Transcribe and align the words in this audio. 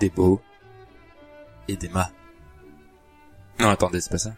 Des 0.00 0.10
beaux 0.10 0.40
et 1.68 1.76
des 1.76 1.88
mâts. 1.88 2.10
Non, 3.58 3.70
attendez, 3.70 4.00
c'est 4.00 4.10
pas 4.10 4.18
ça. 4.18 4.34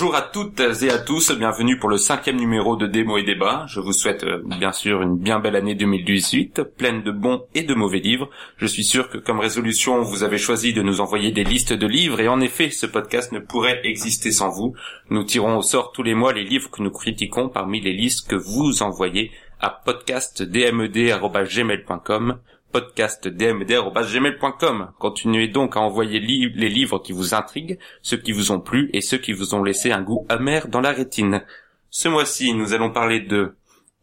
Bonjour 0.00 0.14
à 0.14 0.22
toutes 0.22 0.60
et 0.60 0.90
à 0.90 0.98
tous, 0.98 1.32
bienvenue 1.32 1.76
pour 1.76 1.88
le 1.88 1.96
cinquième 1.96 2.36
numéro 2.36 2.76
de 2.76 2.86
Démo 2.86 3.18
et 3.18 3.24
Débat. 3.24 3.66
Je 3.66 3.80
vous 3.80 3.92
souhaite 3.92 4.22
euh, 4.22 4.40
bien 4.44 4.70
sûr 4.70 5.02
une 5.02 5.18
bien 5.18 5.40
belle 5.40 5.56
année 5.56 5.74
2018, 5.74 6.62
pleine 6.76 7.02
de 7.02 7.10
bons 7.10 7.42
et 7.56 7.64
de 7.64 7.74
mauvais 7.74 7.98
livres. 7.98 8.30
Je 8.58 8.66
suis 8.66 8.84
sûr 8.84 9.10
que 9.10 9.18
comme 9.18 9.40
résolution, 9.40 10.00
vous 10.02 10.22
avez 10.22 10.38
choisi 10.38 10.72
de 10.72 10.82
nous 10.82 11.00
envoyer 11.00 11.32
des 11.32 11.42
listes 11.42 11.72
de 11.72 11.86
livres 11.88 12.20
et 12.20 12.28
en 12.28 12.40
effet, 12.40 12.70
ce 12.70 12.86
podcast 12.86 13.32
ne 13.32 13.40
pourrait 13.40 13.80
exister 13.82 14.30
sans 14.30 14.50
vous. 14.50 14.72
Nous 15.10 15.24
tirons 15.24 15.58
au 15.58 15.62
sort 15.62 15.90
tous 15.90 16.04
les 16.04 16.14
mois 16.14 16.32
les 16.32 16.44
livres 16.44 16.70
que 16.70 16.80
nous 16.80 16.92
critiquons 16.92 17.48
parmi 17.48 17.80
les 17.80 17.92
listes 17.92 18.28
que 18.28 18.36
vous 18.36 18.84
envoyez 18.84 19.32
à 19.58 19.70
podcastdmed.gmail.com 19.84 22.38
podcastdmd.gmail.com. 22.72 24.90
Continuez 24.98 25.48
donc 25.48 25.76
à 25.76 25.80
envoyer 25.80 26.20
les 26.20 26.68
livres 26.68 26.98
qui 26.98 27.12
vous 27.12 27.34
intriguent, 27.34 27.78
ceux 28.02 28.16
qui 28.16 28.32
vous 28.32 28.52
ont 28.52 28.60
plu 28.60 28.90
et 28.92 29.00
ceux 29.00 29.18
qui 29.18 29.32
vous 29.32 29.54
ont 29.54 29.62
laissé 29.62 29.92
un 29.92 30.02
goût 30.02 30.26
amer 30.28 30.68
dans 30.68 30.80
la 30.80 30.92
rétine. 30.92 31.42
Ce 31.90 32.08
mois-ci, 32.08 32.52
nous 32.54 32.74
allons 32.74 32.90
parler 32.90 33.20
de 33.20 33.54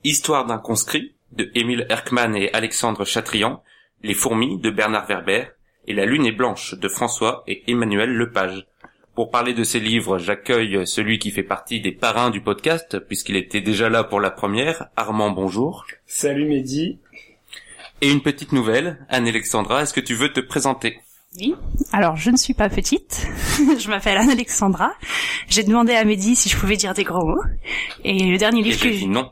Histoire 0.03 0.45
d'un 0.45 0.57
conscrit 0.57 1.13
de 1.31 1.49
Émile 1.55 1.85
Erckmann 1.89 2.35
et 2.35 2.53
Alexandre 2.53 3.05
Chatrian, 3.05 3.63
Les 4.03 4.13
fourmis 4.13 4.59
de 4.59 4.69
Bernard 4.69 5.07
Werber 5.07 5.45
et 5.87 5.93
La 5.93 6.05
lune 6.05 6.25
est 6.25 6.31
blanche 6.31 6.75
de 6.75 6.87
François 6.87 7.43
et 7.47 7.63
Emmanuel 7.67 8.11
Lepage. 8.11 8.67
Pour 9.15 9.31
parler 9.31 9.53
de 9.53 9.63
ces 9.63 9.79
livres, 9.79 10.17
j'accueille 10.17 10.85
celui 10.85 11.19
qui 11.19 11.31
fait 11.31 11.43
partie 11.43 11.79
des 11.79 11.93
parrains 11.93 12.31
du 12.31 12.41
podcast, 12.41 12.99
puisqu'il 12.99 13.37
était 13.37 13.61
déjà 13.61 13.87
là 13.89 14.03
pour 14.03 14.19
la 14.19 14.29
première. 14.29 14.89
Armand, 14.97 15.31
bonjour. 15.31 15.85
Salut 16.05 16.49
Mehdi. 16.49 16.99
Et 18.01 18.11
une 18.11 18.21
petite 18.21 18.51
nouvelle, 18.51 19.05
Anne-Alexandra, 19.09 19.81
est-ce 19.83 19.93
que 19.93 20.01
tu 20.01 20.15
veux 20.15 20.31
te 20.31 20.39
présenter? 20.41 20.99
Oui, 21.39 21.55
alors 21.91 22.15
je 22.15 22.29
ne 22.29 22.37
suis 22.37 22.53
pas 22.53 22.69
petite, 22.69 23.27
je 23.79 23.89
m'appelle 23.89 24.17
Anne-Alexandra. 24.17 24.93
J'ai 25.47 25.63
demandé 25.63 25.93
à 25.93 26.05
Mehdi 26.05 26.35
si 26.35 26.49
je 26.49 26.57
pouvais 26.57 26.77
dire 26.77 26.93
des 26.93 27.03
gros 27.03 27.25
mots. 27.25 27.43
Et 28.03 28.31
le 28.31 28.37
dernier 28.37 28.61
livre 28.63 28.77
Et 28.77 28.87
que 28.87 28.93
j'ai 28.93 28.99
dit 28.99 29.07
non. 29.07 29.31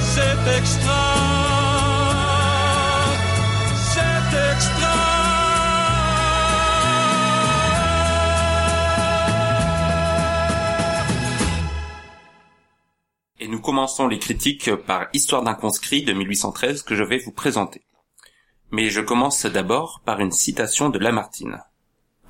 C'est 0.00 0.58
extra. 0.58 1.25
Et 13.38 13.48
nous 13.48 13.60
commençons 13.60 14.08
les 14.08 14.18
critiques 14.18 14.74
par 14.86 15.08
Histoire 15.12 15.42
d'un 15.42 15.52
conscrit 15.52 16.02
de 16.02 16.14
1813 16.14 16.82
que 16.82 16.94
je 16.94 17.04
vais 17.04 17.18
vous 17.18 17.32
présenter. 17.32 17.82
Mais 18.70 18.88
je 18.88 19.02
commence 19.02 19.44
d'abord 19.44 20.00
par 20.06 20.20
une 20.20 20.32
citation 20.32 20.88
de 20.88 20.98
Lamartine. 20.98 21.62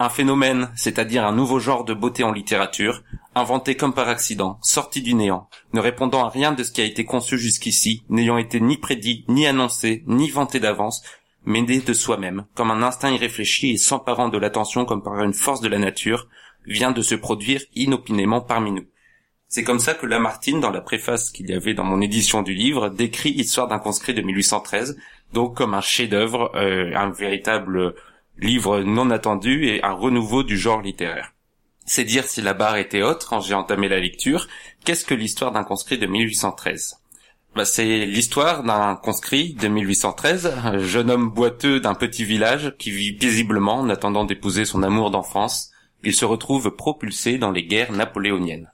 Un 0.00 0.08
phénomène, 0.08 0.72
c'est-à-dire 0.74 1.24
un 1.24 1.32
nouveau 1.32 1.60
genre 1.60 1.84
de 1.84 1.94
beauté 1.94 2.24
en 2.24 2.32
littérature, 2.32 3.04
inventé 3.36 3.76
comme 3.76 3.94
par 3.94 4.08
accident, 4.08 4.58
sorti 4.62 5.00
du 5.00 5.14
néant, 5.14 5.48
ne 5.72 5.80
répondant 5.80 6.24
à 6.24 6.28
rien 6.28 6.50
de 6.50 6.64
ce 6.64 6.72
qui 6.72 6.80
a 6.80 6.84
été 6.84 7.04
conçu 7.04 7.38
jusqu'ici, 7.38 8.02
n'ayant 8.08 8.36
été 8.36 8.60
ni 8.60 8.76
prédit, 8.76 9.24
ni 9.28 9.46
annoncé, 9.46 10.02
ni 10.08 10.28
vanté 10.28 10.58
d'avance, 10.58 11.02
mais 11.44 11.62
né 11.62 11.78
de 11.78 11.92
soi-même, 11.92 12.46
comme 12.54 12.72
un 12.72 12.82
instinct 12.82 13.12
irréfléchi 13.12 13.70
et 13.70 13.76
s'emparant 13.76 14.28
de 14.28 14.38
l'attention 14.38 14.84
comme 14.84 15.04
par 15.04 15.22
une 15.22 15.34
force 15.34 15.60
de 15.60 15.68
la 15.68 15.78
nature, 15.78 16.26
vient 16.66 16.90
de 16.90 17.00
se 17.00 17.14
produire 17.14 17.62
inopinément 17.76 18.40
parmi 18.40 18.72
nous. 18.72 18.86
C'est 19.48 19.62
comme 19.62 19.78
ça 19.78 19.94
que 19.94 20.06
Lamartine, 20.06 20.60
dans 20.60 20.70
la 20.70 20.80
préface 20.80 21.30
qu'il 21.30 21.48
y 21.48 21.54
avait 21.54 21.74
dans 21.74 21.84
mon 21.84 22.00
édition 22.00 22.42
du 22.42 22.52
livre, 22.52 22.88
décrit 22.88 23.30
Histoire 23.30 23.68
d'un 23.68 23.78
conscrit 23.78 24.12
de 24.12 24.22
1813, 24.22 24.98
donc 25.32 25.56
comme 25.56 25.74
un 25.74 25.80
chef-d'œuvre, 25.80 26.50
euh, 26.56 26.92
un 26.96 27.10
véritable 27.10 27.94
livre 28.38 28.80
non 28.80 29.10
attendu 29.10 29.66
et 29.68 29.84
un 29.84 29.92
renouveau 29.92 30.42
du 30.42 30.58
genre 30.58 30.82
littéraire. 30.82 31.32
C'est 31.84 32.04
dire 32.04 32.24
si 32.24 32.42
la 32.42 32.54
barre 32.54 32.76
était 32.76 33.02
haute 33.02 33.24
quand 33.28 33.40
j'ai 33.40 33.54
entamé 33.54 33.88
la 33.88 34.00
lecture. 34.00 34.48
Qu'est-ce 34.84 35.04
que 35.04 35.14
l'histoire 35.14 35.52
d'un 35.52 35.62
conscrit 35.62 35.98
de 35.98 36.06
1813 36.06 36.96
bah, 37.54 37.64
C'est 37.64 38.04
l'histoire 38.04 38.64
d'un 38.64 38.96
conscrit 38.96 39.54
de 39.54 39.68
1813, 39.68 40.52
un 40.64 40.78
jeune 40.78 41.10
homme 41.10 41.30
boiteux 41.30 41.78
d'un 41.78 41.94
petit 41.94 42.24
village 42.24 42.74
qui 42.78 42.90
vit 42.90 43.12
paisiblement 43.12 43.76
en 43.76 43.88
attendant 43.88 44.24
d'épouser 44.24 44.64
son 44.64 44.82
amour 44.82 45.12
d'enfance. 45.12 45.70
Il 46.02 46.14
se 46.14 46.24
retrouve 46.24 46.74
propulsé 46.74 47.38
dans 47.38 47.52
les 47.52 47.64
guerres 47.64 47.92
napoléoniennes. 47.92 48.70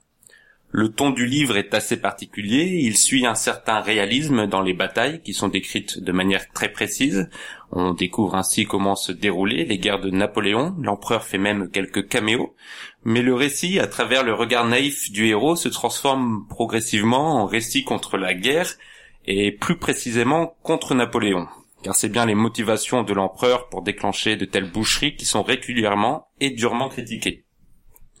Le 0.75 0.89
ton 0.89 1.11
du 1.11 1.27
livre 1.27 1.55
est 1.55 1.75
assez 1.75 1.97
particulier, 1.97 2.79
il 2.81 2.97
suit 2.97 3.27
un 3.27 3.35
certain 3.35 3.79
réalisme 3.79 4.47
dans 4.47 4.63
les 4.63 4.73
batailles 4.73 5.21
qui 5.21 5.31
sont 5.31 5.47
décrites 5.47 5.99
de 5.99 6.11
manière 6.11 6.49
très 6.51 6.71
précise. 6.71 7.29
On 7.71 7.93
découvre 7.93 8.33
ainsi 8.33 8.65
comment 8.65 8.95
se 8.95 9.11
déroulaient 9.11 9.65
les 9.65 9.77
guerres 9.77 9.99
de 9.99 10.09
Napoléon, 10.09 10.75
l'empereur 10.81 11.25
fait 11.25 11.37
même 11.37 11.69
quelques 11.69 12.07
caméos, 12.07 12.55
mais 13.03 13.21
le 13.21 13.35
récit, 13.35 13.77
à 13.79 13.85
travers 13.85 14.23
le 14.23 14.33
regard 14.33 14.65
naïf 14.65 15.11
du 15.11 15.27
héros, 15.27 15.55
se 15.55 15.69
transforme 15.69 16.47
progressivement 16.49 17.35
en 17.35 17.45
récit 17.45 17.83
contre 17.83 18.17
la 18.17 18.33
guerre, 18.33 18.73
et 19.27 19.51
plus 19.51 19.77
précisément 19.77 20.55
contre 20.63 20.95
Napoléon, 20.95 21.47
car 21.83 21.93
c'est 21.93 22.09
bien 22.09 22.25
les 22.25 22.33
motivations 22.33 23.03
de 23.03 23.13
l'empereur 23.13 23.69
pour 23.69 23.83
déclencher 23.83 24.37
de 24.37 24.45
telles 24.45 24.71
boucheries 24.71 25.17
qui 25.17 25.25
sont 25.25 25.43
régulièrement 25.43 26.29
et 26.39 26.49
durement 26.49 26.89
critiquées. 26.89 27.45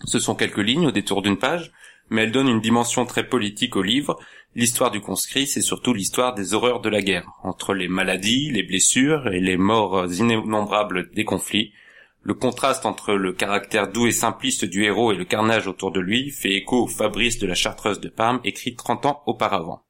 Ce 0.05 0.19
sont 0.19 0.35
quelques 0.35 0.57
lignes 0.59 0.85
au 0.85 0.91
détour 0.91 1.23
d'une 1.23 1.37
page, 1.37 1.71
mais 2.13 2.23
elle 2.23 2.31
donne 2.31 2.47
une 2.47 2.61
dimension 2.61 3.05
très 3.05 3.27
politique 3.27 3.75
au 3.75 3.81
livre. 3.81 4.19
L'histoire 4.55 4.91
du 4.91 5.01
conscrit, 5.01 5.47
c'est 5.47 5.61
surtout 5.61 5.93
l'histoire 5.93 6.35
des 6.35 6.53
horreurs 6.53 6.79
de 6.79 6.89
la 6.89 7.01
guerre, 7.01 7.27
entre 7.41 7.73
les 7.73 7.87
maladies, 7.87 8.51
les 8.51 8.61
blessures 8.61 9.27
et 9.29 9.39
les 9.39 9.57
morts 9.57 10.05
innombrables 10.13 11.09
des 11.11 11.25
conflits. 11.25 11.73
Le 12.21 12.35
contraste 12.35 12.85
entre 12.85 13.15
le 13.15 13.33
caractère 13.33 13.91
doux 13.91 14.05
et 14.05 14.11
simpliste 14.11 14.63
du 14.63 14.83
héros 14.83 15.11
et 15.11 15.15
le 15.15 15.25
carnage 15.25 15.67
autour 15.67 15.91
de 15.91 15.99
lui 15.99 16.29
fait 16.29 16.53
écho 16.53 16.83
au 16.83 16.87
Fabrice 16.87 17.39
de 17.39 17.47
la 17.47 17.55
Chartreuse 17.55 17.99
de 17.99 18.09
Parme 18.09 18.39
écrit 18.43 18.75
30 18.75 19.07
ans 19.07 19.23
auparavant. 19.25 19.83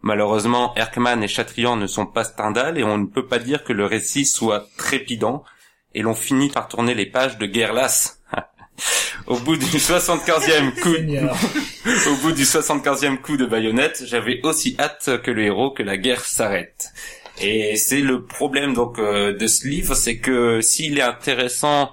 Malheureusement, 0.00 0.74
Erckmann 0.76 1.22
et 1.22 1.28
Chatrian 1.28 1.76
ne 1.76 1.86
sont 1.86 2.06
pas 2.06 2.24
Stendhal 2.24 2.78
et 2.78 2.84
on 2.84 2.96
ne 2.96 3.06
peut 3.06 3.26
pas 3.26 3.38
dire 3.38 3.64
que 3.64 3.74
le 3.74 3.84
récit 3.84 4.24
soit 4.24 4.66
trépidant, 4.78 5.44
et 5.94 6.00
l'on 6.00 6.14
finit 6.14 6.48
par 6.48 6.68
tourner 6.68 6.94
les 6.94 7.06
pages 7.06 7.36
de 7.36 7.44
guerre 7.44 7.74
lasse. 7.74 8.19
Au 9.26 9.36
bout 9.38 9.56
du 9.56 9.64
75e 9.64 10.80
coup, 10.82 10.94
Seigneur. 10.94 11.36
au 12.08 12.14
bout 12.16 12.32
du 12.32 12.44
75e 12.44 13.18
coup 13.18 13.36
de 13.36 13.46
baïonnette, 13.46 14.02
j'avais 14.06 14.40
aussi 14.42 14.76
hâte 14.78 15.22
que 15.22 15.30
le 15.30 15.44
héros 15.44 15.70
que 15.70 15.82
la 15.82 15.96
guerre 15.96 16.24
s'arrête. 16.24 16.92
Et 17.40 17.76
c'est 17.76 18.00
le 18.00 18.24
problème 18.24 18.74
donc 18.74 18.98
euh, 18.98 19.36
de 19.36 19.46
ce 19.46 19.66
livre, 19.66 19.94
c'est 19.94 20.18
que 20.18 20.60
s'il 20.60 20.98
est 20.98 21.02
intéressant 21.02 21.90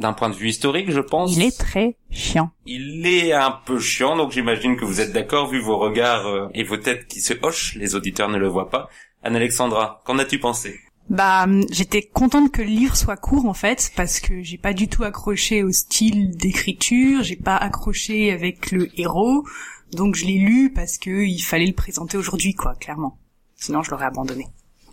d'un 0.00 0.12
point 0.12 0.28
de 0.30 0.34
vue 0.34 0.48
historique, 0.48 0.90
je 0.90 1.00
pense, 1.00 1.36
Il 1.36 1.42
est 1.44 1.56
très 1.56 1.96
chiant. 2.10 2.50
il 2.66 3.06
est 3.06 3.32
un 3.32 3.52
peu 3.64 3.78
chiant. 3.78 4.16
Donc 4.16 4.32
j'imagine 4.32 4.76
que 4.76 4.84
vous 4.84 5.00
êtes 5.00 5.12
d'accord 5.12 5.48
vu 5.48 5.60
vos 5.60 5.78
regards 5.78 6.26
euh, 6.26 6.48
et 6.54 6.64
vos 6.64 6.76
têtes 6.76 7.06
qui 7.06 7.20
se 7.20 7.34
hochent. 7.42 7.76
Les 7.76 7.94
auditeurs 7.94 8.28
ne 8.28 8.38
le 8.38 8.48
voient 8.48 8.70
pas. 8.70 8.88
Anne-Alexandra, 9.22 10.02
qu'en 10.04 10.18
as-tu 10.18 10.40
pensé? 10.40 10.80
Bah, 11.10 11.44
hum, 11.44 11.64
j'étais 11.70 12.02
contente 12.02 12.52
que 12.52 12.62
le 12.62 12.68
livre 12.68 12.96
soit 12.96 13.16
court 13.16 13.46
en 13.46 13.54
fait, 13.54 13.92
parce 13.96 14.20
que 14.20 14.42
j'ai 14.42 14.58
pas 14.58 14.72
du 14.72 14.88
tout 14.88 15.04
accroché 15.04 15.62
au 15.62 15.72
style 15.72 16.36
d'écriture, 16.36 17.22
j'ai 17.22 17.36
pas 17.36 17.56
accroché 17.56 18.32
avec 18.32 18.70
le 18.70 18.88
héros, 18.98 19.44
donc 19.92 20.14
je 20.14 20.24
l'ai 20.24 20.38
lu 20.38 20.72
parce 20.72 20.98
que 20.98 21.24
il 21.24 21.40
fallait 21.40 21.66
le 21.66 21.74
présenter 21.74 22.16
aujourd'hui, 22.16 22.54
quoi, 22.54 22.74
clairement. 22.74 23.18
Sinon, 23.56 23.82
je 23.82 23.90
l'aurais 23.90 24.06
abandonné. 24.06 24.46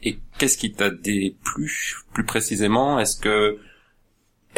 Et 0.03 0.19
qu'est-ce 0.37 0.57
qui 0.57 0.71
t'a 0.71 0.89
déplu 0.89 1.71
plus 2.13 2.25
précisément? 2.25 2.99
Est-ce 2.99 3.17
que 3.19 3.59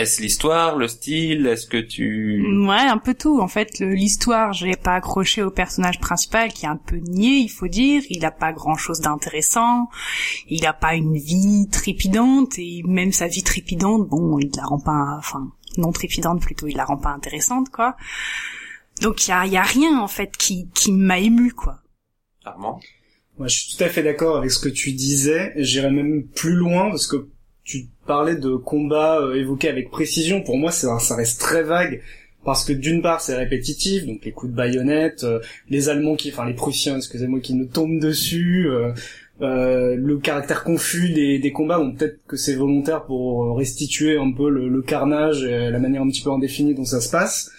est-ce 0.02 0.22
l'histoire, 0.22 0.76
le 0.76 0.88
style? 0.88 1.48
Est-ce 1.48 1.68
que 1.68 1.78
tu 1.78 2.46
Ouais, 2.66 2.76
un 2.76 2.98
peu 2.98 3.14
tout. 3.14 3.40
En 3.40 3.48
fait, 3.48 3.80
l'histoire, 3.80 4.54
je 4.54 4.66
l'ai 4.66 4.76
pas 4.76 4.96
accroché 4.96 5.44
au 5.44 5.52
personnage 5.52 6.00
principal, 6.00 6.52
qui 6.52 6.66
est 6.66 6.70
un 6.70 6.78
peu 6.78 6.98
niais, 6.98 7.40
il 7.40 7.50
faut 7.50 7.68
dire. 7.68 8.04
Il 8.10 8.26
a 8.26 8.32
pas 8.32 8.54
grand-chose 8.54 9.00
d'intéressant. 9.00 9.90
Il 10.48 10.66
a 10.66 10.74
pas 10.74 10.96
une 10.96 11.18
vie 11.18 11.68
trépidante, 11.72 12.58
et 12.58 12.82
même 12.86 13.12
sa 13.12 13.28
vie 13.28 13.44
trépidante, 13.44 14.08
bon, 14.08 14.40
il 14.40 14.52
la 14.56 14.64
rend 14.64 14.80
pas, 14.80 15.16
enfin, 15.18 15.52
non 15.78 15.92
trépidante 15.92 16.42
plutôt, 16.42 16.68
il 16.68 16.76
la 16.76 16.86
rend 16.86 16.98
pas 16.98 17.12
intéressante, 17.12 17.70
quoi. 17.70 17.96
Donc 19.02 19.28
il 19.28 19.30
y 19.30 19.34
a, 19.34 19.46
y 19.46 19.58
a 19.58 19.64
rien 19.64 20.00
en 20.00 20.08
fait 20.08 20.36
qui, 20.38 20.70
qui 20.74 20.92
m'a 20.92 21.20
ému, 21.20 21.52
quoi. 21.52 21.80
Armand? 22.44 22.80
Moi, 23.38 23.48
je 23.48 23.60
suis 23.60 23.78
tout 23.78 23.84
à 23.84 23.90
fait 23.90 24.04
d'accord 24.04 24.38
avec 24.38 24.52
ce 24.52 24.60
que 24.60 24.70
tu 24.70 24.92
disais. 24.92 25.54
J'irais 25.56 25.92
même 25.92 26.28
plus 26.28 26.54
loin 26.54 26.90
parce 26.90 27.08
que 27.08 27.30
tu 27.64 27.88
parlais 28.06 28.36
de 28.36 28.56
combats 28.56 29.20
euh, 29.20 29.58
avec 29.64 29.92
précision. 29.92 30.42
Pour 30.42 30.58
moi, 30.58 30.72
ça, 30.72 31.00
ça 31.00 31.16
reste 31.16 31.40
très 31.40 31.64
vague 31.64 32.02
parce 32.44 32.66
que 32.66 32.74
d'une 32.74 33.02
part, 33.02 33.22
c'est 33.22 33.36
répétitif, 33.36 34.06
donc 34.06 34.26
les 34.26 34.32
coups 34.32 34.52
de 34.52 34.58
baïonnette, 34.58 35.24
euh, 35.24 35.40
les 35.70 35.90
Allemands 35.90 36.16
qui, 36.16 36.30
enfin 36.32 36.46
les 36.46 36.54
Prussiens, 36.54 36.98
excusez-moi, 36.98 37.40
qui 37.40 37.54
nous 37.54 37.66
tombent 37.66 38.00
dessus. 38.00 38.68
euh, 38.68 38.92
euh, 39.42 39.96
le 39.96 40.18
caractère 40.20 40.64
confus 40.64 41.10
des, 41.10 41.52
combats, 41.52 41.80
bon 41.80 41.94
peut-être 41.94 42.20
que 42.28 42.38
c'est 42.38 42.54
volontaire 42.54 43.06
pour 43.06 43.58
restituer 43.58 44.18
un 44.18 44.32
peu 44.32 44.52
le, 44.52 44.70
le 44.70 44.82
carnage 44.84 45.44
et 45.44 45.72
la 45.72 45.80
manière 45.80 46.04
un 46.04 46.08
petit 46.08 46.22
peu 46.22 46.30
indéfinie 46.30 46.76
dont 46.76 46.86
ça 46.86 47.02
se 47.02 47.10
passe 47.10 47.52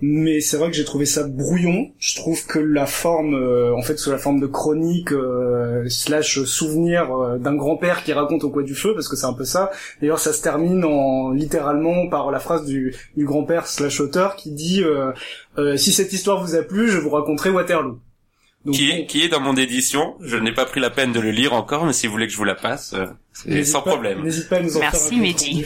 mais 0.00 0.40
c'est 0.40 0.56
vrai 0.56 0.68
que 0.70 0.76
j'ai 0.76 0.84
trouvé 0.84 1.06
ça 1.06 1.22
brouillon. 1.24 1.92
Je 1.98 2.16
trouve 2.16 2.44
que 2.46 2.58
la 2.58 2.86
forme, 2.86 3.34
euh, 3.34 3.74
en 3.76 3.82
fait, 3.82 3.98
sous 3.98 4.10
la 4.10 4.18
forme 4.18 4.40
de 4.40 4.46
chronique 4.46 5.12
euh, 5.12 5.88
slash 5.88 6.42
souvenir 6.44 7.10
euh, 7.12 7.38
d'un 7.38 7.54
grand-père 7.54 8.02
qui 8.04 8.12
raconte 8.12 8.42
au 8.44 8.50
coin 8.50 8.62
du 8.64 8.74
feu, 8.74 8.94
parce 8.94 9.08
que 9.08 9.16
c'est 9.16 9.26
un 9.26 9.32
peu 9.32 9.44
ça. 9.44 9.70
D'ailleurs, 10.00 10.18
ça 10.18 10.32
se 10.32 10.42
termine 10.42 10.84
en 10.84 11.30
littéralement 11.30 12.08
par 12.08 12.30
la 12.30 12.40
phrase 12.40 12.64
du, 12.64 12.94
du 13.16 13.24
grand-père 13.24 13.66
slash 13.66 14.00
auteur 14.00 14.36
qui 14.36 14.50
dit 14.52 14.82
euh, 14.82 15.12
Euh, 15.58 15.76
si 15.76 15.92
cette 15.92 16.12
histoire 16.12 16.42
vous 16.44 16.54
a 16.56 16.62
plu, 16.62 16.88
je 16.90 16.98
vous 16.98 17.10
raconterai 17.10 17.50
Waterloo. 17.50 17.98
Donc, 18.64 18.74
qui 18.76 18.90
est 18.90 19.06
qui 19.06 19.22
est 19.24 19.28
dans 19.28 19.40
mon 19.40 19.56
édition. 19.56 20.14
Je 20.20 20.36
n'ai 20.36 20.52
pas 20.52 20.64
pris 20.64 20.78
la 20.80 20.88
peine 20.90 21.12
de 21.12 21.18
le 21.20 21.30
lire 21.32 21.52
encore, 21.52 21.84
mais 21.84 21.92
si 21.92 22.06
vous 22.06 22.12
voulez 22.12 22.26
que 22.28 22.32
je 22.32 22.36
vous 22.38 22.44
la 22.44 22.54
passe, 22.54 22.92
euh, 22.94 23.06
c'est 23.32 23.48
n'hésite 23.50 23.72
sans 23.72 23.82
pas- 23.82 23.90
problème. 23.90 24.22
N'hésite 24.22 24.48
pas 24.48 24.56
à 24.58 24.60
nous 24.62 24.76
en 24.76 24.80
Merci, 24.80 24.96
faire 24.98 25.06
un 25.06 25.10
compte 25.10 25.20
Mehdi. 25.20 25.64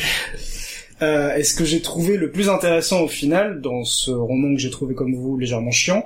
Euh, 1.03 1.35
et 1.37 1.45
ce 1.45 1.55
que 1.55 1.65
j'ai 1.65 1.83
trouvé 1.83 2.17
le 2.17 2.31
plus 2.31 2.49
intéressant 2.49 3.03
au 3.03 3.09
final, 3.09 3.61
dans 3.61 3.85
ce 3.85 4.11
roman 4.11 4.55
que 4.55 4.61
j'ai 4.61 4.71
trouvé 4.71 4.95
comme 4.95 5.15
vous 5.15 5.37
légèrement 5.37 5.71
chiant, 5.71 6.05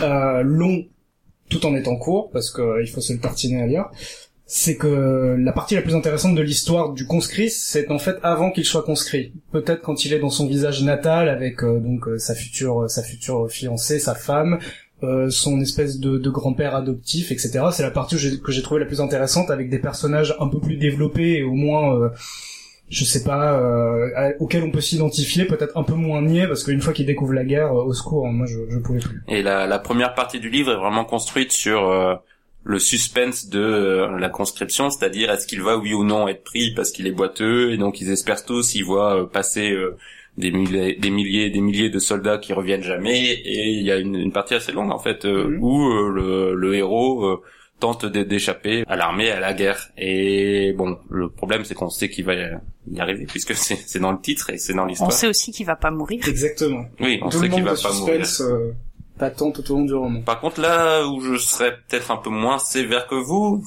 euh, 0.00 0.42
long 0.42 0.84
tout 1.48 1.64
en 1.66 1.76
étant 1.76 1.96
court, 1.96 2.30
parce 2.32 2.50
qu'il 2.50 2.88
faut 2.92 3.00
se 3.00 3.12
le 3.12 3.20
tartiner 3.20 3.62
à 3.62 3.66
lire, 3.66 3.90
c'est 4.46 4.76
que 4.76 5.36
la 5.38 5.52
partie 5.52 5.74
la 5.74 5.82
plus 5.82 5.94
intéressante 5.94 6.34
de 6.34 6.42
l'histoire 6.42 6.92
du 6.92 7.06
conscrit, 7.06 7.48
c'est 7.50 7.90
en 7.90 7.98
fait 7.98 8.16
avant 8.22 8.50
qu'il 8.50 8.64
soit 8.64 8.82
conscrit. 8.82 9.32
Peut-être 9.52 9.82
quand 9.82 10.04
il 10.04 10.12
est 10.12 10.18
dans 10.18 10.30
son 10.30 10.46
visage 10.46 10.82
natal 10.82 11.28
avec 11.28 11.62
euh, 11.62 11.78
donc 11.78 12.08
euh, 12.08 12.18
sa 12.18 12.34
future 12.34 12.90
sa 12.90 13.02
future 13.02 13.50
fiancée, 13.50 13.98
sa 13.98 14.14
femme, 14.14 14.58
euh, 15.04 15.28
son 15.28 15.60
espèce 15.60 15.98
de, 15.98 16.18
de 16.18 16.30
grand-père 16.30 16.74
adoptif, 16.74 17.32
etc. 17.32 17.64
C'est 17.72 17.82
la 17.82 17.90
partie 17.90 18.16
que 18.16 18.52
j'ai 18.52 18.62
trouvé 18.62 18.80
la 18.80 18.86
plus 18.86 19.00
intéressante 19.00 19.50
avec 19.50 19.68
des 19.68 19.78
personnages 19.78 20.34
un 20.40 20.48
peu 20.48 20.60
plus 20.60 20.76
développés 20.76 21.38
et 21.38 21.42
au 21.42 21.54
moins 21.54 21.94
euh, 21.94 22.10
je 22.90 23.04
sais 23.04 23.24
pas, 23.24 23.58
euh, 23.58 24.32
auquel 24.40 24.62
on 24.62 24.70
peut 24.70 24.80
s'identifier, 24.80 25.46
peut-être 25.46 25.76
un 25.76 25.82
peu 25.82 25.94
moins 25.94 26.22
niais, 26.22 26.46
parce 26.46 26.62
qu'une 26.64 26.80
fois 26.80 26.92
qu'il 26.92 27.06
découvre 27.06 27.32
la 27.32 27.44
guerre, 27.44 27.72
euh, 27.72 27.84
au 27.84 27.92
secours, 27.94 28.26
moi 28.26 28.46
je, 28.46 28.58
je 28.70 28.78
pouvais 28.78 29.00
plus. 29.00 29.22
Et 29.28 29.42
la, 29.42 29.66
la 29.66 29.78
première 29.78 30.14
partie 30.14 30.38
du 30.40 30.50
livre 30.50 30.72
est 30.72 30.76
vraiment 30.76 31.04
construite 31.04 31.50
sur 31.52 31.88
euh, 31.88 32.14
le 32.62 32.78
suspense 32.78 33.48
de 33.48 33.60
euh, 33.60 34.18
la 34.18 34.28
conscription, 34.28 34.90
c'est-à-dire 34.90 35.30
est-ce 35.30 35.46
qu'il 35.46 35.62
va 35.62 35.76
oui 35.78 35.92
ou 35.94 36.04
non 36.04 36.28
être 36.28 36.44
pris 36.44 36.72
parce 36.74 36.92
qu'il 36.92 37.06
est 37.06 37.12
boiteux, 37.12 37.72
et 37.72 37.78
donc 37.78 38.00
ils 38.00 38.10
espèrent 38.10 38.44
tous, 38.44 38.74
ils 38.74 38.84
voient 38.84 39.22
euh, 39.22 39.26
passer 39.26 39.70
euh, 39.72 39.96
des 40.38 40.50
milliers, 40.50 40.94
des 40.96 41.10
milliers, 41.10 41.50
des 41.50 41.60
milliers 41.60 41.90
de 41.90 41.98
soldats 41.98 42.38
qui 42.38 42.52
reviennent 42.52 42.82
jamais, 42.82 43.32
et 43.32 43.68
il 43.70 43.82
y 43.82 43.90
a 43.92 43.96
une, 43.96 44.14
une 44.16 44.32
partie 44.32 44.54
assez 44.54 44.72
longue 44.72 44.90
en 44.92 44.98
fait 44.98 45.24
Mhm. 45.24 45.58
où 45.62 45.88
euh, 45.90 46.10
le, 46.10 46.54
le 46.54 46.74
héros 46.74 47.24
euh, 47.24 47.42
tente 47.80 48.06
d'é- 48.06 48.24
d'échapper 48.24 48.84
à 48.86 48.96
l'armée, 48.96 49.30
à 49.30 49.40
la 49.40 49.52
guerre. 49.52 49.90
Et 49.98 50.72
bon, 50.76 50.98
le 51.10 51.28
problème 51.28 51.64
c'est 51.64 51.74
qu'on 51.74 51.90
sait 51.90 52.08
qu'il 52.08 52.24
va 52.24 52.34
y 52.34 53.00
arriver 53.00 53.26
puisque 53.26 53.54
c'est 53.54 53.98
dans 53.98 54.12
le 54.12 54.20
titre 54.20 54.50
et 54.50 54.58
c'est 54.58 54.74
dans 54.74 54.84
On 54.84 54.86
l'histoire. 54.86 55.12
sait 55.12 55.26
aussi 55.28 55.52
qu'il 55.52 55.66
va 55.66 55.76
pas 55.76 55.90
mourir. 55.90 56.26
Exactement. 56.28 56.84
Oui, 57.00 57.18
on 57.22 57.28
Tout 57.28 57.38
sait 57.38 57.44
le 57.48 57.54
qu'il 57.54 57.62
monde 57.64 57.70
va 57.70 57.76
de 57.76 57.82
pas 57.82 57.92
mourir. 57.92 58.26
euh, 58.40 58.72
patent 59.18 59.52
tout 59.52 59.72
au 59.72 59.76
long 59.76 59.84
du 59.84 59.94
roman. 59.94 60.22
Par 60.22 60.40
contre, 60.40 60.60
là 60.60 61.06
où 61.06 61.20
je 61.20 61.36
serais 61.36 61.76
peut-être 61.88 62.10
un 62.10 62.16
peu 62.16 62.30
moins 62.30 62.58
sévère 62.58 63.06
que 63.06 63.14
vous, 63.14 63.62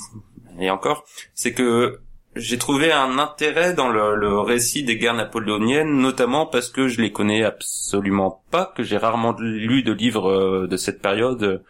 et 0.60 0.69
encore, 0.69 1.06
c'est 1.36 1.53
que 1.53 2.00
j'ai 2.36 2.57
trouvé 2.60 2.92
un 2.92 3.18
intérêt 3.18 3.74
dans 3.74 3.88
le, 3.88 4.15
le 4.15 4.39
récit 4.39 4.83
des 4.83 4.98
guerres 4.98 5.15
napoléoniennes, 5.15 5.92
notamment 5.92 6.45
parce 6.45 6.69
que 6.69 6.88
je 6.88 7.01
les 7.01 7.12
connais 7.12 7.44
absolument 7.44 8.44
pas, 8.51 8.71
que 8.75 8.83
j'ai 8.83 8.98
rarement 8.98 9.36
lu 9.39 9.81
de 9.83 9.92
livres 9.94 10.30
euh, 10.30 10.68
de 10.68 10.77
cette 10.77 11.01
période, 11.01 11.42
euh, 11.44 11.63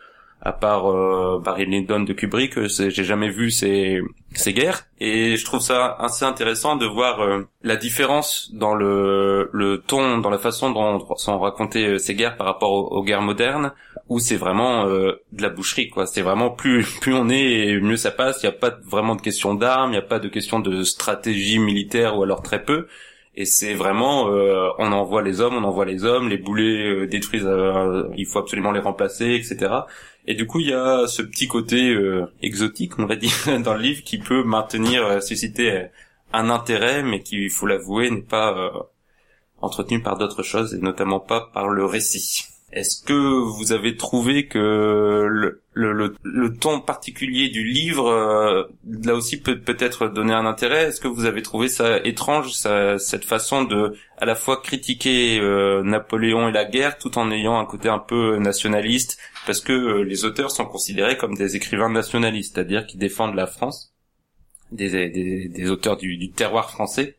à 0.48 0.54
part 0.54 0.90
euh, 0.90 1.40
Barry 1.44 1.66
Lyndon 1.66 2.02
de 2.02 2.14
Kubrick, 2.14 2.58
euh, 2.58 2.68
j'ai 2.70 3.04
jamais 3.04 3.30
vu 3.30 3.52
ces, 3.52 4.00
ces 4.34 4.54
guerres, 4.54 4.84
et 5.00 5.36
je 5.36 5.44
trouve 5.46 5.60
ça 5.60 5.96
assez 6.00 6.24
intéressant 6.24 6.78
de 6.78 6.86
voir 6.86 7.20
euh, 7.22 7.48
la 7.64 7.76
différence 7.76 8.50
dans 8.54 8.74
le, 8.74 9.50
le 9.52 9.80
ton, 9.80 10.20
dans 10.20 10.30
la 10.30 10.38
façon 10.38 10.72
dont 10.72 11.00
sont 11.18 11.38
racontées 11.40 11.86
euh, 11.88 11.98
ces 11.98 12.16
guerres 12.16 12.38
par 12.38 12.48
rapport 12.48 12.72
aux- 12.72 13.04
guerres 13.04 13.22
modernes, 13.22 13.74
où 14.08 14.20
c'est 14.20 14.38
vraiment 14.38 14.86
euh, 14.88 15.22
de 15.34 15.42
la 15.42 15.50
boucherie 15.50 15.90
quoi. 15.90 16.06
C'est 16.08 16.22
vraiment 16.22 16.50
plus 16.50 16.84
plus 17.02 17.14
on 17.14 17.28
est 17.30 17.80
mieux 17.82 17.98
ça 17.98 18.12
passe. 18.12 18.42
Il 18.42 18.46
y 18.46 18.50
a 18.50 18.54
pas 18.54 18.72
vraiment 18.86 19.16
de 19.16 19.22
question 19.22 19.54
d'armes 19.54 19.92
il 19.92 19.96
y 19.96 20.00
a 20.00 20.02
pas 20.02 20.20
de 20.20 20.30
question 20.30 20.60
de 20.60 20.84
stratégie 20.84 21.60
militaire 21.60 22.18
ou 22.18 22.24
alors 22.24 22.42
très 22.42 22.64
peu. 22.64 22.88
Et 23.40 23.46
c'est 23.46 23.76
vraiment 23.76 24.30
euh, 24.32 24.70
on 24.80 24.92
envoie 24.92 25.22
les 25.22 25.42
hommes 25.42 25.56
on 25.56 25.64
envoie 25.64 25.86
les 25.86 26.06
hommes 26.06 26.28
les 26.28 26.38
boulets 26.38 26.88
euh, 27.04 27.08
détruisent 27.08 27.46
euh, 27.46 28.04
il 28.18 28.26
faut 28.26 28.40
absolument 28.40 28.72
les 28.72 28.80
remplacer 28.80 29.36
etc 29.36 29.72
et 30.28 30.36
du 30.36 30.46
coup 30.46 30.60
il 30.60 30.68
y 30.68 30.74
a 30.74 31.08
ce 31.08 31.22
petit 31.22 31.48
côté 31.48 31.90
euh, 31.90 32.26
exotique 32.42 33.00
on 33.00 33.06
va 33.06 33.16
dire 33.16 33.32
dans 33.64 33.74
le 33.74 33.82
livre 33.82 34.04
qui 34.04 34.18
peut 34.18 34.44
maintenir 34.44 35.06
euh, 35.06 35.20
susciter 35.22 35.72
euh, 35.72 35.86
un 36.34 36.50
intérêt 36.50 37.02
mais 37.02 37.22
qui 37.22 37.46
il 37.46 37.50
faut 37.50 37.66
l'avouer 37.66 38.12
n'est 38.12 38.22
pas 38.22 38.56
euh, 38.58 38.70
entretenu 39.62 40.02
par 40.02 40.18
d'autres 40.18 40.44
choses 40.44 40.76
et 40.76 40.80
notamment 40.80 41.20
pas 41.20 41.50
par 41.54 41.70
le 41.70 41.86
récit. 41.86 42.46
Est-ce 42.74 43.02
que 43.02 43.14
vous 43.14 43.72
avez 43.72 43.96
trouvé 43.96 44.48
que 44.48 44.58
le, 44.60 45.62
le, 45.72 45.94
le, 45.94 46.16
le 46.22 46.54
ton 46.54 46.82
particulier 46.82 47.48
du 47.48 47.64
livre, 47.64 48.10
euh, 48.10 48.64
là 48.86 49.16
aussi 49.16 49.40
peut 49.40 49.58
peut-être 49.58 50.10
donner 50.10 50.34
un 50.34 50.46
intérêt? 50.46 50.88
Est-ce 50.88 51.00
que 51.00 51.08
vous 51.08 51.24
avez 51.24 51.42
trouvé 51.42 51.70
ça 51.70 52.00
étrange, 52.04 52.52
ça, 52.52 53.00
cette 53.00 53.24
façon 53.24 53.64
de 53.64 53.96
à 54.18 54.26
la 54.26 54.36
fois 54.36 54.62
critiquer 54.62 55.40
Napoléon 55.86 56.50
et 56.50 56.52
la 56.52 56.66
guerre, 56.66 56.98
tout 56.98 57.18
en 57.18 57.32
ayant 57.32 57.58
un 57.58 57.66
côté 57.66 57.88
un 57.88 58.00
peu 58.00 58.38
nationaliste, 58.38 59.18
parce 59.48 59.62
que 59.62 59.74
euh, 59.74 60.04
les 60.04 60.26
auteurs 60.26 60.52
sont 60.52 60.66
considérés 60.66 61.18
comme 61.18 61.36
des 61.36 61.56
écrivains 61.56 61.90
nationalistes, 61.90 62.56
c'est-à-dire 62.56 62.86
qui 62.86 62.98
défendent 62.98 63.36
la 63.36 63.48
France, 63.48 63.96
des, 64.72 65.10
des, 65.10 65.50
des 65.50 65.70
auteurs 65.70 65.98
du, 65.98 66.18
du 66.18 66.32
terroir 66.32 66.70
français. 66.70 67.18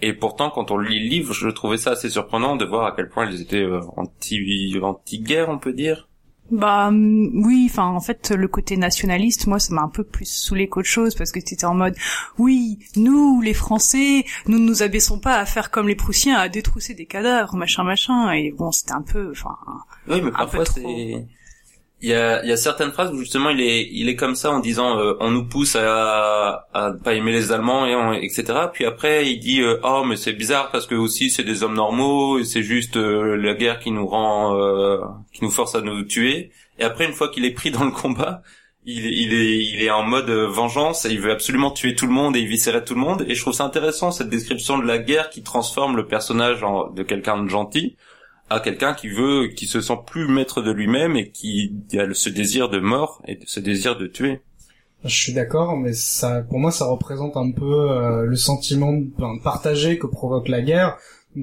Et 0.00 0.14
pourtant, 0.14 0.50
quand 0.50 0.72
on 0.72 0.78
lit 0.78 0.98
le 0.98 1.08
livre, 1.08 1.34
je 1.34 1.48
trouvais 1.48 1.78
ça 1.78 1.92
assez 1.92 2.10
surprenant 2.10 2.56
de 2.56 2.64
voir 2.64 2.86
à 2.86 2.96
quel 2.96 3.08
point 3.08 3.30
ils 3.30 3.40
étaient 3.40 3.62
euh, 3.62 3.80
anti 3.96 4.76
anti-guerre, 4.82 5.48
on 5.50 5.58
peut 5.58 5.72
dire. 5.74 6.08
Bah 6.50 6.88
hum, 6.88 7.30
oui, 7.46 7.68
enfin 7.70 7.86
en 7.86 8.00
fait 8.00 8.30
le 8.30 8.48
côté 8.48 8.76
nationaliste, 8.76 9.46
moi 9.46 9.58
ça 9.58 9.72
m'a 9.74 9.82
un 9.82 9.88
peu 9.88 10.04
plus 10.04 10.26
saoulé 10.28 10.68
qu'autre 10.68 10.88
chose 10.88 11.14
parce 11.14 11.32
que 11.32 11.40
c'était 11.40 11.64
en 11.64 11.74
mode 11.74 11.96
oui, 12.36 12.78
nous 12.96 13.40
les 13.40 13.54
Français, 13.54 14.24
nous 14.48 14.58
ne 14.58 14.66
nous 14.66 14.82
abaissons 14.82 15.18
pas 15.20 15.36
à 15.36 15.46
faire 15.46 15.70
comme 15.70 15.88
les 15.88 15.94
Prussiens 15.94 16.36
à 16.36 16.48
détrousser 16.48 16.94
des 16.94 17.06
cadavres, 17.06 17.54
machin 17.56 17.84
machin 17.84 18.32
et 18.32 18.50
bon 18.50 18.70
c'était 18.72 18.92
un 18.92 19.02
peu 19.02 19.30
enfin 19.30 19.56
Oui, 20.08 20.20
mais 20.20 20.32
Un 20.34 20.46
parfois 20.46 20.64
peu 20.64 20.64
trop. 20.64 21.12
c'est. 21.14 21.26
Il 22.04 22.08
y 22.08 22.14
a, 22.14 22.44
y 22.44 22.50
a 22.50 22.56
certaines 22.56 22.90
phrases 22.90 23.12
où 23.12 23.18
justement 23.20 23.50
il 23.50 23.60
est, 23.60 23.88
il 23.92 24.08
est 24.08 24.16
comme 24.16 24.34
ça 24.34 24.50
en 24.50 24.58
disant 24.58 24.98
euh, 24.98 25.14
on 25.20 25.30
nous 25.30 25.46
pousse 25.48 25.76
à, 25.76 26.66
à 26.74 26.92
pas 26.92 27.14
aimer 27.14 27.30
les 27.30 27.52
Allemands 27.52 27.86
et 27.86 27.94
on- 27.94 28.12
etc. 28.12 28.42
Puis 28.72 28.84
après 28.84 29.30
il 29.30 29.38
dit 29.38 29.60
euh, 29.62 29.78
oh 29.84 30.02
mais 30.04 30.16
c'est 30.16 30.32
bizarre 30.32 30.70
parce 30.72 30.86
que 30.88 30.96
aussi 30.96 31.30
c'est 31.30 31.44
des 31.44 31.62
hommes 31.62 31.74
normaux 31.76 32.40
et 32.40 32.44
c'est 32.44 32.64
juste 32.64 32.96
euh, 32.96 33.36
la 33.36 33.54
guerre 33.54 33.78
qui 33.78 33.92
nous 33.92 34.06
rend, 34.06 34.56
euh, 34.58 34.98
qui 35.32 35.44
nous 35.44 35.50
force 35.50 35.76
à 35.76 35.80
nous 35.80 36.02
tuer. 36.02 36.50
Et 36.80 36.82
après 36.84 37.04
une 37.06 37.12
fois 37.12 37.28
qu'il 37.28 37.44
est 37.44 37.52
pris 37.52 37.70
dans 37.70 37.84
le 37.84 37.92
combat, 37.92 38.42
il, 38.84 39.06
est- 39.06 39.12
il 39.12 39.32
est 39.34 39.58
il 39.64 39.82
est 39.84 39.90
en 39.90 40.02
mode 40.02 40.28
euh, 40.28 40.48
vengeance 40.48 41.04
et 41.04 41.10
il 41.12 41.20
veut 41.20 41.30
absolument 41.30 41.70
tuer 41.70 41.94
tout 41.94 42.06
le 42.06 42.12
monde 42.12 42.34
et 42.36 42.40
il 42.40 42.48
viscérer 42.48 42.82
tout 42.84 42.94
le 42.94 43.00
monde 43.00 43.24
et 43.28 43.36
je 43.36 43.40
trouve 43.40 43.52
ça 43.54 43.64
intéressant 43.64 44.10
cette 44.10 44.28
description 44.28 44.76
de 44.78 44.84
la 44.86 44.98
guerre 44.98 45.30
qui 45.30 45.44
transforme 45.44 45.96
le 45.96 46.06
personnage 46.08 46.64
en, 46.64 46.90
de 46.90 47.04
quelqu'un 47.04 47.40
de 47.44 47.48
gentil 47.48 47.96
quelqu'un 48.60 48.94
qui 48.94 49.08
veut 49.08 49.48
qui 49.48 49.66
se 49.66 49.80
sent 49.80 49.98
plus 50.06 50.28
maître 50.28 50.62
de 50.62 50.70
lui-même 50.70 51.16
et 51.16 51.30
qui 51.30 51.74
a 51.94 52.12
ce 52.12 52.28
désir 52.28 52.68
de 52.68 52.78
mort 52.78 53.22
et 53.26 53.38
ce 53.46 53.60
désir 53.60 53.96
de 53.96 54.06
tuer. 54.06 54.40
Je 55.04 55.14
suis 55.14 55.32
d'accord, 55.32 55.76
mais 55.76 55.92
ça, 55.94 56.42
pour 56.42 56.60
moi, 56.60 56.70
ça 56.70 56.86
représente 56.86 57.36
un 57.36 57.50
peu 57.50 57.90
euh, 57.90 58.24
le 58.24 58.36
sentiment 58.36 58.92
ben, 59.18 59.38
partagé 59.42 59.98
que 59.98 60.06
provoque 60.06 60.48
la 60.48 60.62
guerre. 60.62 60.96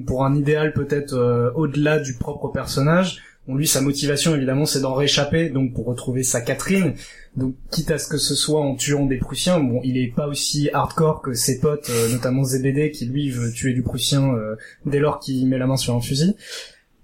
Pour 0.06 0.24
un 0.24 0.34
idéal 0.34 0.72
peut-être 0.72 1.14
euh, 1.14 1.50
au-delà 1.54 1.98
du 1.98 2.14
propre 2.14 2.48
personnage. 2.48 3.20
Bon, 3.46 3.54
lui, 3.54 3.66
sa 3.66 3.80
motivation, 3.80 4.34
évidemment, 4.34 4.66
c'est 4.66 4.80
d'en 4.80 4.94
réchapper, 4.94 5.48
donc 5.50 5.74
pour 5.74 5.86
retrouver 5.86 6.22
sa 6.22 6.40
Catherine. 6.40 6.94
Donc, 7.36 7.54
quitte 7.70 7.90
à 7.90 7.98
ce 7.98 8.08
que 8.08 8.18
ce 8.18 8.34
soit 8.34 8.60
en 8.60 8.74
tuant 8.76 9.06
des 9.06 9.16
Prussiens, 9.16 9.60
bon, 9.60 9.80
il 9.82 9.96
est 9.98 10.12
pas 10.14 10.26
aussi 10.26 10.68
hardcore 10.72 11.22
que 11.22 11.32
ses 11.32 11.58
potes, 11.58 11.90
euh, 11.90 12.12
notamment 12.12 12.44
ZBD, 12.44 12.90
qui 12.90 13.06
lui 13.06 13.30
veut 13.30 13.52
tuer 13.52 13.72
du 13.72 13.82
Prussien 13.82 14.34
euh, 14.34 14.56
dès 14.84 14.98
lors 14.98 15.18
qu'il 15.20 15.46
met 15.48 15.58
la 15.58 15.66
main 15.66 15.76
sur 15.76 15.94
un 15.94 16.00
fusil. 16.00 16.34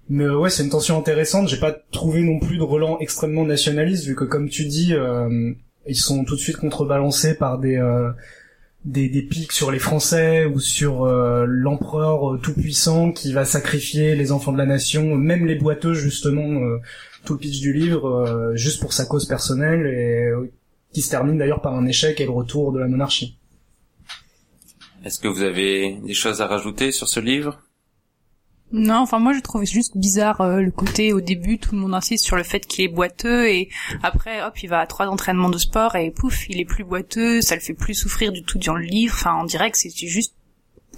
Mais 0.09 0.27
ouais, 0.27 0.49
c'est 0.49 0.63
une 0.63 0.69
tension 0.69 0.97
intéressante. 0.97 1.49
J'ai 1.49 1.59
pas 1.59 1.73
trouvé 1.91 2.21
non 2.21 2.39
plus 2.39 2.57
de 2.57 2.63
relent 2.63 2.97
extrêmement 2.99 3.45
nationaliste, 3.45 4.05
vu 4.05 4.15
que 4.15 4.23
comme 4.23 4.49
tu 4.49 4.65
dis, 4.65 4.93
euh, 4.93 5.53
ils 5.87 5.95
sont 5.95 6.23
tout 6.23 6.35
de 6.35 6.39
suite 6.39 6.57
contrebalancés 6.57 7.35
par 7.35 7.59
des 7.59 7.77
euh, 7.77 8.11
des, 8.85 9.09
pics 9.21 9.51
sur 9.51 9.71
les 9.71 9.79
Français 9.79 10.45
ou 10.45 10.59
sur 10.59 11.03
euh, 11.03 11.45
l'empereur 11.45 12.33
euh, 12.35 12.37
tout 12.37 12.53
puissant 12.53 13.11
qui 13.11 13.33
va 13.33 13.43
sacrifier 13.43 14.15
les 14.15 14.31
enfants 14.31 14.53
de 14.53 14.57
la 14.57 14.65
nation, 14.65 15.15
même 15.15 15.45
les 15.45 15.55
boiteux 15.55 15.93
justement, 15.93 16.61
tout 17.25 17.33
le 17.33 17.39
pitch 17.39 17.59
du 17.59 17.73
livre, 17.73 18.53
juste 18.55 18.79
pour 18.79 18.93
sa 18.93 19.05
cause 19.05 19.25
personnelle 19.25 19.85
et 19.87 20.31
qui 20.93 21.01
se 21.01 21.09
termine 21.09 21.37
d'ailleurs 21.37 21.61
par 21.61 21.75
un 21.75 21.85
échec 21.85 22.21
et 22.21 22.25
le 22.25 22.31
retour 22.31 22.71
de 22.71 22.79
la 22.79 22.87
monarchie. 22.87 23.37
Est-ce 25.03 25.19
que 25.19 25.27
vous 25.27 25.41
avez 25.41 25.99
des 26.05 26.13
choses 26.13 26.41
à 26.41 26.47
rajouter 26.47 26.91
sur 26.91 27.07
ce 27.07 27.19
livre? 27.19 27.61
Non, 28.77 28.97
enfin 28.97 29.19
moi 29.19 29.33
je 29.33 29.39
trouve 29.39 29.65
juste 29.65 29.97
bizarre 29.97 30.41
euh, 30.41 30.61
le 30.61 30.71
côté 30.71 31.13
au 31.13 31.21
début 31.21 31.57
tout 31.57 31.73
le 31.75 31.81
monde 31.81 31.93
insiste 31.93 32.23
sur 32.25 32.35
le 32.35 32.43
fait 32.43 32.65
qu'il 32.65 32.85
est 32.85 32.89
boiteux 32.89 33.47
et 33.49 33.69
après 34.03 34.43
hop 34.43 34.61
il 34.61 34.69
va 34.69 34.79
à 34.79 34.85
trois 34.87 35.07
entraînements 35.07 35.49
de 35.49 35.57
sport 35.57 35.95
et 35.95 36.11
pouf 36.11 36.47
il 36.49 36.59
est 36.59 36.65
plus 36.65 36.83
boiteux, 36.83 37.41
ça 37.41 37.55
le 37.55 37.61
fait 37.61 37.73
plus 37.73 37.93
souffrir 37.93 38.31
du 38.31 38.43
tout 38.43 38.59
dans 38.59 38.75
le 38.75 38.85
livre. 38.85 39.13
Enfin 39.15 39.37
on 39.41 39.45
dirait 39.45 39.71
que 39.71 39.77
c'est 39.77 39.89
juste 39.89 40.33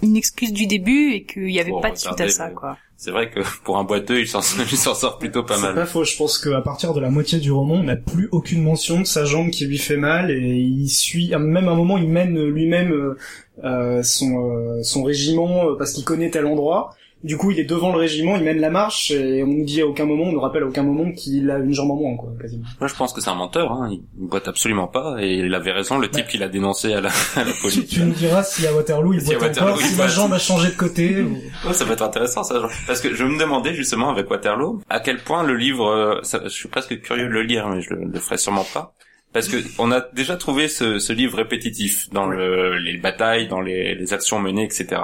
une 0.02 0.16
excuse 0.16 0.52
du 0.52 0.66
début 0.66 1.12
et 1.12 1.24
qu'il 1.24 1.50
y 1.50 1.60
avait 1.60 1.72
pas 1.82 1.90
de 1.90 1.96
suite 1.96 2.20
à 2.20 2.28
ça 2.28 2.50
quoi. 2.50 2.76
C'est 3.02 3.12
vrai 3.12 3.30
que 3.30 3.40
pour 3.64 3.78
un 3.78 3.84
boiteux, 3.84 4.20
il 4.20 4.28
s'en 4.28 4.42
sort 4.42 5.18
plutôt 5.18 5.42
pas 5.42 5.54
C'est 5.54 5.62
mal. 5.62 5.74
pas 5.74 5.86
faux, 5.86 6.04
je 6.04 6.14
pense 6.18 6.36
qu'à 6.38 6.60
partir 6.60 6.92
de 6.92 7.00
la 7.00 7.08
moitié 7.08 7.38
du 7.38 7.50
roman, 7.50 7.76
on 7.76 7.82
n'a 7.84 7.96
plus 7.96 8.28
aucune 8.30 8.62
mention 8.62 9.00
de 9.00 9.06
sa 9.06 9.24
jambe 9.24 9.48
qui 9.48 9.64
lui 9.64 9.78
fait 9.78 9.96
mal 9.96 10.30
et 10.30 10.36
il 10.36 10.88
suit, 10.90 11.30
même 11.30 11.66
à 11.68 11.70
un 11.70 11.74
moment, 11.76 11.96
il 11.96 12.10
mène 12.10 12.38
lui-même 12.38 12.92
euh, 12.92 13.16
euh, 13.64 14.02
son, 14.02 14.50
euh, 14.50 14.82
son 14.82 15.02
régiment 15.02 15.70
euh, 15.70 15.76
parce 15.78 15.92
qu'il 15.94 16.04
connaît 16.04 16.28
tel 16.28 16.44
endroit. 16.44 16.94
Du 17.22 17.36
coup, 17.36 17.50
il 17.50 17.60
est 17.60 17.64
devant 17.64 17.92
le 17.92 17.98
régiment, 17.98 18.36
il 18.36 18.44
mène 18.44 18.60
la 18.60 18.70
marche 18.70 19.10
et 19.10 19.42
on 19.42 19.46
nous 19.48 19.64
dit 19.64 19.82
à 19.82 19.86
aucun 19.86 20.06
moment, 20.06 20.24
on 20.24 20.32
nous 20.32 20.40
rappelle 20.40 20.62
à 20.62 20.66
aucun 20.66 20.82
moment 20.82 21.12
qu'il 21.12 21.50
a 21.50 21.58
une 21.58 21.74
jambe 21.74 21.90
en 21.90 21.96
moins, 21.96 22.16
quoi, 22.16 22.30
quasiment. 22.40 22.64
Moi, 22.80 22.88
je 22.88 22.94
pense 22.94 23.12
que 23.12 23.20
c'est 23.20 23.28
un 23.28 23.34
menteur. 23.34 23.70
Hein. 23.72 23.90
Il 23.92 24.22
ne 24.24 24.28
boite 24.28 24.48
absolument 24.48 24.86
pas 24.86 25.16
et 25.20 25.34
il 25.34 25.54
avait 25.54 25.72
raison. 25.72 25.98
Le 25.98 26.08
type 26.08 26.26
qu'il 26.28 26.42
a 26.42 26.48
dénoncé 26.48 26.94
à 26.94 27.02
la, 27.02 27.10
à 27.36 27.44
la 27.44 27.52
police. 27.60 27.86
tu 27.88 28.00
nous 28.00 28.12
diras 28.14 28.42
si 28.42 28.66
à 28.66 28.72
Waterloo 28.74 29.12
il 29.12 29.20
Si 29.20 29.26
boite 29.34 29.42
Waterloo, 29.42 29.70
encore, 29.72 29.82
il 29.82 29.88
si 29.88 29.98
la 29.98 30.06
jambe 30.08 30.32
a 30.32 30.38
changé 30.38 30.68
de 30.70 30.76
côté. 30.76 31.20
ou- 31.20 31.36
Ouais, 31.66 31.74
ça 31.74 31.84
va 31.84 31.92
être 31.92 32.02
intéressant 32.02 32.42
ça. 32.42 32.62
Parce 32.86 33.02
que 33.02 33.14
je 33.14 33.24
me 33.24 33.38
demandais 33.38 33.74
justement 33.74 34.08
avec 34.08 34.30
Waterloo 34.30 34.80
à 34.88 35.00
quel 35.00 35.18
point 35.18 35.42
le 35.42 35.56
livre, 35.56 35.88
euh, 35.90 36.20
ça- 36.22 36.40
je 36.44 36.48
suis 36.48 36.68
presque 36.68 37.00
curieux 37.02 37.24
de 37.26 37.32
le 37.32 37.42
lire, 37.42 37.68
mais 37.68 37.82
je 37.82 37.90
le, 37.92 38.04
le 38.06 38.18
ferai 38.18 38.38
sûrement 38.38 38.66
pas. 38.72 38.94
Parce 39.34 39.46
que 39.46 39.58
on 39.78 39.92
a 39.92 40.00
déjà 40.14 40.36
trouvé 40.36 40.68
ce, 40.68 40.98
ce 40.98 41.12
livre 41.12 41.36
répétitif 41.36 42.08
dans 42.12 42.26
le, 42.26 42.78
les 42.78 42.96
batailles, 42.96 43.46
dans 43.46 43.60
les, 43.60 43.94
les 43.94 44.12
actions 44.14 44.38
menées, 44.40 44.64
etc. 44.64 45.02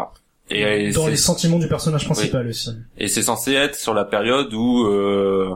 Et, 0.51 0.61
et 0.61 0.91
Dans 0.93 1.05
c'est- 1.05 1.11
les 1.11 1.17
sentiments 1.17 1.59
du 1.59 1.67
personnage 1.69 2.05
principal 2.05 2.47
aussi. 2.47 2.71
Et 2.99 3.09
c'est 3.09 3.23
censé 3.23 3.53
être 3.55 3.75
sur 3.75 3.95
la 3.95 4.05
période 4.05 4.53
où 4.55 4.87
euh, 4.87 5.55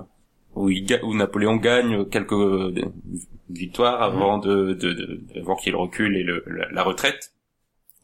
où, 0.57 0.69
il 0.69 0.85
où 1.05 1.15
Napoléon 1.15 1.57
gagne 1.57 2.05
quelques 2.07 2.33
euh, 2.33 2.75
victoires 3.49 4.03
avant 4.03 4.39
de, 4.39 4.73
de, 4.75 4.93
de- 4.93 5.21
avant 5.41 5.55
qu'il 5.57 5.77
recule 5.77 6.17
et 6.17 6.23
le, 6.23 6.43
la, 6.47 6.69
la 6.73 6.83
retraite. 6.83 7.33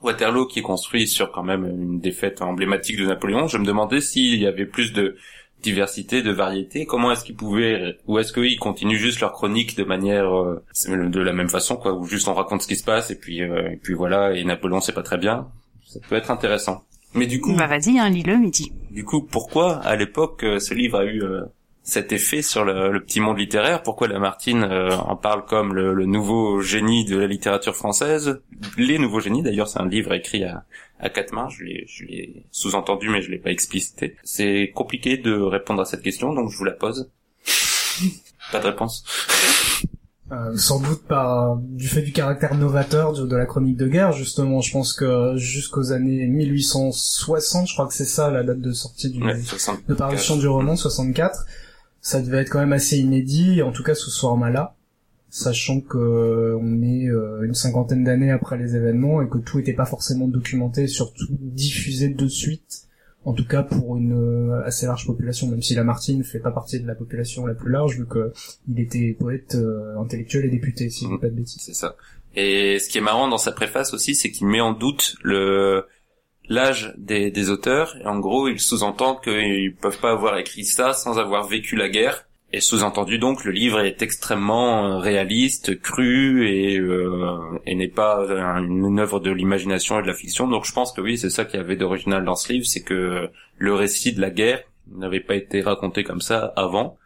Waterloo 0.02 0.46
qui 0.46 0.58
est 0.60 0.62
construit 0.62 1.08
sur 1.08 1.32
quand 1.32 1.42
même 1.42 1.64
une 1.64 1.98
défaite 2.00 2.42
emblématique 2.42 2.98
de 2.98 3.06
Napoléon. 3.06 3.48
Je 3.48 3.56
me 3.58 3.64
demandais 3.64 4.00
s'il 4.00 4.38
y 4.40 4.46
avait 4.46 4.66
plus 4.66 4.92
de 4.92 5.16
diversité, 5.62 6.22
de 6.22 6.30
variété. 6.30 6.84
Comment 6.84 7.10
est-ce 7.12 7.24
qu'ils 7.24 7.34
pouvaient, 7.34 7.96
ou 8.06 8.18
est-ce 8.18 8.32
qu'ils 8.32 8.58
continuent 8.58 8.98
juste 8.98 9.20
leur 9.20 9.32
chronique 9.32 9.74
de 9.76 9.84
manière 9.84 10.32
euh, 10.36 10.62
de 10.88 11.20
la 11.20 11.32
même 11.32 11.48
façon, 11.48 11.76
quoi, 11.76 11.94
où 11.94 12.04
juste 12.04 12.28
on 12.28 12.34
raconte 12.34 12.62
ce 12.62 12.68
qui 12.68 12.76
se 12.76 12.84
passe 12.84 13.10
et 13.10 13.18
puis 13.18 13.42
euh, 13.42 13.70
et 13.72 13.76
puis 13.76 13.94
voilà. 13.94 14.34
Et 14.36 14.44
Napoléon 14.44 14.80
c'est 14.80 14.92
pas 14.92 15.02
très 15.02 15.18
bien. 15.18 15.48
Ça 15.86 16.00
peut 16.08 16.16
être 16.16 16.30
intéressant. 16.30 16.84
Mais 17.14 17.26
du 17.26 17.40
coup, 17.40 17.54
Bah 17.54 17.66
vas-y 17.66 17.98
hein 17.98 18.10
lis-le 18.10 18.36
midi. 18.36 18.72
du 18.90 19.04
coup, 19.04 19.22
pourquoi 19.22 19.76
à 19.78 19.96
l'époque 19.96 20.44
euh, 20.44 20.58
ce 20.58 20.74
livre 20.74 20.98
a 20.98 21.04
eu 21.04 21.22
euh, 21.22 21.42
cet 21.82 22.12
effet 22.12 22.42
sur 22.42 22.64
le, 22.64 22.90
le 22.92 23.02
petit 23.02 23.20
monde 23.20 23.38
littéraire? 23.38 23.82
Pourquoi 23.82 24.08
Lamartine 24.08 24.64
euh, 24.64 24.94
en 24.96 25.16
parle 25.16 25.44
comme 25.46 25.72
le, 25.72 25.94
le 25.94 26.04
nouveau 26.04 26.60
génie 26.60 27.04
de 27.06 27.16
la 27.16 27.26
littérature 27.26 27.74
française? 27.74 28.42
Les 28.76 28.98
nouveaux 28.98 29.20
génies, 29.20 29.42
d'ailleurs, 29.42 29.68
c'est 29.68 29.80
un 29.80 29.88
livre 29.88 30.12
écrit 30.12 30.44
à, 30.44 30.64
à 30.98 31.08
quatre 31.08 31.32
mains. 31.32 31.48
Je 31.48 31.64
l'ai, 31.64 31.84
je 31.88 32.04
l'ai 32.04 32.44
sous-entendu, 32.50 33.08
mais 33.08 33.22
je 33.22 33.30
l'ai 33.30 33.38
pas 33.38 33.50
explicité. 33.50 34.16
C'est 34.24 34.72
compliqué 34.74 35.16
de 35.16 35.32
répondre 35.32 35.80
à 35.80 35.84
cette 35.86 36.02
question, 36.02 36.34
donc 36.34 36.50
je 36.50 36.58
vous 36.58 36.64
la 36.64 36.72
pose. 36.72 37.10
pas 38.52 38.58
de 38.58 38.66
réponse. 38.66 39.04
Euh, 40.32 40.56
sans 40.56 40.80
doute 40.80 41.02
par 41.06 41.56
du 41.56 41.86
fait 41.86 42.02
du 42.02 42.10
caractère 42.10 42.56
novateur 42.56 43.12
de, 43.12 43.24
de 43.26 43.36
la 43.36 43.46
chronique 43.46 43.76
de 43.76 43.86
guerre 43.86 44.10
justement. 44.10 44.60
Je 44.60 44.72
pense 44.72 44.92
que 44.92 45.36
jusqu'aux 45.36 45.92
années 45.92 46.26
1860 46.26 47.68
je 47.68 47.72
crois 47.74 47.86
que 47.86 47.94
c'est 47.94 48.04
ça 48.04 48.30
la 48.30 48.42
date 48.42 48.60
de 48.60 48.72
sortie 48.72 49.10
du 49.10 49.22
Ouais, 49.22 49.38
60. 49.40 49.86
de 49.88 49.94
parution 49.94 50.36
du 50.36 50.48
roman 50.48 50.74
64 50.74 51.46
ça 52.00 52.20
devait 52.20 52.38
être 52.38 52.50
quand 52.50 52.58
même 52.58 52.72
assez 52.72 52.98
inédit 52.98 53.62
en 53.62 53.70
tout 53.70 53.84
cas 53.84 53.94
sous 53.94 54.10
ce 54.10 54.18
format 54.20 54.50
là 54.50 54.74
sachant 55.30 55.80
que 55.80 56.56
on 56.60 56.82
est 56.82 57.06
euh, 57.08 57.42
une 57.42 57.54
cinquantaine 57.54 58.02
d'années 58.02 58.30
après 58.32 58.58
les 58.58 58.74
événements 58.74 59.22
et 59.22 59.28
que 59.28 59.38
tout 59.38 59.60
était 59.60 59.74
pas 59.74 59.86
forcément 59.86 60.26
documenté 60.26 60.88
surtout 60.88 61.26
diffusé 61.30 62.08
de 62.08 62.26
suite 62.26 62.85
en 63.26 63.32
tout 63.32 63.46
cas 63.46 63.62
pour 63.62 63.96
une 63.96 64.12
euh, 64.12 64.64
assez 64.64 64.86
large 64.86 65.04
population 65.04 65.48
même 65.48 65.60
si 65.60 65.74
Lamartine 65.74 66.24
fait 66.24 66.38
pas 66.38 66.52
partie 66.52 66.80
de 66.80 66.86
la 66.86 66.94
population 66.94 67.44
la 67.44 67.54
plus 67.54 67.70
large 67.70 67.98
vu 67.98 68.06
que 68.06 68.32
il 68.68 68.80
était 68.80 69.16
poète 69.18 69.56
euh, 69.56 69.98
intellectuel 69.98 70.46
et 70.46 70.48
député 70.48 70.88
si 70.88 71.04
je 71.04 71.10
dis 71.10 71.18
pas 71.18 71.28
de 71.28 71.34
bêtises 71.34 71.60
C'est 71.60 71.74
ça. 71.74 71.96
Et 72.36 72.78
ce 72.78 72.88
qui 72.88 72.98
est 72.98 73.02
marrant 73.02 73.28
dans 73.28 73.38
sa 73.38 73.50
préface 73.50 73.94
aussi, 73.94 74.14
c'est 74.14 74.30
qu'il 74.30 74.46
met 74.46 74.60
en 74.60 74.72
doute 74.72 75.16
le 75.22 75.86
l'âge 76.48 76.94
des, 76.98 77.30
des 77.30 77.50
auteurs. 77.50 77.96
Et 78.00 78.06
en 78.06 78.18
gros, 78.18 78.46
il 78.46 78.60
sous-entend 78.60 79.16
qu'ils 79.16 79.74
peuvent 79.74 79.98
pas 79.98 80.12
avoir 80.12 80.38
écrit 80.38 80.64
ça 80.64 80.92
sans 80.92 81.18
avoir 81.18 81.48
vécu 81.48 81.76
la 81.76 81.88
guerre. 81.88 82.25
Et 82.56 82.60
sous-entendu 82.62 83.18
donc, 83.18 83.44
le 83.44 83.52
livre 83.52 83.80
est 83.80 84.00
extrêmement 84.00 84.86
euh, 84.86 84.96
réaliste, 84.96 85.78
cru 85.78 86.48
et, 86.48 86.78
euh, 86.78 87.60
et 87.66 87.74
n'est 87.74 87.86
pas 88.02 88.24
un- 88.32 88.64
une 88.64 88.98
œuvre 88.98 89.20
de 89.20 89.30
l'imagination 89.30 89.98
et 89.98 90.02
de 90.02 90.06
la 90.06 90.14
fiction. 90.14 90.48
Donc 90.48 90.64
je 90.64 90.72
pense 90.72 90.90
que 90.94 91.02
oui, 91.02 91.18
c'est 91.18 91.28
ça 91.28 91.44
qu'il 91.44 91.60
y 91.60 91.62
avait 91.62 91.76
d'original 91.76 92.24
dans 92.24 92.34
ce 92.34 92.50
livre, 92.54 92.64
c'est 92.64 92.82
que 92.82 93.28
le 93.58 93.74
récit 93.74 94.14
de 94.14 94.22
la 94.22 94.30
guerre 94.30 94.62
n'avait 94.90 95.20
pas 95.20 95.34
été 95.34 95.60
raconté 95.60 96.02
comme 96.02 96.22
ça 96.22 96.54
avant. 96.56 96.96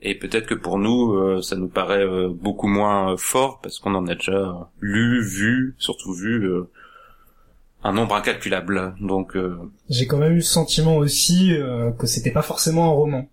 Et 0.00 0.14
peut-être 0.18 0.46
que 0.46 0.54
pour 0.54 0.78
nous, 0.78 1.12
euh, 1.12 1.42
ça 1.42 1.56
nous 1.56 1.68
paraît 1.68 2.06
euh, 2.06 2.30
beaucoup 2.30 2.68
moins 2.68 3.14
fort 3.18 3.60
parce 3.62 3.78
qu'on 3.80 3.94
en 3.94 4.06
a 4.06 4.14
déjà 4.14 4.70
lu, 4.80 5.22
vu, 5.22 5.74
surtout 5.76 6.14
vu 6.14 6.50
un 7.82 7.92
nombre 7.92 8.14
incalculable. 8.14 8.94
Donc 9.02 9.36
j'ai 9.90 10.06
quand 10.06 10.16
même 10.16 10.32
eu 10.32 10.36
le 10.36 10.40
sentiment 10.40 10.96
aussi 10.96 11.52
que 11.98 12.06
c'était 12.06 12.32
pas 12.32 12.40
forcément 12.40 12.86
un 12.86 12.94
roman 12.94 13.28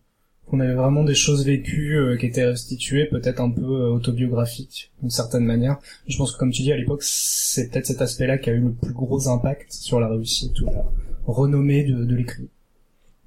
qu'on 0.52 0.60
avait 0.60 0.74
vraiment 0.74 1.06
des 1.06 1.16
choses 1.16 1.46
vécues 1.46 1.98
euh, 1.98 2.18
qui 2.18 2.26
étaient 2.26 2.46
restituées 2.46 3.06
peut-être 3.06 3.40
un 3.40 3.50
peu 3.50 3.64
euh, 3.64 3.90
autobiographiques 3.90 4.92
d'une 5.02 5.10
certaine 5.10 5.46
manière. 5.46 5.78
Je 6.08 6.18
pense 6.18 6.34
que 6.34 6.38
comme 6.38 6.52
tu 6.52 6.62
dis 6.62 6.74
à 6.74 6.78
l'époque 6.78 7.04
c'est 7.04 7.70
peut-être 7.70 7.86
cet 7.86 8.02
aspect-là 8.02 8.38
qui 8.38 8.50
a 8.50 8.54
eu 8.54 8.60
le 8.60 8.74
plus 8.74 8.94
gros 8.94 9.30
impact 9.30 9.72
sur 9.72 10.02
la 10.02 10.10
réussite 10.10 10.60
ou 10.60 10.66
la 10.66 10.84
renommée 11.26 11.86
de, 11.86 12.04
de 12.04 12.16
l'écrit. 12.16 12.50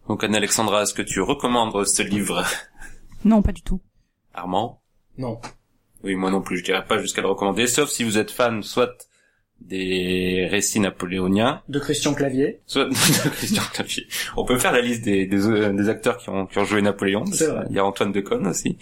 Donc 0.06 0.22
Anne-Alexandra, 0.22 0.82
est-ce 0.82 0.92
que 0.92 1.02
tu 1.02 1.20
recommandes 1.22 1.84
ce 1.86 2.02
livre? 2.02 2.44
Non 3.24 3.40
pas 3.40 3.52
du 3.52 3.62
tout. 3.62 3.80
Armand? 4.34 4.82
Non. 5.16 5.40
Oui, 6.02 6.14
moi 6.14 6.30
non 6.30 6.42
plus, 6.42 6.58
je 6.58 6.64
dirais 6.64 6.84
pas 6.86 7.00
jusqu'à 7.00 7.22
le 7.22 7.28
recommander, 7.28 7.66
sauf 7.66 7.88
si 7.88 8.04
vous 8.04 8.18
êtes 8.18 8.30
fan 8.30 8.62
soit 8.62 9.08
des 9.68 10.46
récits 10.50 10.80
napoléoniens, 10.80 11.62
De 11.68 11.78
Christian 11.78 12.14
Clavier. 12.14 12.60
soit 12.66 12.84
de 12.88 13.28
Christian 13.30 13.62
Clavier. 13.72 14.06
On 14.36 14.44
peut 14.44 14.58
faire 14.58 14.72
la 14.72 14.80
liste 14.80 15.04
des, 15.04 15.26
des, 15.26 15.46
euh, 15.48 15.72
des 15.72 15.88
acteurs 15.88 16.18
qui 16.18 16.28
ont, 16.30 16.46
qui 16.46 16.58
ont 16.58 16.64
joué 16.64 16.82
Napoléon. 16.82 17.24
C'est 17.26 17.46
vrai. 17.46 17.64
Il 17.70 17.76
y 17.76 17.78
a 17.78 17.84
Antoine 17.84 18.12
Decaune 18.12 18.46
aussi. 18.46 18.78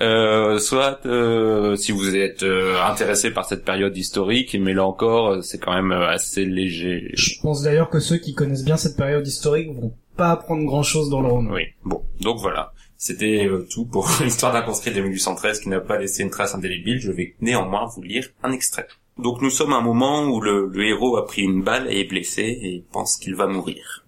Euh, 0.00 0.58
soit 0.58 1.00
euh, 1.06 1.76
si 1.76 1.92
vous 1.92 2.16
êtes 2.16 2.42
euh, 2.42 2.80
intéressé 2.82 3.30
par 3.30 3.44
cette 3.44 3.64
période 3.64 3.96
historique, 3.96 4.56
mais 4.58 4.72
là 4.74 4.84
encore, 4.86 5.28
euh, 5.28 5.40
c'est 5.42 5.58
quand 5.58 5.74
même 5.74 5.92
assez 5.92 6.44
léger. 6.44 7.10
Je 7.14 7.34
pense 7.42 7.62
d'ailleurs 7.62 7.90
que 7.90 8.00
ceux 8.00 8.16
qui 8.16 8.34
connaissent 8.34 8.64
bien 8.64 8.76
cette 8.76 8.96
période 8.96 9.26
historique 9.26 9.68
vont 9.72 9.94
pas 10.16 10.30
apprendre 10.30 10.64
grand 10.64 10.82
chose 10.82 11.10
dans 11.10 11.20
le 11.20 11.28
roman. 11.28 11.50
Oui, 11.52 11.62
bon, 11.84 12.02
donc 12.20 12.38
voilà. 12.38 12.72
C'était 12.96 13.48
tout 13.70 13.84
pour 13.84 14.08
l'histoire 14.22 14.52
d'un 14.52 14.62
conscrit 14.62 14.92
de 14.92 15.00
1813 15.00 15.60
qui 15.60 15.68
n'a 15.68 15.80
pas 15.80 15.98
laissé 15.98 16.22
une 16.22 16.30
trace 16.30 16.54
indélébile. 16.54 17.00
Je 17.00 17.10
vais 17.10 17.34
néanmoins 17.40 17.86
vous 17.86 18.02
lire 18.02 18.28
un 18.44 18.52
extrait. 18.52 18.86
Donc 19.18 19.42
nous 19.42 19.50
sommes 19.50 19.72
à 19.72 19.76
un 19.76 19.82
moment 19.82 20.24
où 20.24 20.40
le, 20.40 20.70
héros 20.82 21.16
a 21.16 21.26
pris 21.26 21.42
une 21.42 21.62
balle 21.62 21.86
et 21.90 22.00
est 22.00 22.08
blessé 22.08 22.42
et 22.42 22.84
pense 22.92 23.16
qu'il 23.16 23.34
va 23.34 23.46
mourir. 23.46 24.04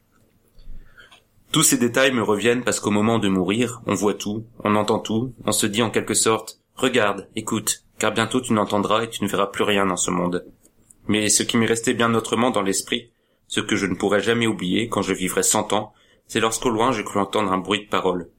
Tous 1.53 1.63
ces 1.63 1.79
détails 1.79 2.13
me 2.13 2.23
reviennent 2.23 2.65
parce 2.65 2.81
qu'au 2.81 2.91
moment 2.91 3.19
de 3.19 3.29
mourir, 3.29 3.83
on 3.87 3.95
voit 3.95 4.15
tout, 4.15 4.45
on 4.65 4.75
entend 4.75 4.99
tout, 4.99 5.33
on 5.45 5.53
se 5.53 5.67
dit 5.67 5.83
en 5.83 5.91
quelque 5.91 6.15
sorte, 6.15 6.61
regarde, 6.75 7.29
écoute, 7.37 7.85
car 7.99 8.13
bientôt 8.13 8.41
tu 8.41 8.53
n'entendras 8.55 9.05
et 9.05 9.09
tu 9.09 9.23
ne 9.23 9.29
verras 9.29 9.47
plus 9.47 9.63
rien 9.63 9.87
dans 9.87 9.97
ce 9.97 10.11
monde. 10.11 10.47
Mais 11.07 11.29
ce 11.29 11.43
qui 11.43 11.59
m'est 11.59 11.67
resté 11.67 11.95
bien 11.95 12.13
autrement 12.15 12.51
dans 12.51 12.63
l'esprit, 12.63 13.13
ce 13.47 13.61
que 13.61 13.77
je 13.77 13.87
ne 13.87 13.95
pourrai 13.95 14.21
jamais 14.21 14.47
oublier 14.47 14.89
quand 14.89 15.03
je 15.03 15.13
vivrai 15.13 15.43
cent 15.43 15.73
ans, 15.73 15.93
c'est 16.27 16.41
lorsqu'au 16.41 16.71
loin 16.71 16.93
j'ai 16.93 17.05
cru 17.05 17.21
entendre 17.21 17.53
un 17.53 17.59
bruit 17.59 17.85
de 17.85 17.91
parole. 17.91 18.31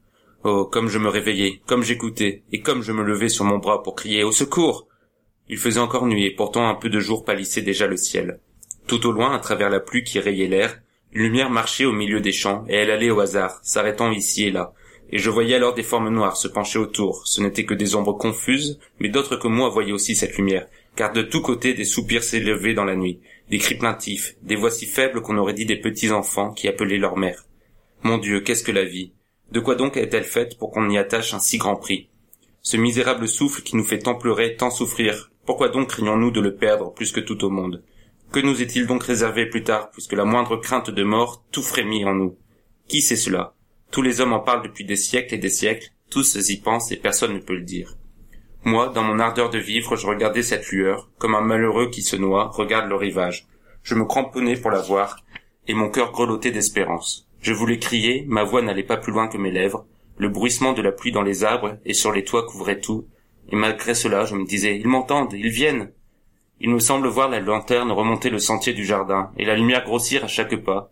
Oh, 0.44 0.66
comme 0.66 0.90
je 0.90 1.00
me 1.00 1.10
réveillais, 1.10 1.62
comme 1.66 1.84
j'écoutais, 1.84 2.44
et 2.52 2.62
comme 2.62 2.82
je 2.82 2.92
me 2.92 3.04
levais 3.04 3.30
sur 3.30 3.46
mon 3.46 3.58
bras 3.58 3.82
pour 3.82 3.96
crier 3.96 4.24
au 4.24 4.32
secours. 4.32 4.88
Il 5.48 5.58
faisait 5.58 5.80
encore 5.80 6.08
nuit 6.08 6.26
et 6.26 6.32
pourtant 6.32 6.68
un 6.68 6.76
peu 6.76 6.90
de 6.90 7.00
jour 7.00 7.24
pâlissait 7.24 7.62
déjà 7.62 7.88
le 7.88 7.98
ciel. 7.98 8.40
Tout 8.88 9.06
au 9.06 9.12
loin, 9.12 9.36
à 9.36 9.40
travers 9.40 9.70
la 9.70 9.80
pluie 9.80 10.04
qui 10.04 10.20
rayait 10.20 10.48
l'air, 10.48 10.80
une 11.12 11.24
lumière 11.24 11.50
marchait 11.50 11.86
au 11.86 11.92
milieu 11.92 12.20
des 12.20 12.32
champs, 12.32 12.66
et 12.68 12.76
elle 12.76 12.92
allait 12.92 13.10
au 13.10 13.20
hasard, 13.20 13.60
s'arrêtant 13.64 14.12
ici 14.12 14.46
et 14.46 14.52
là. 14.52 14.74
Et 15.12 15.20
je 15.20 15.30
voyais 15.30 15.56
alors 15.56 15.74
des 15.74 15.84
formes 15.84 16.10
noires 16.10 16.36
se 16.36 16.48
pencher 16.48 16.80
autour. 16.80 17.28
Ce 17.28 17.42
n'étaient 17.42 17.66
que 17.66 17.74
des 17.74 17.96
ombres 17.96 18.14
confuses, 18.14 18.80
mais 19.00 19.10
d'autres 19.10 19.38
que 19.38 19.48
moi 19.48 19.70
voyaient 19.70 19.92
aussi 19.92 20.16
cette 20.16 20.36
lumière, 20.38 20.68
car 20.96 21.14
de 21.14 21.22
tous 21.22 21.42
côtés 21.42 21.74
des 21.74 21.86
soupirs 21.86 22.24
s'élevaient 22.24 22.74
dans 22.74 22.84
la 22.84 22.96
nuit, 22.96 23.20
des 23.50 23.60
cris 23.60 23.76
plaintifs, 23.76 24.36
des 24.42 24.56
voix 24.56 24.72
si 24.72 24.88
faibles 24.88 25.22
qu'on 25.22 25.38
aurait 25.38 25.54
dit 25.54 25.66
des 25.66 25.80
petits 25.80 26.12
enfants 26.12 26.52
qui 26.52 26.68
appelaient 26.68 26.98
leur 26.98 27.18
mère. 27.18 27.46
Mon 28.04 28.18
Dieu, 28.18 28.42
qu'est-ce 28.42 28.64
que 28.64 28.72
la 28.72 28.86
vie? 28.86 29.14
De 29.52 29.60
quoi 29.60 29.76
donc 29.76 29.96
est-elle 29.96 30.24
faite 30.24 30.58
pour 30.58 30.72
qu'on 30.72 30.90
y 30.90 30.98
attache 30.98 31.34
un 31.34 31.40
si 31.40 31.58
grand 31.58 31.76
prix? 31.76 32.10
Ce 32.62 32.78
misérable 32.78 33.28
souffle 33.28 33.62
qui 33.62 33.76
nous 33.76 33.84
fait 33.84 34.00
tant 34.00 34.16
pleurer, 34.16 34.56
tant 34.56 34.72
souffrir, 34.72 35.32
pourquoi 35.46 35.70
donc 35.70 35.90
craignons-nous 35.90 36.32
de 36.32 36.42
le 36.42 36.56
perdre 36.56 36.94
plus 36.94 37.12
que 37.12 37.20
tout 37.20 37.44
au 37.44 37.50
monde? 37.50 37.84
Que 38.32 38.40
nous 38.40 38.62
est-il 38.62 38.88
donc 38.88 39.04
réservé 39.04 39.46
plus 39.46 39.64
tard, 39.64 39.92
puisque 39.92 40.14
la 40.14 40.26
moindre 40.26 40.58
crainte 40.58 40.90
de 40.90 41.04
mort 41.04 41.44
tout 41.52 41.62
frémit 41.62 42.06
en 42.06 42.14
nous? 42.14 42.38
Qui 42.88 43.02
sait 43.02 43.16
cela? 43.16 43.54
Tous 43.92 44.02
les 44.02 44.22
hommes 44.22 44.34
en 44.34 44.40
parlent 44.40 44.64
depuis 44.64 44.86
des 44.86 44.96
siècles 44.96 45.36
et 45.36 45.40
des 45.40 45.50
siècles, 45.50 45.92
tous 46.10 46.36
y 46.36 46.58
pensent 46.58 46.92
et 46.92 46.98
personne 46.98 47.34
ne 47.34 47.40
peut 47.40 47.56
le 47.56 47.62
dire. 47.62 47.96
Moi, 48.64 48.90
dans 48.90 49.04
mon 49.04 49.20
ardeur 49.20 49.52
de 49.52 49.60
vivre, 49.60 49.96
je 49.96 50.08
regardais 50.08 50.42
cette 50.42 50.68
lueur, 50.70 51.12
comme 51.20 51.36
un 51.36 51.42
malheureux 51.42 51.90
qui 51.90 52.02
se 52.02 52.16
noie 52.16 52.50
regarde 52.50 52.90
le 52.90 52.96
rivage. 52.96 53.48
Je 53.84 53.94
me 53.94 54.06
cramponnais 54.06 54.58
pour 54.58 54.72
la 54.72 54.82
voir, 54.82 55.24
et 55.68 55.76
mon 55.76 55.90
cœur 55.90 56.12
grelottait 56.12 56.52
d'espérance. 56.52 57.30
Je 57.40 57.54
voulais 57.54 57.78
crier, 57.78 58.26
ma 58.28 58.44
voix 58.44 58.64
n'allait 58.64 58.84
pas 58.84 58.98
plus 58.98 59.14
loin 59.14 59.28
que 59.28 59.38
mes 59.38 59.52
lèvres, 59.52 59.86
le 60.18 60.30
bruissement 60.30 60.74
de 60.74 60.82
la 60.82 60.92
pluie 60.92 61.12
dans 61.12 61.22
les 61.22 61.44
arbres 61.44 61.78
et 61.86 61.94
sur 61.94 62.12
les 62.12 62.24
toits 62.24 62.48
couvrait 62.48 62.80
tout, 62.80 63.08
et 63.50 63.56
malgré 63.56 63.94
cela 63.94 64.26
je 64.26 64.36
me 64.36 64.46
disais, 64.46 64.78
ils 64.78 64.88
m'entendent, 64.88 65.34
ils 65.34 65.50
viennent. 65.50 65.92
Il 66.60 66.70
me 66.70 66.80
semble 66.80 67.08
voir 67.08 67.30
la 67.30 67.40
lanterne 67.40 67.92
remonter 67.92 68.30
le 68.30 68.40
sentier 68.40 68.74
du 68.74 68.86
jardin, 68.86 69.32
et 69.38 69.46
la 69.46 69.56
lumière 69.56 69.84
grossir 69.84 70.24
à 70.24 70.28
chaque 70.28 70.56
pas, 70.56 70.92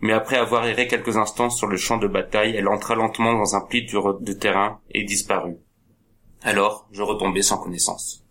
mais 0.00 0.12
après 0.12 0.36
avoir 0.36 0.66
erré 0.66 0.86
quelques 0.88 1.16
instants 1.16 1.50
sur 1.50 1.66
le 1.66 1.76
champ 1.76 1.98
de 1.98 2.08
bataille, 2.08 2.56
elle 2.56 2.68
entra 2.68 2.94
lentement 2.94 3.32
dans 3.32 3.54
un 3.54 3.60
pli 3.60 3.86
de 3.86 4.22
de 4.24 4.32
terrain 4.32 4.80
et 4.90 5.04
disparut. 5.04 5.56
Alors, 6.42 6.88
je 6.92 7.02
retombais 7.02 7.42
sans 7.42 7.58
connaissance. 7.58 8.24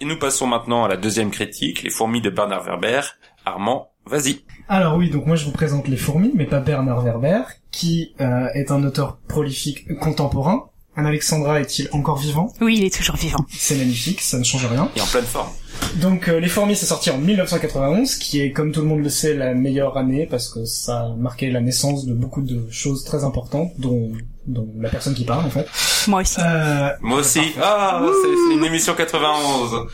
Et 0.00 0.04
nous 0.04 0.18
passons 0.18 0.46
maintenant 0.46 0.84
à 0.84 0.88
la 0.88 0.96
deuxième 0.96 1.32
critique, 1.32 1.82
les 1.82 1.90
fourmis 1.90 2.20
de 2.20 2.30
Bernard 2.30 2.62
Werber. 2.62 3.00
Armand, 3.44 3.90
vas-y. 4.06 4.44
Alors 4.68 4.96
oui, 4.96 5.10
donc 5.10 5.26
moi 5.26 5.34
je 5.34 5.44
vous 5.46 5.52
présente 5.52 5.88
Les 5.88 5.96
Fourmis, 5.96 6.32
mais 6.34 6.44
pas 6.44 6.60
Bernard 6.60 7.02
Werber, 7.02 7.42
qui 7.72 8.14
euh, 8.20 8.46
est 8.54 8.70
un 8.70 8.84
auteur 8.84 9.18
prolifique 9.26 9.98
contemporain. 9.98 10.70
Un 10.98 11.04
Alexandra 11.04 11.60
est-il 11.60 11.88
encore 11.92 12.16
vivant? 12.18 12.52
Oui, 12.60 12.78
il 12.78 12.84
est 12.84 12.92
toujours 12.92 13.14
vivant. 13.14 13.46
C'est 13.56 13.76
magnifique, 13.76 14.20
ça 14.20 14.36
ne 14.36 14.42
change 14.42 14.66
rien. 14.66 14.90
Et 14.96 15.00
en 15.00 15.06
pleine 15.06 15.24
forme. 15.24 15.48
Donc 16.00 16.26
euh, 16.26 16.40
Les 16.40 16.48
Fourmis, 16.48 16.74
c'est 16.74 16.86
sorti 16.86 17.08
en 17.10 17.18
1991, 17.18 18.16
qui 18.16 18.40
est, 18.40 18.50
comme 18.50 18.72
tout 18.72 18.80
le 18.80 18.88
monde 18.88 19.04
le 19.04 19.08
sait, 19.08 19.34
la 19.34 19.54
meilleure 19.54 19.96
année, 19.96 20.26
parce 20.28 20.48
que 20.48 20.64
ça 20.64 21.02
a 21.02 21.08
marqué 21.16 21.52
la 21.52 21.60
naissance 21.60 22.04
de 22.04 22.14
beaucoup 22.14 22.42
de 22.42 22.68
choses 22.72 23.04
très 23.04 23.22
importantes, 23.22 23.70
dont, 23.78 24.10
dont 24.48 24.68
la 24.80 24.88
personne 24.88 25.14
qui 25.14 25.24
parle, 25.24 25.46
en 25.46 25.50
fait. 25.50 25.68
Moi 26.08 26.22
aussi. 26.22 26.40
Euh, 26.40 26.88
Moi 27.00 27.20
aussi. 27.20 27.42
Ah, 27.62 28.04
c'est 28.04 28.28
c'est 28.28 28.54
une 28.56 28.64
émission 28.64 28.94
91. 28.96 29.86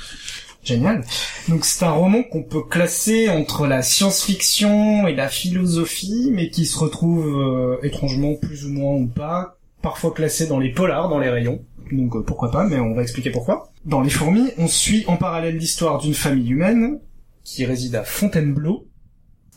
Génial. 0.64 1.04
Donc 1.50 1.66
c'est 1.66 1.84
un 1.84 1.90
roman 1.90 2.22
qu'on 2.22 2.44
peut 2.44 2.62
classer 2.62 3.28
entre 3.28 3.66
la 3.66 3.82
science-fiction 3.82 5.06
et 5.06 5.14
la 5.14 5.28
philosophie, 5.28 6.30
mais 6.32 6.48
qui 6.48 6.64
se 6.64 6.78
retrouve 6.78 7.26
euh, 7.26 7.76
étrangement 7.82 8.36
plus 8.36 8.64
ou 8.64 8.70
moins 8.70 8.94
ou 8.94 9.06
pas, 9.06 9.58
parfois 9.84 10.12
classé 10.12 10.46
dans 10.46 10.58
les 10.58 10.72
polars, 10.72 11.10
dans 11.10 11.18
les 11.18 11.28
rayons. 11.28 11.62
Donc 11.92 12.16
euh, 12.16 12.22
pourquoi 12.22 12.50
pas, 12.50 12.64
mais 12.64 12.80
on 12.80 12.94
va 12.94 13.02
expliquer 13.02 13.30
pourquoi. 13.30 13.68
Dans 13.84 14.00
Les 14.00 14.08
Fourmis, 14.08 14.50
on 14.56 14.66
suit 14.66 15.04
en 15.06 15.16
parallèle 15.16 15.58
l'histoire 15.58 15.98
d'une 15.98 16.14
famille 16.14 16.50
humaine 16.50 17.00
qui 17.44 17.66
réside 17.66 17.94
à 17.94 18.02
Fontainebleau 18.02 18.88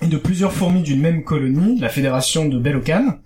et 0.02 0.08
de 0.08 0.18
plusieurs 0.18 0.52
fourmis 0.52 0.84
d'une 0.84 1.00
même 1.00 1.24
colonie, 1.24 1.80
la 1.80 1.90
fédération 1.90 2.46
de 2.46 2.60
Bellocan, 2.60 3.18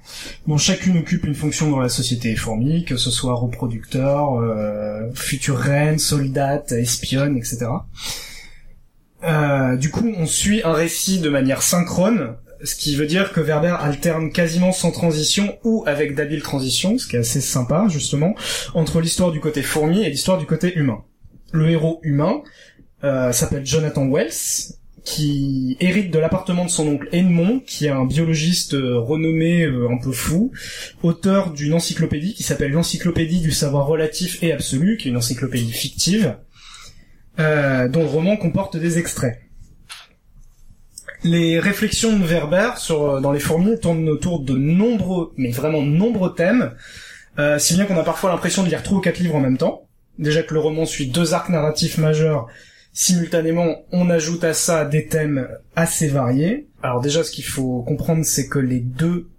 dont 0.48 0.58
chacune 0.58 1.00
occupe 1.00 1.26
une 1.26 1.34
fonction 1.34 1.72
dans 1.72 1.80
la 1.80 1.90
société 1.90 2.36
fourmi, 2.36 2.86
que 2.86 2.96
ce 2.96 3.10
soit 3.10 3.34
reproducteur, 3.34 4.36
euh, 4.40 5.12
future 5.14 5.58
reine, 5.58 5.98
soldate, 5.98 6.72
espionne, 6.72 7.36
etc. 7.36 7.66
Euh, 9.24 9.76
du 9.76 9.90
coup, 9.90 10.14
on 10.16 10.28
suit 10.28 10.62
un 10.64 10.72
récit 10.72 11.20
de 11.20 11.30
manière 11.30 11.64
synchrone, 11.64 12.36
ce 12.64 12.76
qui 12.76 12.96
veut 12.96 13.06
dire 13.06 13.32
que 13.32 13.42
Werber 13.42 13.76
alterne 13.80 14.32
quasiment 14.32 14.72
sans 14.72 14.92
transition 14.92 15.58
ou 15.64 15.84
avec 15.88 16.16
d'habiles 16.16 16.42
transitions, 16.42 16.98
ce 16.98 17.08
qui 17.08 17.16
est 17.16 17.20
assez 17.20 17.42
sympa 17.42 17.86
justement, 17.90 18.36
entre 18.74 19.02
l'histoire 19.02 19.32
du 19.32 19.40
côté 19.40 19.62
fourmi 19.62 20.04
et 20.04 20.10
l'histoire 20.10 20.38
du 20.38 20.46
côté 20.46 20.74
humain. 20.76 21.04
Le 21.52 21.70
héros 21.70 22.00
humain 22.04 22.42
euh, 23.04 23.32
s'appelle 23.32 23.66
Jonathan 23.66 24.08
Wells, 24.08 24.76
qui 25.04 25.76
hérite 25.80 26.12
de 26.12 26.20
l'appartement 26.20 26.66
de 26.66 26.70
son 26.70 26.88
oncle 26.88 27.10
Edmond, 27.12 27.62
qui 27.66 27.88
est 27.88 27.90
un 27.90 28.06
biologiste 28.06 28.76
euh, 28.76 29.00
renommé 29.00 29.64
euh, 29.64 29.90
un 29.90 29.98
peu 29.98 30.12
fou, 30.12 30.52
auteur 31.02 31.52
d'une 31.52 31.74
encyclopédie 31.74 32.36
qui 32.36 32.44
s'appelle 32.44 32.72
l'Encyclopédie 32.72 33.40
du 33.40 33.52
savoir 33.52 33.88
relatif 33.88 34.42
et 34.44 34.52
absolu, 34.52 34.98
qui 34.98 35.08
est 35.08 35.12
une 35.12 35.18
encyclopédie 35.18 35.72
fictive, 35.72 36.38
dont 37.38 38.02
le 38.02 38.06
roman 38.06 38.38
comporte 38.38 38.78
des 38.78 39.00
extraits. 39.00 39.40
Les 41.24 41.60
réflexions 41.60 42.18
de 42.18 42.26
Werber 42.26 42.72
euh, 42.90 43.20
dans 43.20 43.32
les 43.32 43.40
fourmis 43.40 43.80
tournent 43.80 44.10
autour 44.10 44.40
de 44.40 44.56
nombreux, 44.56 45.34
mais 45.38 45.52
vraiment 45.52 45.84
nombreux 45.84 46.34
thèmes, 46.34 46.72
euh, 47.38 47.60
si 47.60 47.76
bien 47.76 47.86
qu'on 47.86 47.98
a 47.98 48.04
parfois 48.04 48.32
l'impression 48.32 48.64
de 48.64 48.70
lire 48.70 48.82
trois 48.82 48.98
ou 48.98 49.02
quatre 49.02 49.20
livres 49.20 49.36
en 49.36 49.40
même 49.40 49.58
temps. 49.58 49.88
Déjà 50.18 50.42
que 50.42 50.56
le 50.56 50.60
roman 50.60 50.86
suit 50.86 51.08
deux 51.08 51.36
arcs 51.36 51.50
narratifs 51.50 52.00
majeurs, 52.00 52.48
simultanément, 52.92 53.84
on 53.92 54.10
ajoute 54.10 54.44
à 54.44 54.54
ça 54.54 54.84
des 54.84 55.06
thèmes 55.06 55.48
assez 55.76 56.08
variés. 56.08 56.68
Alors 56.82 57.02
déjà, 57.02 57.24
ce 57.24 57.30
qu'il 57.30 57.46
faut 57.46 57.84
comprendre, 57.84 58.26
c'est 58.26 58.48
que 58.48 58.60
les 58.60 58.80
deux 58.80 59.30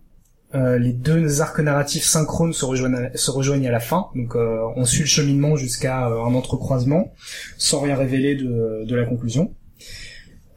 euh, 0.54 0.78
les 0.78 0.92
deux 0.92 1.40
arcs 1.40 1.58
narratifs 1.58 2.04
synchrones 2.04 2.52
se 2.52 2.64
rejoignent 2.64 3.66
à, 3.66 3.72
la 3.72 3.80
fin, 3.80 4.08
donc 4.14 4.36
on 4.36 4.84
suit 4.84 5.00
le 5.00 5.06
cheminement 5.06 5.56
jusqu'à 5.56 6.04
un 6.04 6.34
entrecroisement, 6.34 7.12
sans 7.58 7.80
rien 7.80 7.96
révéler 7.96 8.36
de, 8.36 8.84
de 8.84 8.94
la 8.94 9.04
conclusion. 9.04 9.54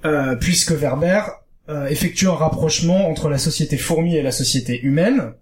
Euh, 0.05 0.35
puisque 0.35 0.71
Werber 0.71 1.21
euh, 1.67 1.87
effectue 1.87 2.27
un 2.27 2.35
rapprochement 2.35 3.09
entre 3.09 3.27
la 3.27 3.39
société 3.39 3.75
fourmi 3.75 4.15
et 4.15 4.21
la 4.21 4.31
société 4.31 4.79
humaine, 4.81 5.33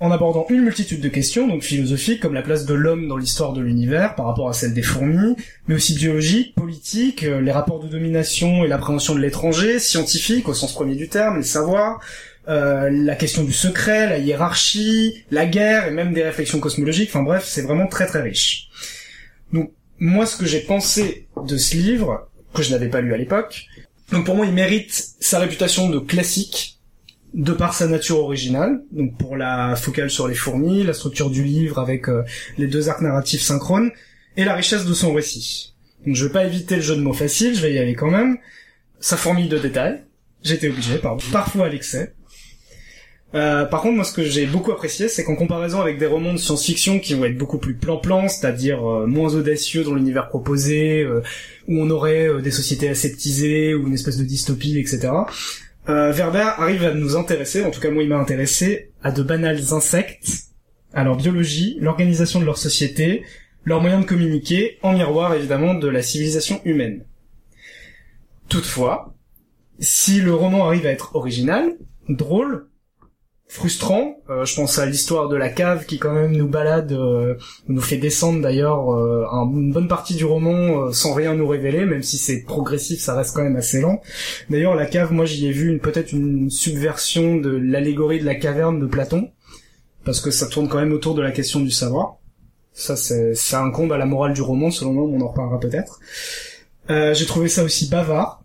en 0.00 0.10
abordant 0.10 0.46
une 0.50 0.62
multitude 0.62 1.00
de 1.00 1.08
questions, 1.08 1.46
donc 1.46 1.62
philosophiques, 1.62 2.20
comme 2.20 2.34
la 2.34 2.42
place 2.42 2.66
de 2.66 2.74
l'homme 2.74 3.06
dans 3.06 3.16
l'histoire 3.16 3.52
de 3.52 3.60
l'univers 3.60 4.16
par 4.16 4.26
rapport 4.26 4.48
à 4.48 4.52
celle 4.52 4.74
des 4.74 4.82
fourmis, 4.82 5.36
mais 5.68 5.76
aussi 5.76 5.94
biologiques, 5.94 6.56
politiques, 6.56 7.22
euh, 7.22 7.40
les 7.40 7.52
rapports 7.52 7.78
de 7.78 7.86
domination 7.86 8.64
et 8.64 8.68
l'appréhension 8.68 9.14
de 9.14 9.20
l'étranger, 9.20 9.78
scientifiques 9.78 10.48
au 10.48 10.54
sens 10.54 10.72
premier 10.72 10.96
du 10.96 11.08
terme, 11.08 11.36
les 11.36 11.44
savoirs, 11.44 12.00
la 12.46 13.14
question 13.14 13.42
du 13.42 13.54
secret, 13.54 14.06
la 14.06 14.18
hiérarchie, 14.18 15.24
la 15.30 15.46
guerre 15.46 15.86
et 15.86 15.90
même 15.92 16.12
des 16.12 16.22
réflexions 16.22 16.60
cosmologiques. 16.60 17.08
Enfin 17.08 17.22
bref, 17.22 17.44
c'est 17.46 17.62
vraiment 17.62 17.86
très 17.86 18.06
très 18.06 18.20
riche. 18.20 18.68
Donc 19.54 19.72
moi, 19.98 20.26
ce 20.26 20.36
que 20.36 20.44
j'ai 20.44 20.60
pensé 20.60 21.26
de 21.42 21.56
ce 21.56 21.76
livre, 21.76 22.28
que 22.54 22.62
je 22.62 22.70
n'avais 22.70 22.88
pas 22.88 23.00
lu 23.00 23.12
à 23.12 23.16
l'époque, 23.16 23.66
donc 24.12 24.26
pour 24.26 24.36
moi, 24.36 24.46
il 24.46 24.52
mérite 24.52 25.14
sa 25.20 25.38
réputation 25.38 25.88
de 25.88 25.98
classique 25.98 26.78
de 27.32 27.52
par 27.52 27.74
sa 27.74 27.88
nature 27.88 28.18
originale, 28.18 28.82
donc 28.92 29.16
pour 29.18 29.36
la 29.36 29.74
focale 29.74 30.08
sur 30.08 30.28
les 30.28 30.34
fourmis, 30.34 30.84
la 30.84 30.92
structure 30.92 31.30
du 31.30 31.42
livre 31.42 31.78
avec 31.80 32.08
euh, 32.08 32.22
les 32.58 32.68
deux 32.68 32.88
arcs 32.88 33.02
narratifs 33.02 33.42
synchrones, 33.42 33.90
et 34.36 34.44
la 34.44 34.54
richesse 34.54 34.84
de 34.84 34.94
son 34.94 35.12
récit. 35.12 35.74
Donc 36.06 36.14
je 36.14 36.26
vais 36.26 36.32
pas 36.32 36.44
éviter 36.44 36.76
le 36.76 36.82
jeu 36.82 36.96
de 36.96 37.00
mots 37.00 37.12
facile, 37.12 37.54
je 37.56 37.62
vais 37.62 37.74
y 37.74 37.78
aller 37.78 37.94
quand 37.94 38.10
même. 38.10 38.38
Ça 39.00 39.16
fourmille 39.16 39.48
de 39.48 39.58
détails. 39.58 40.02
J'étais 40.42 40.68
obligé, 40.68 40.98
pardon. 40.98 41.22
Parfois 41.32 41.66
à 41.66 41.68
l'excès. 41.68 42.14
Euh, 43.34 43.64
par 43.64 43.82
contre, 43.82 43.96
moi, 43.96 44.04
ce 44.04 44.12
que 44.12 44.22
j'ai 44.22 44.46
beaucoup 44.46 44.70
apprécié, 44.70 45.08
c'est 45.08 45.24
qu'en 45.24 45.34
comparaison 45.34 45.80
avec 45.80 45.98
des 45.98 46.06
romans 46.06 46.32
de 46.32 46.38
science-fiction 46.38 47.00
qui 47.00 47.14
vont 47.14 47.24
être 47.24 47.36
beaucoup 47.36 47.58
plus 47.58 47.74
plan-plan, 47.74 48.28
c'est-à-dire 48.28 48.88
euh, 48.88 49.06
moins 49.06 49.34
audacieux 49.34 49.82
dans 49.82 49.94
l'univers 49.94 50.28
proposé, 50.28 51.02
euh, 51.02 51.20
où 51.66 51.80
on 51.80 51.90
aurait 51.90 52.28
euh, 52.28 52.40
des 52.40 52.52
sociétés 52.52 52.88
aseptisées 52.88 53.74
ou 53.74 53.88
une 53.88 53.94
espèce 53.94 54.18
de 54.18 54.24
dystopie, 54.24 54.78
etc. 54.78 55.12
Werber 55.86 56.54
arrive 56.56 56.84
à 56.84 56.94
nous 56.94 57.14
intéresser, 57.14 57.62
en 57.62 57.70
tout 57.70 57.80
cas 57.80 57.90
moi 57.90 58.02
il 58.02 58.08
m'a 58.08 58.16
intéressé, 58.16 58.90
à 59.02 59.12
de 59.12 59.22
banals 59.22 59.74
insectes, 59.74 60.46
à 60.94 61.04
leur 61.04 61.16
biologie, 61.16 61.76
l'organisation 61.78 62.40
de 62.40 62.46
leur 62.46 62.56
société, 62.56 63.22
leurs 63.64 63.82
moyens 63.82 64.02
de 64.02 64.08
communiquer, 64.08 64.78
en 64.80 64.94
miroir 64.94 65.34
évidemment 65.34 65.74
de 65.74 65.88
la 65.88 66.00
civilisation 66.00 66.62
humaine. 66.64 67.04
Toutefois, 68.48 69.14
si 69.78 70.22
le 70.22 70.32
roman 70.32 70.66
arrive 70.66 70.86
à 70.86 70.90
être 70.90 71.16
original, 71.16 71.76
drôle, 72.08 72.68
frustrant, 73.54 74.16
euh, 74.30 74.44
je 74.44 74.56
pense 74.56 74.80
à 74.80 74.84
l'histoire 74.86 75.28
de 75.28 75.36
la 75.36 75.48
cave 75.48 75.86
qui 75.86 76.00
quand 76.00 76.12
même 76.12 76.32
nous 76.32 76.48
balade, 76.48 76.90
euh, 76.90 77.36
nous 77.68 77.80
fait 77.80 77.98
descendre 77.98 78.42
d'ailleurs 78.42 78.92
euh, 78.92 79.24
un- 79.30 79.48
une 79.48 79.72
bonne 79.72 79.86
partie 79.86 80.16
du 80.16 80.24
roman 80.24 80.86
euh, 80.88 80.92
sans 80.92 81.14
rien 81.14 81.34
nous 81.34 81.46
révéler, 81.46 81.84
même 81.84 82.02
si 82.02 82.18
c'est 82.18 82.42
progressif, 82.42 82.98
ça 83.00 83.14
reste 83.14 83.32
quand 83.36 83.44
même 83.44 83.54
assez 83.54 83.80
lent. 83.80 84.00
D'ailleurs, 84.50 84.74
la 84.74 84.86
cave, 84.86 85.12
moi 85.12 85.24
j'y 85.24 85.46
ai 85.46 85.52
vu 85.52 85.78
peut-être 85.78 86.10
une 86.10 86.50
subversion 86.50 87.36
de 87.36 87.50
l'allégorie 87.50 88.18
de 88.18 88.24
la 88.24 88.34
caverne 88.34 88.80
de 88.80 88.86
Platon, 88.86 89.30
parce 90.04 90.20
que 90.20 90.32
ça 90.32 90.48
tourne 90.48 90.68
quand 90.68 90.80
même 90.80 90.92
autour 90.92 91.14
de 91.14 91.22
la 91.22 91.30
question 91.30 91.60
du 91.60 91.70
savoir. 91.70 92.16
Ça, 92.72 92.96
c'est 92.96 93.36
ça 93.36 93.62
incombe 93.62 93.92
à 93.92 93.98
la 93.98 94.06
morale 94.06 94.32
du 94.32 94.42
roman, 94.42 94.72
selon 94.72 94.94
moi, 94.94 95.04
on 95.04 95.20
en 95.20 95.28
reparlera 95.28 95.60
peut-être. 95.60 96.00
J'ai 96.88 97.24
trouvé 97.26 97.48
ça 97.48 97.62
aussi 97.62 97.88
bavard, 97.88 98.42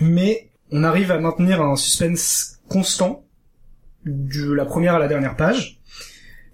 mais 0.00 0.50
on 0.72 0.82
arrive 0.82 1.12
à 1.12 1.20
maintenir 1.20 1.62
un 1.62 1.76
suspense 1.76 2.58
constant 2.68 3.22
de 4.08 4.52
la 4.52 4.64
première 4.64 4.94
à 4.94 4.98
la 4.98 5.08
dernière 5.08 5.36
page. 5.36 5.80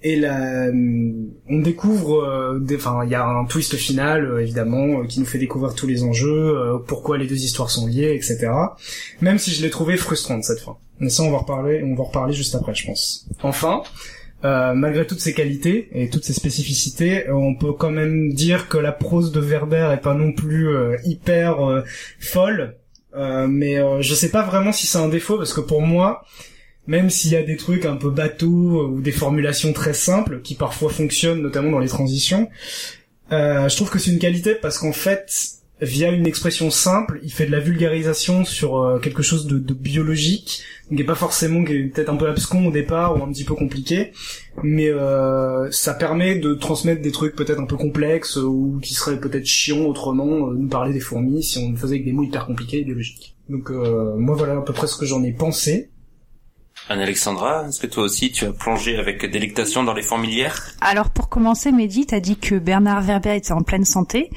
Et 0.02 0.16
là, 0.16 0.70
on 1.48 1.58
découvre, 1.60 2.22
euh, 2.22 2.60
enfin, 2.74 3.00
il 3.04 3.10
y 3.10 3.14
a 3.14 3.24
un 3.24 3.46
twist 3.46 3.74
final 3.76 4.26
euh, 4.26 4.42
évidemment 4.42 5.00
euh, 5.00 5.06
qui 5.06 5.18
nous 5.18 5.24
fait 5.24 5.38
découvrir 5.38 5.74
tous 5.74 5.86
les 5.86 6.02
enjeux, 6.04 6.28
euh, 6.28 6.78
pourquoi 6.78 7.16
les 7.16 7.26
deux 7.26 7.42
histoires 7.42 7.70
sont 7.70 7.86
liées, 7.86 8.12
etc. 8.14 8.50
Même 9.22 9.38
si 9.38 9.50
je 9.50 9.62
l'ai 9.62 9.70
trouvé 9.70 9.96
frustrante 9.96 10.44
cette 10.44 10.60
fin. 10.60 10.76
Mais 11.00 11.08
ça, 11.08 11.22
on 11.22 11.30
va 11.30 11.38
reparler, 11.38 11.82
on 11.82 11.94
va 11.94 12.04
reparler 12.04 12.34
juste 12.34 12.54
après, 12.54 12.74
je 12.74 12.86
pense. 12.86 13.26
Enfin, 13.42 13.82
euh, 14.44 14.74
malgré 14.74 15.06
toutes 15.06 15.20
ces 15.20 15.32
qualités 15.32 15.88
et 15.92 16.10
toutes 16.10 16.24
ces 16.24 16.34
spécificités, 16.34 17.26
euh, 17.28 17.34
on 17.34 17.54
peut 17.54 17.72
quand 17.72 17.90
même 17.90 18.34
dire 18.34 18.68
que 18.68 18.76
la 18.76 18.92
prose 18.92 19.32
de 19.32 19.40
Werber 19.40 19.88
est 19.94 20.02
pas 20.02 20.12
non 20.12 20.32
plus 20.32 20.68
euh, 20.68 20.98
hyper 21.04 21.66
euh, 21.66 21.82
folle. 22.20 22.76
Euh, 23.16 23.46
mais 23.46 23.78
euh, 23.78 24.02
je 24.02 24.14
sais 24.14 24.30
pas 24.30 24.42
vraiment 24.42 24.72
si 24.72 24.86
c'est 24.86 24.98
un 24.98 25.08
défaut 25.08 25.38
parce 25.38 25.54
que 25.54 25.60
pour 25.62 25.80
moi, 25.80 26.24
même 26.86 27.10
s'il 27.10 27.32
y 27.32 27.36
a 27.36 27.42
des 27.42 27.56
trucs 27.56 27.86
un 27.86 27.96
peu 27.96 28.10
bateaux 28.10 28.80
euh, 28.80 28.88
ou 28.88 29.00
des 29.00 29.12
formulations 29.12 29.72
très 29.72 29.94
simples 29.94 30.40
qui 30.42 30.54
parfois 30.54 30.90
fonctionnent, 30.90 31.40
notamment 31.40 31.70
dans 31.70 31.78
les 31.78 31.88
transitions, 31.88 32.48
euh, 33.32 33.68
je 33.68 33.76
trouve 33.76 33.90
que 33.90 33.98
c'est 33.98 34.10
une 34.10 34.18
qualité 34.18 34.54
parce 34.54 34.78
qu'en 34.78 34.92
fait, 34.92 35.32
via 35.80 36.10
une 36.10 36.26
expression 36.26 36.70
simple, 36.70 37.20
il 37.22 37.32
fait 37.32 37.46
de 37.46 37.52
la 37.52 37.60
vulgarisation 37.60 38.44
sur 38.44 38.76
euh, 38.76 38.98
quelque 38.98 39.22
chose 39.22 39.46
de, 39.46 39.72
biologique, 39.72 40.62
qui 40.94 41.00
est 41.00 41.04
pas 41.04 41.14
forcément, 41.14 41.64
qui 41.64 41.72
est 41.72 41.82
peut-être 41.84 42.10
un 42.10 42.16
peu 42.16 42.28
abscon 42.28 42.66
au 42.66 42.70
départ 42.70 43.16
ou 43.16 43.24
un 43.24 43.32
petit 43.32 43.44
peu 43.44 43.54
compliqué, 43.54 44.12
mais 44.62 44.90
ça 45.70 45.94
permet 45.94 46.36
de 46.36 46.52
transmettre 46.52 47.00
des 47.00 47.10
trucs 47.10 47.34
peut-être 47.34 47.58
un 47.58 47.64
peu 47.64 47.76
complexes 47.76 48.36
ou 48.36 48.78
qui 48.82 48.92
seraient 48.92 49.18
peut-être 49.18 49.46
chiants 49.46 49.86
autrement, 49.86 50.50
nous 50.52 50.68
parler 50.68 50.92
des 50.92 51.00
fourmis 51.00 51.42
si 51.42 51.58
on 51.58 51.74
faisait 51.74 51.94
avec 51.94 52.04
des 52.04 52.12
mots 52.12 52.22
hyper 52.22 52.44
compliqués 52.44 52.80
et 52.80 52.84
biologiques. 52.84 53.34
Donc 53.48 53.70
moi 53.70 54.36
voilà 54.36 54.58
à 54.58 54.60
peu 54.60 54.74
près 54.74 54.86
ce 54.86 54.96
que 54.96 55.06
j'en 55.06 55.22
ai 55.24 55.32
pensé. 55.32 55.90
Anne-Alexandra, 56.88 57.66
est-ce 57.66 57.80
que 57.80 57.86
toi 57.86 58.04
aussi 58.04 58.30
tu 58.30 58.44
as 58.44 58.52
plongé 58.52 58.98
avec 58.98 59.24
délectation 59.24 59.84
dans 59.84 59.94
les 59.94 60.02
fourmilières? 60.02 60.72
Alors 60.82 61.10
pour 61.10 61.30
commencer, 61.30 61.72
Mehdi, 61.72 62.06
t'as 62.06 62.20
dit 62.20 62.36
que 62.36 62.56
Bernard 62.56 63.02
Werber 63.02 63.36
était 63.36 63.52
en 63.52 63.62
pleine 63.62 63.86
santé, 63.86 64.30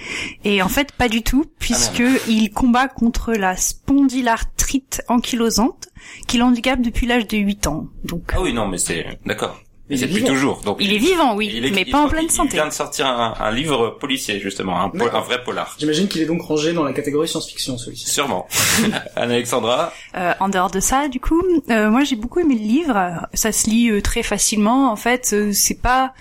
et 0.45 0.62
en 0.62 0.69
fait 0.69 0.93
pas 0.93 1.10
du 1.10 1.23
tout, 1.23 1.45
puisque 1.60 2.03
il 2.27 2.51
combat 2.51 2.88
contre 2.88 3.33
la 3.33 3.57
spondylarthrite 3.57 5.01
ankylosante, 5.10 5.89
qui 6.27 6.38
l'handicape 6.38 6.81
depuis 6.81 7.05
l'âge 7.05 7.27
de 7.27 7.38
8 7.38 7.67
ans. 7.67 7.88
Donc 8.05 8.31
Ah 8.33 8.41
oui, 8.41 8.53
non, 8.53 8.67
mais 8.67 8.77
c'est... 8.77 9.19
D'accord. 9.25 9.60
Il 9.89 10.04
est 10.04 10.08
depuis 10.08 10.15
vivant. 10.21 10.28
toujours. 10.28 10.62
Donc 10.62 10.78
il 10.82 10.93
est 10.93 10.97
vivant, 10.97 11.36
oui, 11.36 11.50
il 11.54 11.65
est- 11.65 11.71
mais 11.71 11.84
il- 11.88 11.91
pas 11.91 12.02
en 12.02 12.08
il- 12.08 12.12
pleine 12.12 12.26
Il 12.26 12.32
santé. 12.32 12.54
vient 12.58 12.67
de 12.67 12.73
sortir 12.73 13.08
un, 13.08 13.36
un 13.39 13.52
livre 13.52 13.97
policier, 14.00 14.39
justement, 14.39 14.82
un, 14.82 14.89
vrai 15.21 15.41
polar. 15.43 15.76
J'imagine 15.80 16.08
qu'il 16.10 16.21
est 16.21 16.26
donc 16.26 16.41
rangé 16.41 16.73
dans 16.73 16.84
la 16.84 16.91
catégorie 16.93 17.28
science-fiction 17.28 17.78
celui-ci. 17.78 18.10
Sûrement. 18.10 18.47
Anne-Alexandra, 19.15 19.93
Euh, 20.15 20.34
en 20.39 20.50
dehors 20.50 20.71
de 20.71 20.80
ça, 20.80 21.08
du 21.08 21.19
coup, 21.19 21.41
euh, 21.69 21.89
moi 21.89 22.04
j'ai 22.04 22.15
beaucoup 22.15 22.39
aimé 22.39 22.56
le 22.56 22.62
livre. 22.62 23.28
Ça 23.34 23.52
se 23.52 23.69
lit 23.69 23.89
euh, 23.89 24.02
très 24.02 24.23
facilement. 24.23 24.91
En 24.91 24.95
fait, 24.95 25.32
euh, 25.34 25.52
c'est 25.54 25.82
pas 25.82 26.13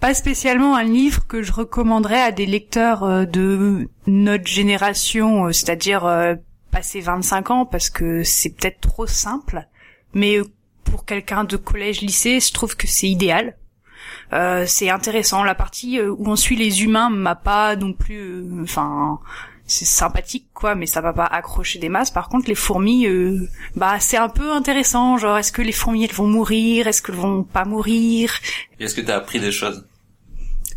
pas 0.00 0.12
spécialement 0.12 0.76
un 0.76 0.82
livre 0.84 1.26
que 1.26 1.42
je 1.42 1.50
recommanderais 1.52 2.20
à 2.20 2.30
des 2.30 2.44
lecteurs 2.44 3.04
euh, 3.04 3.24
de 3.24 3.88
notre 4.06 4.46
génération, 4.46 5.46
euh, 5.46 5.52
c'est-à-dire 5.52 6.04
euh, 6.04 6.34
passé 6.70 7.00
25 7.00 7.50
ans, 7.50 7.64
parce 7.64 7.88
que 7.88 8.22
c'est 8.24 8.50
peut-être 8.50 8.80
trop 8.80 9.06
simple. 9.06 9.66
Mais 10.12 10.36
euh, 10.38 10.44
pour 10.94 11.04
quelqu'un 11.04 11.42
de 11.42 11.56
collège-lycée, 11.56 12.38
je 12.38 12.52
trouve 12.52 12.76
que 12.76 12.86
c'est 12.86 13.08
idéal. 13.08 13.56
Euh, 14.32 14.64
c'est 14.64 14.90
intéressant. 14.90 15.42
La 15.42 15.56
partie 15.56 15.98
euh, 15.98 16.14
où 16.16 16.28
on 16.28 16.36
suit 16.36 16.54
les 16.54 16.84
humains 16.84 17.10
m'a 17.10 17.34
pas 17.34 17.74
non 17.74 17.92
plus, 17.92 18.20
euh, 18.20 18.62
enfin, 18.62 19.18
c'est 19.66 19.86
sympathique 19.86 20.46
quoi, 20.54 20.76
mais 20.76 20.86
ça 20.86 21.00
va 21.00 21.12
pas 21.12 21.24
accrocher 21.24 21.80
des 21.80 21.88
masses. 21.88 22.12
Par 22.12 22.28
contre, 22.28 22.48
les 22.48 22.54
fourmis, 22.54 23.08
euh, 23.08 23.48
bah 23.74 23.98
c'est 23.98 24.18
un 24.18 24.28
peu 24.28 24.52
intéressant. 24.52 25.18
Genre, 25.18 25.36
est-ce 25.36 25.50
que 25.50 25.62
les 25.62 25.72
fourmis 25.72 26.04
elles 26.04 26.14
vont 26.14 26.28
mourir? 26.28 26.86
Est-ce 26.86 27.02
qu'elles 27.02 27.16
vont 27.16 27.42
pas 27.42 27.64
mourir? 27.64 28.32
Est-ce 28.78 28.94
que 28.94 29.00
tu 29.00 29.10
as 29.10 29.16
appris 29.16 29.40
des 29.40 29.50
choses? 29.50 29.84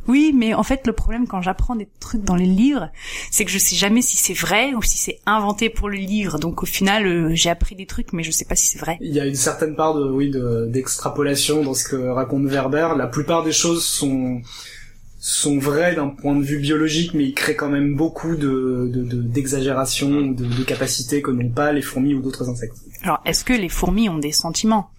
Oui, 0.07 0.33
mais 0.35 0.53
en 0.53 0.63
fait, 0.63 0.87
le 0.87 0.93
problème 0.93 1.27
quand 1.27 1.41
j'apprends 1.41 1.75
des 1.75 1.87
trucs 1.99 2.23
dans 2.23 2.35
les 2.35 2.45
livres, 2.45 2.89
c'est 3.31 3.43
que 3.45 3.51
je 3.51 3.57
sais 3.57 3.75
jamais 3.75 4.01
si 4.01 4.17
c'est 4.17 4.33
vrai 4.33 4.73
ou 4.73 4.81
si 4.81 4.97
c'est 4.97 5.19
inventé 5.25 5.69
pour 5.69 5.89
le 5.89 5.97
livre. 5.97 6.39
Donc 6.39 6.63
au 6.63 6.65
final, 6.65 7.05
euh, 7.05 7.29
j'ai 7.33 7.49
appris 7.49 7.75
des 7.75 7.85
trucs, 7.85 8.13
mais 8.13 8.23
je 8.23 8.31
sais 8.31 8.45
pas 8.45 8.55
si 8.55 8.67
c'est 8.67 8.79
vrai. 8.79 8.97
Il 9.01 9.13
y 9.13 9.19
a 9.19 9.25
une 9.25 9.35
certaine 9.35 9.75
part 9.75 9.95
de 9.95 10.09
oui 10.09 10.29
de 10.29 10.67
d'extrapolation 10.71 11.63
dans 11.63 11.73
ce 11.73 11.83
que 11.83 11.95
raconte 11.95 12.45
Werber. 12.45 12.89
La 12.97 13.07
plupart 13.07 13.43
des 13.43 13.51
choses 13.51 13.83
sont 13.85 14.41
sont 15.19 15.57
vraies 15.57 15.95
d'un 15.95 16.09
point 16.09 16.35
de 16.35 16.43
vue 16.43 16.59
biologique, 16.59 17.13
mais 17.13 17.25
il 17.25 17.33
crée 17.33 17.55
quand 17.55 17.69
même 17.69 17.95
beaucoup 17.95 18.35
de 18.35 18.89
de- 18.93 19.03
de- 19.03 19.17
ou 19.17 20.33
de, 20.33 20.45
de 20.45 20.63
capacités 20.63 21.21
que 21.21 21.31
n'ont 21.31 21.49
pas 21.49 21.73
les 21.73 21.81
fourmis 21.81 22.13
ou 22.13 22.21
d'autres 22.21 22.49
insectes. 22.49 22.77
Alors, 23.03 23.19
est-ce 23.25 23.43
que 23.43 23.53
les 23.53 23.69
fourmis 23.69 24.09
ont 24.09 24.19
des 24.19 24.31
sentiments? 24.31 24.89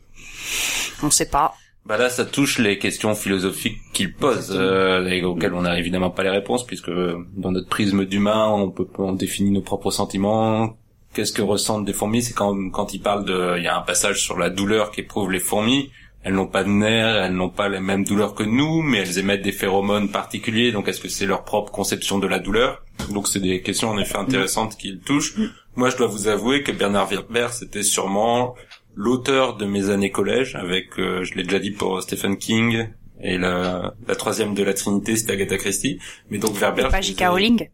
On 1.02 1.10
sait 1.10 1.26
pas. 1.28 1.54
Bah 1.88 1.96
là, 1.96 2.10
ça 2.10 2.26
touche 2.26 2.58
les 2.58 2.78
questions 2.78 3.14
philosophiques 3.14 3.78
qu'il 3.94 4.12
pose, 4.12 4.54
euh, 4.54 5.06
et 5.06 5.24
auxquelles 5.24 5.54
on 5.54 5.62
n'a 5.62 5.78
évidemment 5.78 6.10
pas 6.10 6.22
les 6.22 6.28
réponses, 6.28 6.66
puisque 6.66 6.90
dans 6.90 7.50
notre 7.50 7.68
prisme 7.68 8.04
d'humain, 8.04 8.46
on 8.48 8.70
peut 8.70 8.86
on 8.98 9.14
définit 9.14 9.50
nos 9.50 9.62
propres 9.62 9.90
sentiments. 9.90 10.76
Qu'est-ce 11.14 11.32
que 11.32 11.40
ressentent 11.40 11.86
des 11.86 11.94
fourmis? 11.94 12.22
C'est 12.22 12.34
quand 12.34 12.68
quand 12.70 12.92
il 12.92 13.00
parle 13.00 13.24
de, 13.24 13.56
il 13.56 13.64
y 13.64 13.68
a 13.68 13.78
un 13.78 13.80
passage 13.80 14.22
sur 14.22 14.38
la 14.38 14.50
douleur 14.50 14.90
qu'éprouvent 14.90 15.32
les 15.32 15.40
fourmis. 15.40 15.90
Elles 16.22 16.34
n'ont 16.34 16.46
pas 16.46 16.62
de 16.62 16.68
nerfs, 16.68 17.16
elles 17.24 17.32
n'ont 17.32 17.48
pas 17.48 17.70
les 17.70 17.80
mêmes 17.80 18.04
douleurs 18.04 18.34
que 18.34 18.42
nous, 18.42 18.82
mais 18.82 18.98
elles 18.98 19.18
émettent 19.18 19.40
des 19.40 19.52
phéromones 19.52 20.10
particuliers. 20.10 20.72
Donc, 20.72 20.88
est-ce 20.88 21.00
que 21.00 21.08
c'est 21.08 21.24
leur 21.24 21.44
propre 21.44 21.72
conception 21.72 22.18
de 22.18 22.26
la 22.26 22.38
douleur? 22.38 22.82
Donc, 23.10 23.28
c'est 23.28 23.40
des 23.40 23.62
questions 23.62 23.88
en 23.88 23.98
effet 23.98 24.18
intéressantes 24.18 24.76
qu'il 24.76 24.98
touche. 24.98 25.36
Moi, 25.76 25.88
je 25.88 25.96
dois 25.96 26.08
vous 26.08 26.28
avouer 26.28 26.62
que 26.62 26.72
Bernard 26.72 27.06
Werber, 27.06 27.46
c'était 27.52 27.84
sûrement 27.84 28.56
l'auteur 28.94 29.56
de 29.56 29.66
mes 29.66 29.90
années 29.90 30.10
collège, 30.10 30.56
avec, 30.56 30.98
euh, 30.98 31.24
je 31.24 31.34
l'ai 31.34 31.42
déjà 31.42 31.58
dit 31.58 31.70
pour 31.70 32.02
Stephen 32.02 32.36
King, 32.36 32.88
et 33.20 33.38
la, 33.38 33.94
la 34.06 34.14
troisième 34.14 34.54
de 34.54 34.62
la 34.62 34.74
Trinité, 34.74 35.16
c'était 35.16 35.32
Agatha 35.32 35.56
Christie. 35.56 35.98
Mais 36.30 36.38
donc 36.38 36.54
Werber... 36.56 36.86
Et 36.86 36.88
pas 36.88 37.00
J.K. 37.00 37.24
Rowling? 37.28 37.68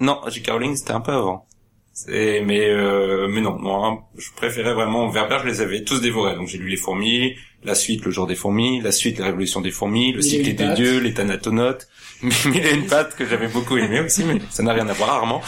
Non, 0.00 0.20
J.K. 0.28 0.50
Rowling, 0.50 0.76
c'était 0.76 0.92
un 0.92 1.00
peu 1.00 1.12
avant. 1.12 1.46
C'est, 1.92 2.42
mais, 2.44 2.68
euh, 2.68 3.26
mais 3.28 3.40
non, 3.40 3.58
non, 3.58 3.84
hein, 3.84 3.98
je 4.16 4.28
préférais 4.36 4.72
vraiment 4.72 5.08
Werber, 5.10 5.38
je 5.42 5.48
les 5.48 5.60
avais 5.60 5.82
tous 5.82 6.00
dévorés. 6.00 6.36
Donc 6.36 6.46
j'ai 6.46 6.58
lu 6.58 6.68
Les 6.68 6.76
Fourmis, 6.76 7.34
la 7.64 7.74
suite 7.74 8.04
Le 8.04 8.12
Jour 8.12 8.28
des 8.28 8.36
Fourmis, 8.36 8.80
la 8.80 8.92
suite 8.92 9.18
La 9.18 9.24
Révolution 9.26 9.60
des 9.60 9.72
Fourmis, 9.72 10.12
Le 10.12 10.20
et 10.20 10.22
Cycle 10.22 10.54
des. 10.54 10.74
Dieux, 10.74 11.00
Les 11.00 11.12
Thanatonautes, 11.12 11.88
Mille 12.22 12.64
et 12.64 12.74
une 12.74 12.86
pattes 12.86 13.16
que 13.16 13.26
j'avais 13.26 13.48
beaucoup 13.48 13.76
aimé 13.76 14.00
aussi, 14.00 14.22
mais 14.24 14.38
ça 14.50 14.62
n'a 14.62 14.74
rien 14.74 14.88
à 14.88 14.92
voir 14.92 15.08
rarement. 15.08 15.42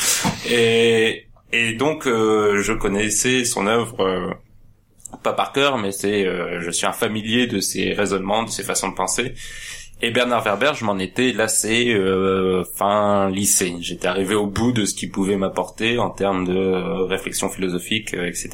Et, 0.50 1.26
et 1.53 1.74
donc 1.74 2.09
euh, 2.09 2.61
je 2.62 2.72
connaissais 2.72 3.44
son 3.44 3.68
œuvre 3.68 4.00
euh, 4.00 4.31
pas 5.23 5.33
par 5.33 5.53
cœur, 5.53 5.79
mais 5.79 5.92
c'est, 5.92 6.27
euh, 6.27 6.61
je 6.61 6.70
suis 6.70 6.87
un 6.87 6.92
familier 6.92 7.46
de 7.46 7.61
ses 7.61 7.92
raisonnements, 7.92 8.42
de 8.44 8.51
ses 8.51 8.62
façons 8.62 8.88
de 8.88 8.94
penser. 8.94 9.35
Et 10.03 10.11
Bernard 10.11 10.42
Werber, 10.44 10.73
je 10.75 10.85
m'en 10.87 10.99
étais 10.99 11.33
lassé 11.33 11.92
euh, 11.92 12.64
fin 12.77 13.29
lycée. 13.31 13.75
J'étais 13.81 14.07
arrivé 14.09 14.35
au 14.35 14.46
bout 14.46 14.73
de 14.73 14.87
ce 14.87 14.94
qu'il 14.94 15.11
pouvait 15.11 15.37
m'apporter 15.37 15.99
en 15.99 16.09
termes 16.11 16.46
de 16.46 16.57
euh, 16.57 17.05
réflexion 17.05 17.51
philosophique, 17.51 18.14
euh, 18.14 18.27
etc. 18.27 18.51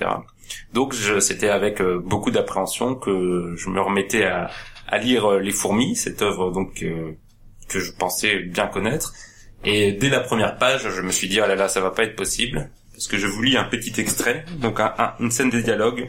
Donc 0.73 0.95
c'était 1.21 1.49
avec 1.49 1.81
euh, 1.81 2.01
beaucoup 2.05 2.31
d'appréhension 2.33 2.97
que 2.97 3.55
je 3.57 3.69
me 3.71 3.81
remettais 3.81 4.25
à, 4.25 4.51
lire 4.99 5.31
Les 5.39 5.51
Fourmis, 5.53 5.95
cette 5.97 6.23
œuvre 6.23 6.51
donc 6.53 6.85
que 7.69 7.79
je 7.81 7.93
pensais 7.93 8.39
bien 8.41 8.67
connaître. 8.69 9.13
Et 9.65 9.93
dès 9.93 10.09
la 10.09 10.21
première 10.21 10.59
page, 10.59 10.89
je 10.89 11.01
me 11.03 11.11
suis 11.11 11.29
dit, 11.29 11.41
oh 11.43 11.47
là 11.47 11.57
là, 11.57 11.69
ça 11.69 11.81
va 11.81 11.91
pas 11.91 12.05
être 12.05 12.15
possible. 12.15 12.71
Parce 12.93 13.09
que 13.09 13.19
je 13.19 13.27
vous 13.27 13.43
lis 13.43 13.57
un 13.57 13.65
petit 13.65 14.01
extrait, 14.01 14.45
donc 14.61 14.79
un- 14.81 14.95
un- 14.99 15.15
une 15.21 15.31
scène 15.33 15.51
de 15.51 15.61
dialogue, 15.61 16.09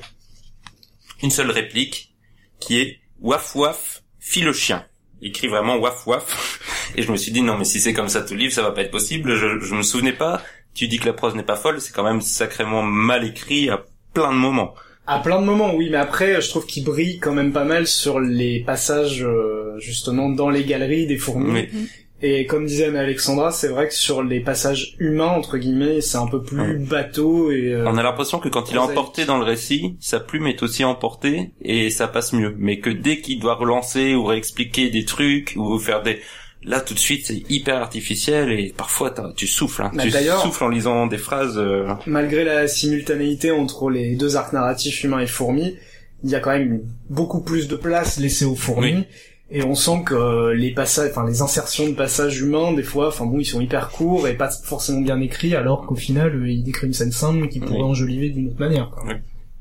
une 1.21 1.31
seule 1.31 1.51
réplique, 1.51 2.15
qui 2.59 2.79
est 2.79 2.99
Waf 3.19 3.55
waf, 3.55 4.03
file 4.19 4.45
le 4.45 4.53
chien. 4.53 4.85
Il 5.21 5.29
écrit 5.29 5.47
vraiment 5.47 5.77
waf 5.77 6.05
waf. 6.05 6.91
Et 6.95 7.01
je 7.01 7.11
me 7.11 7.17
suis 7.17 7.31
dit, 7.31 7.41
non 7.41 7.57
mais 7.57 7.65
si 7.65 7.79
c'est 7.79 7.93
comme 7.93 8.09
ça 8.09 8.21
tout 8.21 8.33
le 8.33 8.39
livre, 8.39 8.53
ça 8.53 8.61
va 8.61 8.71
pas 8.71 8.81
être 8.81 8.91
possible. 8.91 9.35
Je, 9.35 9.59
je 9.59 9.75
me 9.75 9.81
souvenais 9.81 10.13
pas, 10.13 10.43
tu 10.73 10.87
dis 10.87 10.99
que 10.99 11.05
la 11.05 11.13
prose 11.13 11.35
n'est 11.35 11.43
pas 11.43 11.55
folle, 11.55 11.81
c'est 11.81 11.93
quand 11.93 12.03
même 12.03 12.21
sacrément 12.21 12.83
mal 12.83 13.25
écrit 13.25 13.69
à 13.69 13.83
plein 14.13 14.31
de 14.31 14.37
moments. 14.37 14.75
À 15.09 15.19
plein 15.19 15.39
de 15.39 15.45
moments, 15.45 15.73
oui, 15.73 15.89
mais 15.89 15.97
après, 15.97 16.41
je 16.41 16.49
trouve 16.49 16.65
qu'il 16.65 16.83
brille 16.83 17.17
quand 17.19 17.31
même 17.31 17.53
pas 17.53 17.63
mal 17.63 17.87
sur 17.87 18.19
les 18.19 18.59
passages, 18.59 19.23
euh, 19.23 19.79
justement, 19.79 20.29
dans 20.29 20.49
les 20.49 20.65
galeries 20.65 21.07
des 21.07 21.17
fourmis. 21.17 21.51
Mais 21.51 21.69
Et 22.21 22.47
comme 22.47 22.65
disait 22.65 22.85
Anne-Alexandra, 22.85 23.51
c'est 23.51 23.67
vrai 23.67 23.87
que 23.87 23.93
sur 23.93 24.23
les 24.23 24.39
passages 24.39 24.95
humains, 24.97 25.27
entre 25.27 25.57
guillemets, 25.57 26.01
c'est 26.01 26.17
un 26.17 26.25
peu 26.25 26.41
plus 26.41 26.79
bateau 26.79 27.51
et... 27.51 27.73
euh, 27.73 27.85
On 27.87 27.95
a 27.97 28.01
l'impression 28.01 28.39
que 28.39 28.49
quand 28.49 28.71
il 28.71 28.75
est 28.75 28.79
emporté 28.79 29.25
dans 29.25 29.37
le 29.37 29.43
récit, 29.43 29.95
sa 29.99 30.19
plume 30.19 30.47
est 30.47 30.63
aussi 30.63 30.83
emportée 30.83 31.51
et 31.61 31.91
ça 31.91 32.07
passe 32.07 32.33
mieux. 32.33 32.55
Mais 32.57 32.79
que 32.79 32.89
dès 32.89 33.21
qu'il 33.21 33.39
doit 33.39 33.53
relancer 33.53 34.15
ou 34.15 34.25
réexpliquer 34.25 34.89
des 34.89 35.05
trucs 35.05 35.53
ou 35.57 35.77
faire 35.77 36.01
des... 36.01 36.19
Là, 36.63 36.81
tout 36.81 36.95
de 36.95 36.99
suite, 36.99 37.27
c'est 37.27 37.43
hyper 37.51 37.75
artificiel 37.77 38.51
et 38.51 38.73
parfois 38.75 39.13
tu 39.35 39.45
souffles. 39.45 39.83
Hein. 39.83 39.91
Bah, 39.93 40.03
tu 40.07 40.11
souffles 40.41 40.63
en 40.63 40.69
lisant 40.69 41.05
des 41.05 41.19
phrases. 41.19 41.57
euh, 41.59 41.87
malgré 42.07 42.43
la 42.43 42.67
simultanéité 42.67 43.51
entre 43.51 43.91
les 43.91 44.15
deux 44.15 44.37
arcs 44.37 44.53
narratifs 44.53 45.03
humains 45.03 45.19
et 45.19 45.27
fourmis, 45.27 45.75
il 46.23 46.31
y 46.31 46.35
a 46.35 46.39
quand 46.39 46.49
même 46.49 46.81
beaucoup 47.11 47.41
plus 47.43 47.67
de 47.67 47.75
place 47.75 48.19
laissée 48.19 48.45
aux 48.45 48.55
fourmis. 48.55 48.93
Oui. 48.95 49.03
Et 49.49 49.63
on 49.63 49.75
sent 49.75 50.03
que 50.05 50.51
les 50.51 50.71
passages, 50.73 51.09
enfin 51.11 51.25
les 51.25 51.41
insertions 51.41 51.87
de 51.87 51.93
passages 51.93 52.41
humains, 52.41 52.73
des 52.73 52.83
fois, 52.83 53.07
enfin 53.07 53.25
bon, 53.25 53.39
ils 53.39 53.45
sont 53.45 53.61
hyper 53.61 53.89
courts 53.89 54.27
et 54.27 54.33
pas 54.35 54.49
forcément 54.49 54.99
bien 55.01 55.21
écrits, 55.21 55.55
alors 55.55 55.85
qu'au 55.85 55.95
final, 55.95 56.35
euh, 56.35 56.49
il 56.49 56.63
décrit 56.63 56.87
une 56.87 56.93
scène 56.93 57.13
simple 57.13 57.47
qui 57.47 57.59
pourrait 57.61 57.77
Oui. 57.77 57.83
enjoliver 57.83 58.29
d'une 58.29 58.49
autre 58.49 58.59
manière. 58.59 58.89
quoi. 58.89 59.05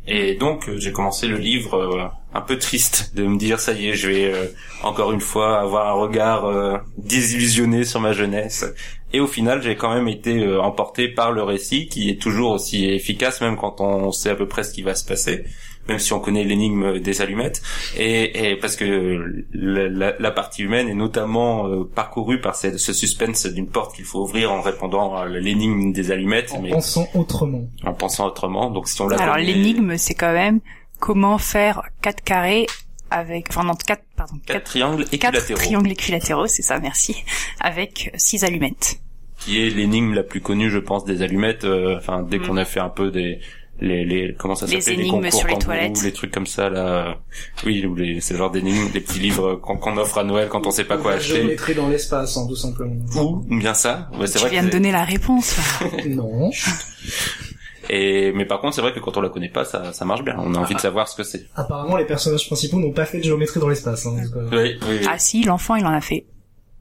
Et 0.09 0.35
donc, 0.35 0.69
euh, 0.69 0.77
j'ai 0.79 0.93
commencé 0.93 1.27
le 1.29 1.37
livre 1.37 1.75
euh, 1.77 2.05
un 2.35 2.41
peu 2.41 2.59
triste 2.59 3.13
de 3.17 3.25
me 3.25 3.37
dire, 3.39 3.59
ça 3.61 3.73
y 3.73 3.89
est, 3.89 3.95
je 3.95 4.09
vais 4.09 4.33
euh, 4.33 4.47
encore 4.83 5.13
une 5.13 5.21
fois 5.21 5.61
avoir 5.61 5.89
un 5.89 6.01
regard 6.01 6.45
euh, 6.47 6.79
désillusionné 6.99 7.85
sur 7.85 8.01
ma 8.01 8.13
jeunesse. 8.13 8.65
Et 9.13 9.21
au 9.21 9.27
final, 9.27 9.63
j'ai 9.63 9.77
quand 9.77 9.95
même 9.95 10.09
été 10.09 10.45
euh, 10.45 10.61
emporté 10.61 11.09
par 11.09 11.31
le 11.33 11.43
récit, 11.45 11.87
qui 11.89 12.11
est 12.11 12.21
toujours 12.21 12.51
aussi 12.53 12.87
efficace, 12.87 13.41
même 13.41 13.57
quand 13.57 13.81
on 13.81 14.11
sait 14.13 14.31
à 14.31 14.35
peu 14.35 14.47
près 14.49 14.65
ce 14.65 14.73
qui 14.73 14.83
va 14.83 14.95
se 14.95 15.05
passer, 15.05 15.45
même 15.89 15.99
si 15.99 16.13
on 16.13 16.21
connaît 16.21 16.45
l'énigme 16.45 16.99
des 16.99 17.21
allumettes. 17.23 17.63
Et, 17.97 18.53
et 18.53 18.57
parce 18.57 18.77
que 18.77 19.45
la, 19.53 19.89
la- 19.89 20.15
la 20.19 20.31
partie 20.31 20.63
humaine 20.63 20.89
est 20.89 20.95
notamment 20.95 21.67
euh, 21.69 21.85
parcourue 21.85 22.41
par 22.41 22.55
cette- 22.55 22.79
ce 22.79 22.93
suspense 22.93 23.47
d'une 23.47 23.69
porte 23.69 23.95
qu'il 23.97 24.05
faut 24.05 24.21
ouvrir 24.23 24.53
en 24.53 24.61
répondant 24.61 25.15
à 25.15 25.27
l'énigme 25.27 25.93
des 25.93 26.11
allumettes, 26.11 26.53
En 26.53 26.63
mais 26.63 26.71
pensant 26.71 27.07
autrement. 27.15 27.69
en 27.85 27.93
pensant 27.95 28.27
autrement. 28.27 28.71
Donc 28.71 28.89
si 28.89 29.01
on 29.01 29.09
la 29.09 29.17
Alors 29.21 29.37
l'énigme, 29.37 29.97
c'est 29.97 30.15
quand 30.15 30.33
même 30.33 30.61
comment 30.99 31.39
faire 31.39 31.83
quatre 32.03 32.23
carrés 32.25 32.67
avec, 33.11 33.47
enfin 33.51 33.63
non, 33.63 33.75
quatre, 33.75 34.03
pardon, 34.17 34.35
quatre 34.45 34.47
quatre, 34.59 34.65
triangles 34.65 35.05
quatre 35.05 35.15
équilatéraux. 35.15 35.59
triangles 35.61 35.91
équilatéraux, 35.93 36.47
c'est 36.49 36.63
ça, 36.63 36.81
merci, 36.81 37.17
avec 37.61 38.11
six 38.17 38.43
allumettes. 38.45 38.99
qui 39.39 39.63
est 39.65 39.71
l'énigme 39.71 40.15
la 40.15 40.23
plus 40.25 40.41
connue, 40.41 40.71
je 40.71 40.79
pense, 40.79 41.05
des 41.05 41.23
allumettes. 41.23 41.65
euh, 41.65 41.97
Enfin, 41.99 42.23
dès 42.23 42.39
Mm. 42.39 42.47
qu'on 42.47 42.57
a 42.57 42.65
fait 42.65 42.81
un 42.81 42.89
peu 42.89 43.11
des 43.11 43.39
les 43.81 44.05
les 44.05 44.35
comment 44.39 44.55
ça 44.55 44.67
Les 44.67 44.81
s'appelle 44.81 45.01
énigmes 45.01 45.23
concours 45.23 45.33
sur 45.41 45.49
les 45.49 45.59
toilettes. 45.59 46.03
les 46.03 46.13
trucs 46.13 46.31
comme 46.33 46.47
ça 46.47 46.71
là. 46.71 47.19
Oui, 47.65 47.85
ou 47.85 47.95
les 47.95 48.21
c'est 48.21 48.35
le 48.35 48.39
genre 48.39 48.51
d'énigmes, 48.51 48.91
des 48.93 49.01
petits 49.01 49.19
livres 49.19 49.57
qu'on 49.57 49.77
qu'on 49.77 49.97
offre 49.99 50.19
à 50.19 50.25
Noël 50.25 50.49
quand 50.49 50.67
on 50.67 50.71
sait 50.71 50.85
pas 50.85 50.97
quoi 50.97 51.11
La 51.13 51.17
acheter. 51.19 51.37
géométrie 51.37 51.75
dans 51.75 51.89
l'espace, 51.89 52.37
hein, 52.37 52.47
tout 52.49 52.57
simplement. 52.57 52.95
Ou 53.17 53.45
bien 53.59 53.75
ça. 53.75 54.09
Ouais, 54.19 54.27
c'est 54.27 54.35
Tu 54.39 54.45
vrai. 54.45 54.51
viens 54.51 54.65
de 54.65 54.71
donner 54.71 54.93
la 54.93 55.05
réponse. 55.05 55.57
là. 55.81 55.89
non. 56.09 56.51
Et 57.89 58.33
mais 58.33 58.47
par 58.47 58.61
contre, 58.61 58.75
c'est 58.75 58.81
vrai 58.81 58.93
que 58.93 58.99
quand 58.99 59.17
on 59.17 59.21
la 59.21 59.29
connaît 59.29 59.49
pas, 59.49 59.65
ça 59.65 59.93
ça 59.93 60.05
marche 60.05 60.25
bien. 60.25 60.35
On 60.39 60.55
a 60.55 60.59
envie 60.59 60.75
de 60.75 60.81
savoir 60.81 61.07
ce 61.09 61.15
que 61.17 61.23
c'est. 61.23 61.47
Apparemment, 61.55 61.97
les 61.97 62.05
personnages 62.05 62.47
principaux 62.47 62.81
n'ont 62.81 62.91
pas 62.93 63.05
fait 63.05 63.19
de 63.19 63.23
géométrie 63.25 63.61
dans 63.61 63.69
l'espace. 63.69 64.07
Hein, 64.07 64.17
euh, 64.37 64.49
Oui, 64.51 64.79
oui. 64.83 64.99
oui. 65.03 65.07
Ah 65.09 65.19
si, 65.19 65.45
l'enfant, 65.45 65.77
il 65.77 65.87
en 65.87 65.93
a 65.93 66.01
fait. 66.01 66.27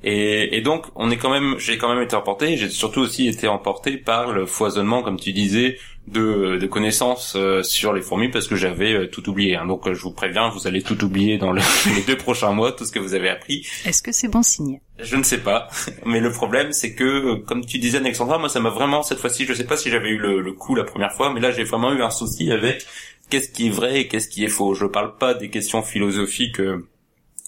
Et, 0.03 0.57
et 0.57 0.61
donc, 0.61 0.85
on 0.95 1.11
est 1.11 1.17
quand 1.17 1.31
même, 1.31 1.55
j'ai 1.59 1.77
quand 1.77 1.93
même 1.93 2.03
été 2.03 2.15
emporté. 2.15 2.57
J'ai 2.57 2.69
surtout 2.69 3.01
aussi 3.01 3.27
été 3.27 3.47
emporté 3.47 3.97
par 3.97 4.31
le 4.31 4.45
foisonnement, 4.47 5.03
comme 5.03 5.19
tu 5.19 5.31
disais, 5.31 5.77
de, 6.07 6.57
de 6.57 6.67
connaissances 6.67 7.33
euh, 7.35 7.63
sur 7.63 7.91
les 7.93 8.01
fourmis, 8.01 8.29
parce 8.29 8.47
que 8.47 8.55
j'avais 8.55 8.93
euh, 8.93 9.07
tout 9.07 9.27
oublié. 9.29 9.55
hein. 9.55 9.65
Donc, 9.65 9.87
euh, 9.87 9.93
je 9.93 10.01
vous 10.01 10.11
préviens, 10.11 10.49
vous 10.49 10.67
allez 10.67 10.81
tout 10.83 11.03
oublier 11.03 11.37
dans 11.37 11.51
le- 11.51 11.61
les 11.95 12.01
deux 12.03 12.15
prochains 12.17 12.51
mois, 12.51 12.71
tout 12.71 12.85
ce 12.85 12.91
que 12.91 12.99
vous 12.99 13.13
avez 13.15 13.29
appris. 13.29 13.65
Est-ce 13.85 14.03
que 14.03 14.11
c'est 14.11 14.27
bon 14.27 14.43
signe? 14.43 14.79
Je 14.99 15.15
ne 15.15 15.23
sais 15.23 15.39
pas, 15.39 15.67
mais 16.05 16.19
le 16.19 16.31
problème, 16.31 16.71
c'est 16.73 16.93
que, 16.93 17.03
euh, 17.03 17.35
comme 17.37 17.65
tu 17.65 17.79
disais, 17.79 17.97
Alexandra, 17.97 18.37
moi, 18.37 18.49
ça 18.49 18.59
m'a 18.59 18.69
vraiment 18.69 19.01
cette 19.03 19.17
fois-ci. 19.19 19.45
Je 19.45 19.53
sais 19.53 19.65
pas 19.65 19.77
si 19.77 19.89
j'avais 19.89 20.09
eu 20.09 20.17
le, 20.17 20.41
le 20.41 20.53
coup 20.53 20.75
la 20.75 20.83
première 20.83 21.11
fois, 21.13 21.33
mais 21.33 21.39
là, 21.39 21.51
j'ai 21.51 21.63
vraiment 21.63 21.91
eu 21.91 22.01
un 22.03 22.11
souci 22.11 22.51
avec 22.51 22.85
qu'est-ce 23.29 23.49
qui 23.49 23.67
est 23.67 23.71
vrai 23.71 24.01
et 24.01 24.07
qu'est-ce 24.07 24.27
qui 24.29 24.43
est 24.45 24.49
faux. 24.49 24.75
Je 24.75 24.85
parle 24.85 25.17
pas 25.17 25.33
des 25.33 25.49
questions 25.49 25.81
philosophiques. 25.81 26.59
euh, 26.59 26.87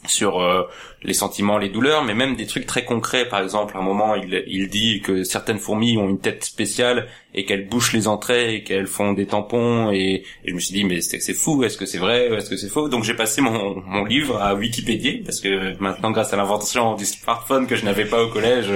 sur 0.09 0.41
euh, 0.41 0.63
les 1.03 1.13
sentiments, 1.13 1.57
les 1.57 1.69
douleurs, 1.69 2.03
mais 2.03 2.13
même 2.13 2.35
des 2.35 2.45
trucs 2.45 2.65
très 2.65 2.85
concrets. 2.85 3.27
Par 3.27 3.41
exemple, 3.41 3.75
à 3.77 3.79
un 3.79 3.83
moment, 3.83 4.15
il, 4.15 4.43
il 4.47 4.69
dit 4.69 5.01
que 5.01 5.23
certaines 5.23 5.59
fourmis 5.59 5.97
ont 5.97 6.09
une 6.09 6.19
tête 6.19 6.43
spéciale 6.43 7.07
et 7.33 7.45
qu'elles 7.45 7.67
bouchent 7.67 7.93
les 7.93 8.07
entrées 8.07 8.55
et 8.55 8.63
qu'elles 8.63 8.87
font 8.87 9.13
des 9.13 9.25
tampons. 9.27 9.91
Et, 9.91 10.23
et 10.43 10.49
je 10.49 10.53
me 10.53 10.59
suis 10.59 10.73
dit, 10.73 10.83
mais 10.83 11.01
c'est 11.01 11.19
c'est 11.19 11.33
fou, 11.33 11.63
est-ce 11.63 11.77
que 11.77 11.85
c'est 11.85 11.97
vrai, 11.97 12.27
est-ce 12.27 12.49
que 12.49 12.57
c'est 12.57 12.69
faux? 12.69 12.89
Donc 12.89 13.03
j'ai 13.03 13.13
passé 13.13 13.41
mon, 13.41 13.81
mon 13.85 14.05
livre 14.05 14.41
à 14.41 14.55
Wikipédia, 14.55 15.23
parce 15.23 15.39
que 15.39 15.77
maintenant, 15.79 16.11
grâce 16.11 16.33
à 16.33 16.37
l'invention 16.37 16.95
du 16.95 17.05
smartphone 17.05 17.67
que 17.67 17.75
je 17.75 17.85
n'avais 17.85 18.05
pas 18.05 18.23
au 18.23 18.29
collège, 18.29 18.67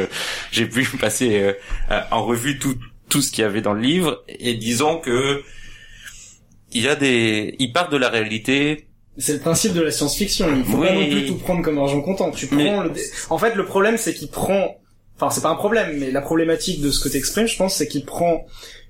j'ai 0.52 0.66
pu 0.66 0.86
passer 1.00 1.56
euh, 1.92 2.02
en 2.12 2.24
revue 2.24 2.60
tout, 2.60 2.76
tout 3.10 3.22
ce 3.22 3.32
qu'il 3.32 3.44
y 3.44 3.46
avait 3.46 3.62
dans 3.62 3.74
le 3.74 3.82
livre. 3.82 4.24
Et 4.28 4.56
disons 4.56 4.98
que 4.98 5.44
il 6.74 6.84
y 6.84 6.88
a 6.88 6.96
des... 6.96 7.56
Il 7.60 7.74
part 7.74 7.90
de 7.90 7.98
la 7.98 8.10
réalité 8.10 8.88
C'est 9.22 9.34
le 9.34 9.40
principe 9.40 9.74
de 9.74 9.82
la 9.82 9.92
science-fiction. 9.92 10.48
Il 10.58 10.64
faut 10.66 10.78
Oui. 10.78 10.88
pas 10.88 10.94
non 10.94 11.08
plus 11.10 11.26
tout 11.28 11.36
prendre 11.36 11.62
comme 11.62 11.78
argent 11.78 12.02
comptant. 12.02 12.32
Tu 12.32 12.48
prends 12.48 12.58
Mais- 12.58 12.84
le... 12.84 12.92
En 13.30 13.38
fait, 13.38 13.56
le 13.56 13.66
problème, 13.66 13.98
c'est 13.98 14.14
qu'il 14.14 14.30
prend... 14.30 14.76
Enfin, 15.18 15.30
c'est 15.30 15.42
pas 15.42 15.50
un 15.50 15.56
problème, 15.56 15.98
mais 16.00 16.10
la 16.12 16.22
problématique 16.22 16.82
de 16.82 16.90
ce 16.92 17.00
que 17.00 17.08
t'exprimes, 17.08 17.48
je 17.48 17.56
pense, 17.56 17.76
c'est 17.76 17.88
qu'il 17.88 18.04
prend 18.06 18.46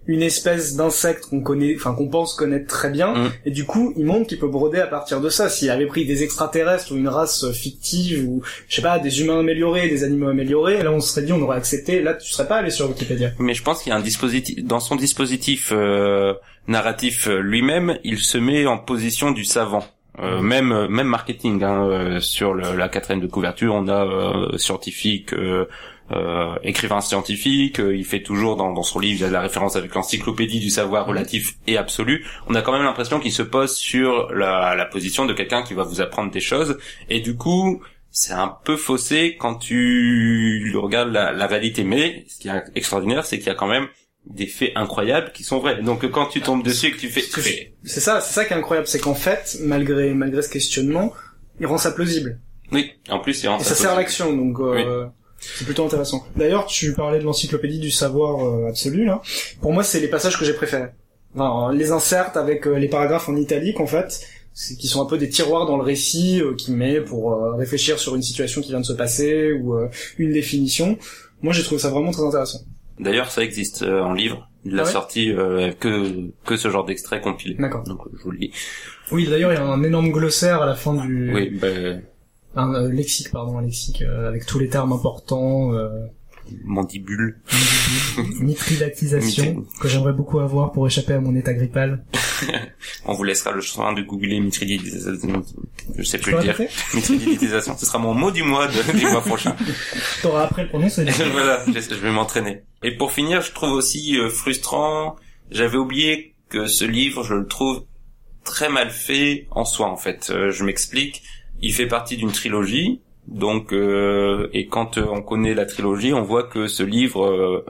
une 0.08 0.24
espèce 0.24 0.76
d'insecte 0.76 1.26
qu'on 1.26 1.42
connaît, 1.42 1.76
enfin 1.76 1.94
qu'on 1.94 2.08
pense 2.08 2.34
connaître 2.34 2.66
très 2.66 2.90
bien, 2.90 3.14
Mm. 3.14 3.32
et 3.46 3.52
du 3.52 3.66
coup, 3.66 3.94
il 3.98 4.06
montre 4.06 4.28
qu'il 4.28 4.40
peut 4.40 4.48
broder 4.48 4.80
à 4.80 4.88
partir 4.88 5.22
de 5.22 5.30
ça. 5.30 5.48
S'il 5.50 5.70
avait 5.70 5.86
pris 5.86 6.06
des 6.06 6.24
extraterrestres 6.24 6.92
ou 6.92 6.96
une 6.98 7.08
race 7.08 7.52
fictive 7.52 8.28
ou 8.28 8.42
je 8.68 8.76
sais 8.78 8.82
pas, 8.82 8.98
des 8.98 9.22
humains 9.22 9.40
améliorés, 9.42 9.90
des 9.90 10.04
animaux 10.04 10.30
améliorés, 10.30 10.82
là 10.82 10.92
on 10.92 11.02
se 11.02 11.10
serait 11.14 11.22
dit, 11.26 11.34
on 11.34 11.42
aurait 11.42 11.58
accepté. 11.58 12.02
Là, 12.02 12.16
tu 12.16 12.32
serais 12.32 12.48
pas 12.48 12.56
allé 12.58 12.72
sur 12.72 12.88
Wikipédia. 12.90 13.32
Mais 13.38 13.54
je 13.54 13.62
pense 13.62 13.84
qu'il 13.84 13.92
y 13.92 13.94
a 13.94 13.98
un 13.98 14.02
dispositif 14.02 14.64
dans 14.66 14.80
son 14.80 14.96
dispositif 14.96 15.70
euh, 15.72 16.34
narratif 16.68 17.28
euh, 17.28 17.40
lui-même, 17.40 18.00
il 18.04 18.20
se 18.20 18.38
met 18.40 18.66
en 18.66 18.80
position 18.80 19.30
du 19.32 19.46
savant. 19.46 19.84
Euh, 20.20 20.42
même 20.42 20.72
euh, 20.74 20.88
même 20.90 21.08
marketing 21.08 21.64
hein, 21.64 21.86
euh, 21.88 22.20
sur 22.20 22.54
le- 22.54 22.76
la 22.76 22.90
quatrième 22.90 23.22
de 23.22 23.28
couverture, 23.28 23.74
on 23.74 23.88
a 23.88 24.06
euh, 24.06 24.58
scientifique, 24.58 25.32
euh, 25.34 25.66
euh, 26.12 26.54
écrivain 26.64 27.00
scientifique. 27.00 27.80
euh, 27.80 27.96
il 27.96 28.04
fait 28.04 28.22
toujours 28.22 28.58
dans, 28.58 28.74
dans 28.74 28.84
son 28.84 29.00
livre, 29.00 29.20
il 29.20 29.24
y 29.24 29.26
a 29.26 29.30
la 29.30 29.40
référence 29.40 29.78
avec 29.78 29.96
l'encyclopédie 29.96 30.60
du 30.60 30.70
savoir 30.70 31.06
relatif 31.06 31.54
et 31.66 31.78
absolu. 31.78 32.26
On 32.48 32.56
a 32.56 32.62
quand 32.62 32.74
même 32.74 32.84
l'impression 32.84 33.22
qu'il 33.22 33.32
se 33.32 33.42
pose 33.42 33.74
sur 33.74 34.34
la, 34.34 34.76
la 34.76 34.86
position 34.86 35.26
de 35.26 35.32
quelqu'un 35.34 35.64
qui 35.64 35.74
va 35.74 35.84
vous 35.84 36.02
apprendre 36.02 36.30
des 36.30 36.42
choses. 36.42 36.78
Et 37.10 37.22
du 37.22 37.38
coup, 37.38 37.82
c'est 38.12 38.34
un 38.34 38.54
peu 38.66 38.76
faussé 38.76 39.38
quand 39.40 39.56
tu 39.56 40.74
regardes 40.76 41.14
la, 41.14 41.32
la 41.32 41.48
réalité. 41.48 41.86
Mais 41.86 42.26
ce 42.28 42.40
qui 42.40 42.50
est 42.50 42.64
extraordinaire, 42.76 43.26
c'est 43.26 43.38
qu'il 43.38 43.48
y 43.48 43.52
a 43.52 43.56
quand 43.56 43.68
même 43.68 43.88
des 44.26 44.48
faits 44.48 44.72
incroyables 44.76 45.32
qui 45.34 45.44
sont 45.44 45.60
vrais. 45.60 45.82
Donc 45.82 46.10
quand 46.12 46.28
tu 46.28 46.42
tombes 46.42 46.64
dessus 46.64 46.88
et 46.88 46.92
que 46.92 46.98
tu 46.98 47.10
fais, 47.10 47.74
C'est 47.84 48.00
ça, 48.00 48.22
c'est 48.22 48.34
ça 48.34 48.46
qui 48.46 48.54
est 48.54 48.58
incroyable, 48.58 48.88
c'est 48.88 49.00
qu'en 49.00 49.16
fait, 49.16 49.58
malgré 49.62 50.14
malgré 50.14 50.42
ce 50.42 50.50
questionnement, 50.50 51.14
il 51.60 51.66
rend 51.66 51.78
ça 51.78 51.92
plausible. 51.92 52.40
oui, 52.72 52.92
en 53.10 53.20
plus 53.20 53.34
c'est 53.34 53.48
en 53.48 53.60
Et 53.60 53.64
ça 53.64 53.76
sert 53.76 53.92
à 53.92 53.96
l'action, 53.96 54.36
donc 54.36 54.60
euh, 54.60 55.08
c'est 55.40 55.66
plutôt 55.66 55.86
intéressant. 55.86 56.26
D'ailleurs, 56.36 56.66
tu 56.68 56.94
parlais 56.94 57.20
de 57.20 57.24
l'encyclopédie 57.24 57.80
du 57.80 57.92
savoir 57.92 58.46
euh, 58.46 58.70
absolu, 58.70 59.06
là. 59.06 59.22
Pour 59.60 59.74
moi, 59.74 59.84
c'est 59.84 60.00
les 60.00 60.08
passages 60.08 60.38
que 60.38 60.46
j'ai 60.46 60.54
préférés. 60.54 60.90
Enfin, 61.36 61.74
les 61.74 61.92
inserts 61.92 62.36
avec 62.36 62.68
euh, 62.68 62.78
les 62.78 62.88
paragraphes 62.88 63.30
en 63.30 63.36
italique, 63.36 63.80
en 63.80 63.88
fait, 63.88 64.22
qui 64.80 64.88
sont 64.88 65.02
un 65.02 65.06
peu 65.06 65.18
des 65.18 65.30
tiroirs 65.30 65.66
dans 65.66 65.78
le 65.78 65.84
récit 65.84 66.42
euh, 66.42 66.56
qui 66.56 66.72
met 66.72 67.00
pour 67.00 67.34
réfléchir 67.58 68.00
sur 68.00 68.16
une 68.16 68.22
situation 68.22 68.62
qui 68.62 68.70
vient 68.70 68.82
de 68.82 68.86
se 68.86 68.94
passer 68.94 69.54
ou 69.54 69.76
euh, 69.76 69.90
une 70.18 70.34
définition. 70.34 70.98
Moi, 71.42 71.54
j'ai 71.54 71.64
trouvé 71.64 71.80
ça 71.80 71.90
vraiment 71.90 72.12
très 72.12 72.24
intéressant. 72.24 72.60
D'ailleurs, 73.00 73.32
ça 73.32 73.44
existe 73.44 73.84
euh, 73.84 74.02
en 74.02 74.14
livre. 74.14 74.50
Il 74.64 74.76
l'a 74.76 74.84
Ah 74.84 74.86
ouais 74.86 74.92
sorti 74.92 75.32
euh, 75.32 75.72
que 75.72 76.30
que 76.46 76.56
ce 76.56 76.70
genre 76.70 76.86
d'extrait 76.86 77.20
compilé. 77.20 77.56
D'accord. 77.56 77.84
Donc 77.84 78.02
je 78.16 78.24
vous 78.24 78.32
le 78.32 78.38
lis. 78.38 78.52
Oui, 79.12 79.28
d'ailleurs, 79.28 79.52
il 79.52 79.56
y 79.56 79.58
a 79.58 79.66
un 79.66 79.84
énorme 79.84 80.12
glossaire 80.12 80.62
à 80.62 80.66
la 80.66 80.76
fin 80.76 80.94
du... 80.94 81.34
Oui, 81.34 81.50
ben, 81.50 82.04
Un 82.56 82.74
euh, 82.76 82.92
lexique, 82.92 83.32
pardon, 83.32 83.58
un 83.58 83.64
lexique, 83.64 84.04
euh, 84.04 84.28
avec 84.28 84.46
tous 84.46 84.60
les 84.60 84.70
termes 84.70 84.94
importants... 84.94 85.74
Euh... 85.74 85.90
mandibule. 86.64 87.40
Nitrilatisation, 88.40 89.66
que 89.82 89.88
j'aimerais 89.88 90.14
beaucoup 90.14 90.40
avoir 90.40 90.72
pour 90.72 90.86
échapper 90.88 91.14
à 91.14 91.22
mon 91.22 91.36
état 91.36 91.54
grippal. 91.54 92.04
On 93.06 93.14
vous 93.14 93.24
laissera 93.24 93.52
le 93.52 93.62
soin 93.62 93.94
de 93.94 94.02
googler 94.02 94.40
mitridisation. 94.40 95.44
Je 95.98 96.04
sais 96.04 96.18
plus 96.18 96.34
le 96.34 96.42
dire. 96.42 96.56
répéter 96.56 96.74
Mitridisation. 96.94 97.76
Ce 97.78 97.86
sera 97.86 97.98
mon 97.98 98.14
mot 98.14 98.32
du 98.32 98.44
mois 98.44 98.68
de, 98.68 98.98
du 98.98 99.06
mois 99.08 99.22
prochain. 99.22 99.56
T'auras 100.22 100.44
appris 100.44 100.64
le 100.64 100.70
prononcer. 100.70 101.06
Voilà, 101.32 101.64
je 101.68 101.80
je 101.80 101.96
vais 101.96 102.12
m'entraîner. 102.12 102.62
Et 102.84 102.96
pour 102.96 103.12
finir, 103.12 103.42
je 103.42 103.52
trouve 103.52 103.72
aussi 103.72 104.18
euh, 104.18 104.30
frustrant, 104.30 105.16
j'avais 105.50 105.78
oublié 105.78 106.36
que 106.50 106.68
ce 106.68 106.86
livre, 106.86 107.24
je 107.24 107.34
le 107.34 107.48
trouve 107.48 107.86
très 108.44 108.70
mal 108.70 108.92
fait 108.92 109.48
en 109.52 109.66
soi 109.66 109.88
en 109.88 109.98
fait. 109.98 110.30
Euh, 110.30 110.52
je 110.52 110.64
m'explique, 110.64 111.24
il 111.62 111.74
fait 111.74 111.88
partie 111.88 112.18
d'une 112.18 112.32
trilogie, 112.32 113.02
donc 113.28 113.72
euh, 113.72 114.50
et 114.54 114.68
quand 114.68 114.98
euh, 114.98 115.06
on 115.10 115.22
connaît 115.22 115.54
la 115.54 115.66
trilogie, 115.66 116.14
on 116.14 116.24
voit 116.24 116.44
que 116.44 116.68
ce 116.68 116.84
livre 116.84 117.26
euh, 117.26 117.66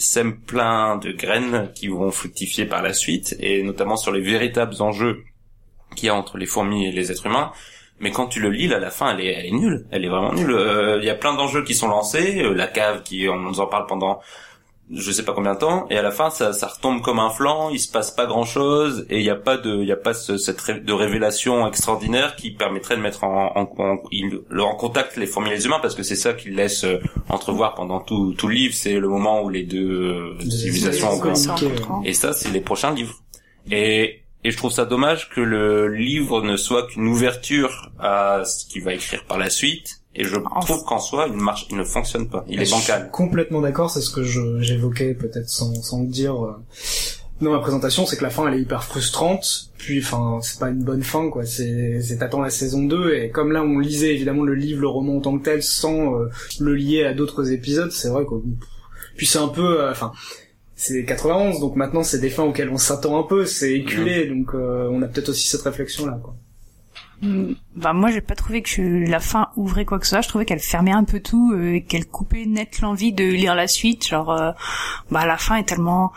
sème 0.00 0.36
plein 0.40 0.96
de 0.96 1.12
graines 1.12 1.70
qui 1.74 1.88
vont 1.88 2.10
fructifier 2.10 2.64
par 2.66 2.82
la 2.82 2.92
suite, 2.92 3.36
et 3.40 3.62
notamment 3.62 3.96
sur 3.96 4.12
les 4.12 4.20
véritables 4.20 4.74
enjeux 4.80 5.22
qu'il 5.96 6.06
y 6.06 6.08
a 6.08 6.14
entre 6.14 6.38
les 6.38 6.46
fourmis 6.46 6.86
et 6.86 6.92
les 6.92 7.10
êtres 7.12 7.26
humains. 7.26 7.52
Mais 8.00 8.10
quand 8.12 8.26
tu 8.28 8.40
le 8.40 8.48
lis, 8.48 8.66
là, 8.66 8.78
la 8.78 8.90
fin, 8.90 9.14
elle 9.14 9.20
est, 9.26 9.32
elle 9.32 9.46
est 9.46 9.50
nulle. 9.50 9.86
Elle 9.90 10.04
est 10.06 10.08
vraiment 10.08 10.32
nulle. 10.32 10.50
Euh, 10.52 10.98
Il 11.02 11.04
y 11.04 11.10
a 11.10 11.14
plein 11.14 11.34
d'enjeux 11.34 11.64
qui 11.64 11.74
sont 11.74 11.88
lancés. 11.88 12.40
euh, 12.42 12.54
la 12.54 12.66
cave, 12.66 13.02
qui 13.02 13.28
on 13.28 13.36
nous 13.36 13.60
en 13.60 13.66
parle 13.66 13.86
pendant 13.86 14.20
je 14.92 15.12
sais 15.12 15.24
pas 15.24 15.32
combien 15.32 15.54
de 15.54 15.58
temps, 15.60 15.86
et 15.90 15.96
à 15.96 16.02
la 16.02 16.10
fin, 16.10 16.30
ça, 16.30 16.52
ça 16.52 16.66
retombe 16.66 17.00
comme 17.00 17.18
un 17.20 17.30
flanc. 17.30 17.70
Il 17.70 17.78
se 17.78 17.90
passe 17.90 18.10
pas 18.10 18.26
grand 18.26 18.44
chose, 18.44 19.06
et 19.08 19.18
il 19.18 19.24
y 19.24 19.30
a 19.30 19.36
pas 19.36 19.56
de, 19.56 19.76
il 19.80 19.86
y 19.86 19.92
a 19.92 19.96
pas 19.96 20.14
ce- 20.14 20.36
cette 20.36 20.60
ré- 20.60 20.80
de 20.80 20.92
révélation 20.92 21.66
extraordinaire 21.68 22.34
qui 22.36 22.50
permettrait 22.50 22.96
de 22.96 23.00
mettre 23.02 23.22
en, 23.24 23.52
en, 23.56 23.70
en, 23.82 23.98
il- 24.10 24.40
en 24.58 24.74
contact 24.74 25.16
les 25.16 25.26
fourmis 25.26 25.50
et 25.50 25.54
les 25.54 25.66
humains, 25.66 25.78
parce 25.80 25.94
que 25.94 26.02
c'est 26.02 26.16
ça 26.16 26.32
qu'il 26.32 26.54
laisse 26.56 26.84
euh, 26.84 26.98
entrevoir 27.28 27.74
pendant 27.74 28.00
tout, 28.00 28.34
tout 28.36 28.48
le 28.48 28.54
livre. 28.54 28.74
C'est 28.74 28.98
le 28.98 29.08
moment 29.08 29.42
où 29.42 29.48
les 29.48 29.62
deux 29.62 29.90
euh, 29.90 30.36
civilisations 30.50 31.08
ont 31.12 31.20
et 32.04 32.12
ça, 32.14 32.32
c'est 32.32 32.50
les 32.50 32.60
prochains 32.60 32.92
livres. 32.92 33.14
Et, 33.70 34.22
et 34.42 34.50
je 34.50 34.56
trouve 34.56 34.72
ça 34.72 34.86
dommage 34.86 35.28
que 35.30 35.40
le 35.40 35.86
livre 35.88 36.42
ne 36.42 36.56
soit 36.56 36.86
qu'une 36.88 37.06
ouverture 37.06 37.90
à 38.00 38.42
ce 38.44 38.64
qu'il 38.66 38.82
va 38.82 38.94
écrire 38.94 39.24
par 39.26 39.38
la 39.38 39.50
suite. 39.50 39.99
Et 40.20 40.24
je 40.24 40.36
Enfin. 40.36 40.74
trouve 40.74 40.84
qu'en 40.84 40.98
soi, 40.98 41.26
il 41.28 41.36
marche, 41.36 41.66
il 41.70 41.76
ne 41.76 41.84
fonctionne 41.84 42.28
pas. 42.28 42.44
Il 42.48 42.56
Je 42.56 42.62
est 42.62 42.64
suis 42.66 42.74
bancal. 42.92 43.10
complètement 43.10 43.60
d'accord, 43.62 43.90
c'est 43.90 44.00
ce 44.02 44.10
que 44.10 44.22
je- 44.22 44.60
j'évoquais 44.60 45.14
peut-être 45.14 45.48
sans, 45.48 45.72
sans 45.82 46.02
le 46.02 46.08
dire 46.08 46.44
euh, 46.44 46.52
dans 47.40 47.52
ma 47.52 47.60
présentation, 47.60 48.04
c'est 48.04 48.16
que 48.18 48.22
la 48.22 48.28
fin 48.28 48.46
elle 48.48 48.58
est 48.58 48.60
hyper 48.62 48.84
frustrante, 48.84 49.70
puis 49.78 50.00
enfin 50.00 50.40
c'est 50.42 50.58
pas 50.60 50.68
une 50.68 50.84
bonne 50.84 51.02
fin 51.02 51.30
quoi, 51.30 51.46
c'est 51.46 52.02
c'est 52.02 52.18
t'attends 52.18 52.42
la 52.42 52.50
saison 52.50 52.82
2 52.84 53.14
et 53.14 53.30
comme 53.30 53.50
là 53.52 53.62
on 53.62 53.78
lisait 53.78 54.14
évidemment 54.14 54.42
le 54.42 54.54
livre, 54.54 54.82
le 54.82 54.88
roman 54.88 55.16
en 55.16 55.20
tant 55.20 55.38
que 55.38 55.44
tel 55.44 55.62
sans 55.62 56.16
euh, 56.20 56.28
le 56.60 56.74
lier 56.74 57.04
à 57.04 57.14
d'autres 57.14 57.50
épisodes, 57.50 57.90
c'est 57.92 58.10
vrai 58.10 58.26
quoi. 58.26 58.42
Puis 59.16 59.26
c'est 59.26 59.38
un 59.38 59.48
peu, 59.48 59.80
euh, 59.80 59.90
enfin 59.90 60.12
c'est 60.76 61.02
91 61.06 61.60
donc 61.60 61.76
maintenant 61.76 62.02
c'est 62.02 62.18
des 62.20 62.28
fins 62.28 62.42
auxquelles 62.44 62.68
on 62.68 62.76
s'attend 62.76 63.18
un 63.18 63.22
peu, 63.22 63.46
c'est 63.46 63.72
éculé 63.72 64.26
donc 64.26 64.54
euh, 64.54 64.88
on 64.92 65.00
a 65.00 65.06
peut-être 65.06 65.30
aussi 65.30 65.48
cette 65.48 65.62
réflexion 65.62 66.04
là 66.04 66.20
quoi. 66.22 66.34
Bah 67.22 67.92
moi 67.92 68.10
j'ai 68.10 68.22
pas 68.22 68.34
trouvé 68.34 68.62
que 68.62 68.80
la 68.80 69.20
fin 69.20 69.48
ouvrait 69.56 69.84
quoi 69.84 69.98
que 69.98 70.06
ce 70.06 70.10
soit. 70.10 70.22
Je 70.22 70.28
trouvais 70.28 70.46
qu'elle 70.46 70.60
fermait 70.60 70.92
un 70.92 71.04
peu 71.04 71.20
tout, 71.20 71.52
euh, 71.54 71.74
et 71.74 71.82
qu'elle 71.82 72.06
coupait 72.06 72.46
net 72.46 72.80
l'envie 72.80 73.12
de 73.12 73.24
lire 73.24 73.54
la 73.54 73.68
suite. 73.68 74.06
Genre, 74.08 74.30
euh, 74.30 74.52
bah 75.10 75.26
la 75.26 75.36
fin 75.36 75.56
est 75.56 75.64
tellement 75.64 76.12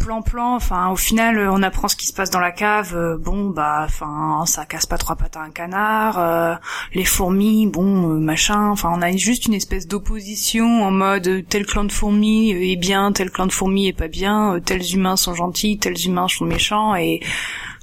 plan-plan. 0.00 0.54
Enfin, 0.54 0.90
au 0.90 0.96
final, 0.96 1.48
on 1.50 1.62
apprend 1.62 1.88
ce 1.88 1.96
qui 1.96 2.06
se 2.06 2.12
passe 2.12 2.30
dans 2.30 2.40
la 2.40 2.52
cave. 2.52 2.94
euh, 2.96 3.16
bon, 3.18 3.50
bah, 3.50 3.82
enfin, 3.84 4.44
ça 4.46 4.64
casse 4.64 4.86
pas 4.86 4.98
trois 4.98 5.16
pattes 5.16 5.36
à 5.36 5.42
un 5.42 5.50
canard. 5.50 6.18
euh, 6.18 6.54
les 6.94 7.04
fourmis, 7.04 7.66
bon, 7.66 8.10
euh, 8.10 8.18
machin. 8.18 8.70
Enfin, 8.70 8.90
on 8.94 9.02
a 9.02 9.10
juste 9.16 9.46
une 9.46 9.54
espèce 9.54 9.86
d'opposition 9.86 10.84
en 10.84 10.90
mode 10.90 11.26
euh, 11.28 11.42
tel 11.42 11.66
clan 11.66 11.84
de 11.84 11.92
fourmis 11.92 12.50
est 12.50 12.76
bien, 12.76 13.12
tel 13.12 13.30
clan 13.30 13.46
de 13.46 13.52
fourmis 13.52 13.88
est 13.88 13.92
pas 13.92 14.08
bien, 14.08 14.54
euh, 14.54 14.60
tels 14.60 14.94
humains 14.94 15.16
sont 15.16 15.34
gentils, 15.34 15.78
tels 15.78 16.04
humains 16.06 16.28
sont 16.28 16.44
méchants. 16.44 16.94
Et 16.94 17.20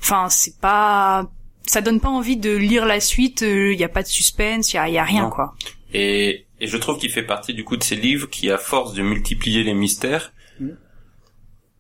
enfin, 0.01 0.27
c'est 0.29 0.59
pas 0.59 1.25
ça 1.65 1.81
donne 1.81 1.99
pas 1.99 2.09
envie 2.09 2.37
de 2.37 2.55
lire 2.55 2.85
la 2.85 2.99
suite, 2.99 3.41
il 3.41 3.73
y 3.79 3.83
a 3.83 3.89
pas 3.89 4.03
de 4.03 4.07
suspense, 4.07 4.73
il 4.73 4.75
y 4.75 4.79
a, 4.79 4.89
y 4.89 4.97
a 4.97 5.03
rien 5.03 5.23
Non. 5.23 5.29
quoi. 5.29 5.55
Et, 5.93 6.45
et 6.59 6.67
je 6.67 6.77
trouve 6.77 6.97
qu'il 6.97 7.11
fait 7.11 7.23
partie 7.23 7.53
du 7.53 7.63
coup 7.63 7.77
de 7.77 7.83
ces 7.83 7.95
livres 7.95 8.29
qui, 8.29 8.49
à 8.51 8.57
force 8.57 8.93
de 8.93 9.01
multiplier 9.03 9.63
les 9.63 9.73
mystères, 9.73 10.33
Mhm. 10.59 10.77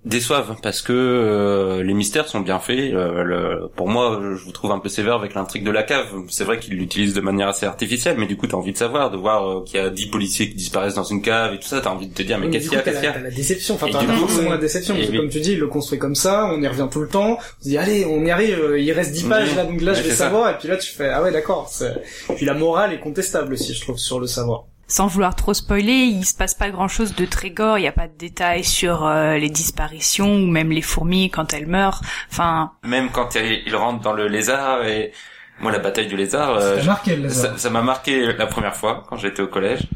Déçoivent 0.05 0.55
parce 0.61 0.81
que 0.81 0.91
euh, 0.93 1.81
les 1.83 1.93
mystères 1.93 2.27
sont 2.27 2.41
bien 2.41 2.59
faits. 2.59 2.93
euh, 2.93 3.23
le- 3.23 3.67
pour 3.75 3.87
moi, 3.87 4.19
je 4.21 4.43
vous 4.43 4.51
trouve 4.51 4.71
un 4.71 4.79
peu 4.79 4.89
sévère 4.89 5.15
avec 5.15 5.33
l'intrigue 5.33 5.63
de 5.63 5.71
la 5.71 5.83
cave. 5.83 6.07
C'est 6.29 6.43
vrai 6.43 6.59
qu'il 6.59 6.75
l'utilise 6.75 7.13
de 7.13 7.21
manière 7.21 7.47
assez 7.47 7.65
artificielle, 7.65 8.15
mais 8.17 8.25
du 8.27 8.35
coup, 8.35 8.47
t'as 8.47 8.57
envie 8.57 8.73
de 8.73 8.77
savoir, 8.77 9.11
de 9.11 9.17
voir 9.17 9.47
euh, 9.49 9.63
qu'il 9.63 9.79
y 9.79 9.83
a 9.83 9.89
dix 9.89 10.07
policiers 10.07 10.49
qui 10.49 10.55
disparaissent 10.55 10.95
dans 10.95 11.03
une 11.03 11.21
cave 11.21 11.53
et 11.53 11.57
tout 11.59 11.67
ça. 11.67 11.79
T'as 11.81 11.89
envie 11.91 12.07
de 12.07 12.13
te 12.13 12.21
dire, 12.23 12.37
mais 12.37 12.49
qu'est-ce 12.49 12.65
qu'il 12.69 12.77
y 12.77 12.81
a, 12.81 12.83
qu'est-ce 12.83 12.97
qu'il 12.99 13.09
y 13.09 13.11
la, 13.13 13.17
a 13.19 13.21
la 13.21 13.31
déception, 13.31 13.75
enfin 13.75 13.87
t'as 13.91 14.01
forcément 14.03 14.49
la 14.51 14.57
déception, 14.57 14.95
parce 14.95 15.07
que 15.09 15.15
comme 15.17 15.29
tu 15.29 15.39
dis, 15.39 15.53
il 15.53 15.59
le 15.59 15.67
construit 15.67 15.99
comme 15.99 16.15
ça, 16.15 16.49
on 16.53 16.61
y 16.61 16.67
revient 16.67 16.87
tout 16.91 17.01
le 17.01 17.07
temps, 17.07 17.37
on 17.39 17.63
se 17.63 17.69
dit 17.69 17.77
allez, 17.77 18.05
on 18.05 18.23
y 18.25 18.31
arrive, 18.31 18.59
euh, 18.59 18.79
il 18.79 18.91
reste 18.91 19.11
10 19.13 19.23
pages 19.23 19.51
Mhm. 19.51 19.55
là, 19.57 19.65
donc 19.65 19.81
là 19.81 19.93
je 19.93 20.01
vais 20.03 20.09
ça. 20.09 20.25
savoir, 20.25 20.49
et 20.51 20.57
puis 20.57 20.67
là 20.67 20.77
tu 20.77 20.91
fais 20.91 21.09
ah 21.09 21.21
ouais 21.23 21.31
d'accord, 21.31 21.71
puis 22.35 22.45
la 22.45 22.53
morale 22.53 22.93
est 22.93 22.99
contestable 22.99 23.53
aussi 23.53 23.73
je 23.73 23.81
trouve 23.81 23.97
sur 23.97 24.19
le 24.19 24.27
savoir. 24.27 24.65
Sans 24.87 25.07
vouloir 25.07 25.35
trop 25.35 25.53
spoiler, 25.53 25.93
il 25.93 26.25
se 26.25 26.35
passe 26.35 26.53
pas 26.53 26.69
grand 26.69 26.87
chose 26.87 27.15
de 27.15 27.25
très 27.25 27.49
gore, 27.49 27.79
il 27.79 27.83
y 27.83 27.87
a 27.87 27.91
pas 27.91 28.07
de 28.07 28.17
détails 28.17 28.63
sur 28.63 29.05
euh, 29.05 29.37
les 29.37 29.49
disparitions 29.49 30.35
ou 30.35 30.47
même 30.47 30.71
les 30.71 30.81
fourmis 30.81 31.29
quand 31.29 31.53
elles 31.53 31.67
meurent. 31.67 32.01
Enfin, 32.31 32.73
Même 32.83 33.09
quand 33.09 33.35
il 33.35 33.75
rentre 33.75 34.01
dans 34.01 34.13
le 34.13 34.27
lézard 34.27 34.85
et 34.85 35.11
moi, 35.59 35.71
la 35.71 35.79
bataille 35.79 36.07
du 36.07 36.17
lézard, 36.17 36.57
euh, 36.57 36.83
marqué 36.83 37.17
ça 37.29 37.69
m'a 37.69 37.81
marqué 37.81 38.33
la 38.33 38.47
première 38.47 38.75
fois 38.75 39.03
quand 39.07 39.17
j'étais 39.17 39.41
au 39.41 39.47
collège. 39.47 39.87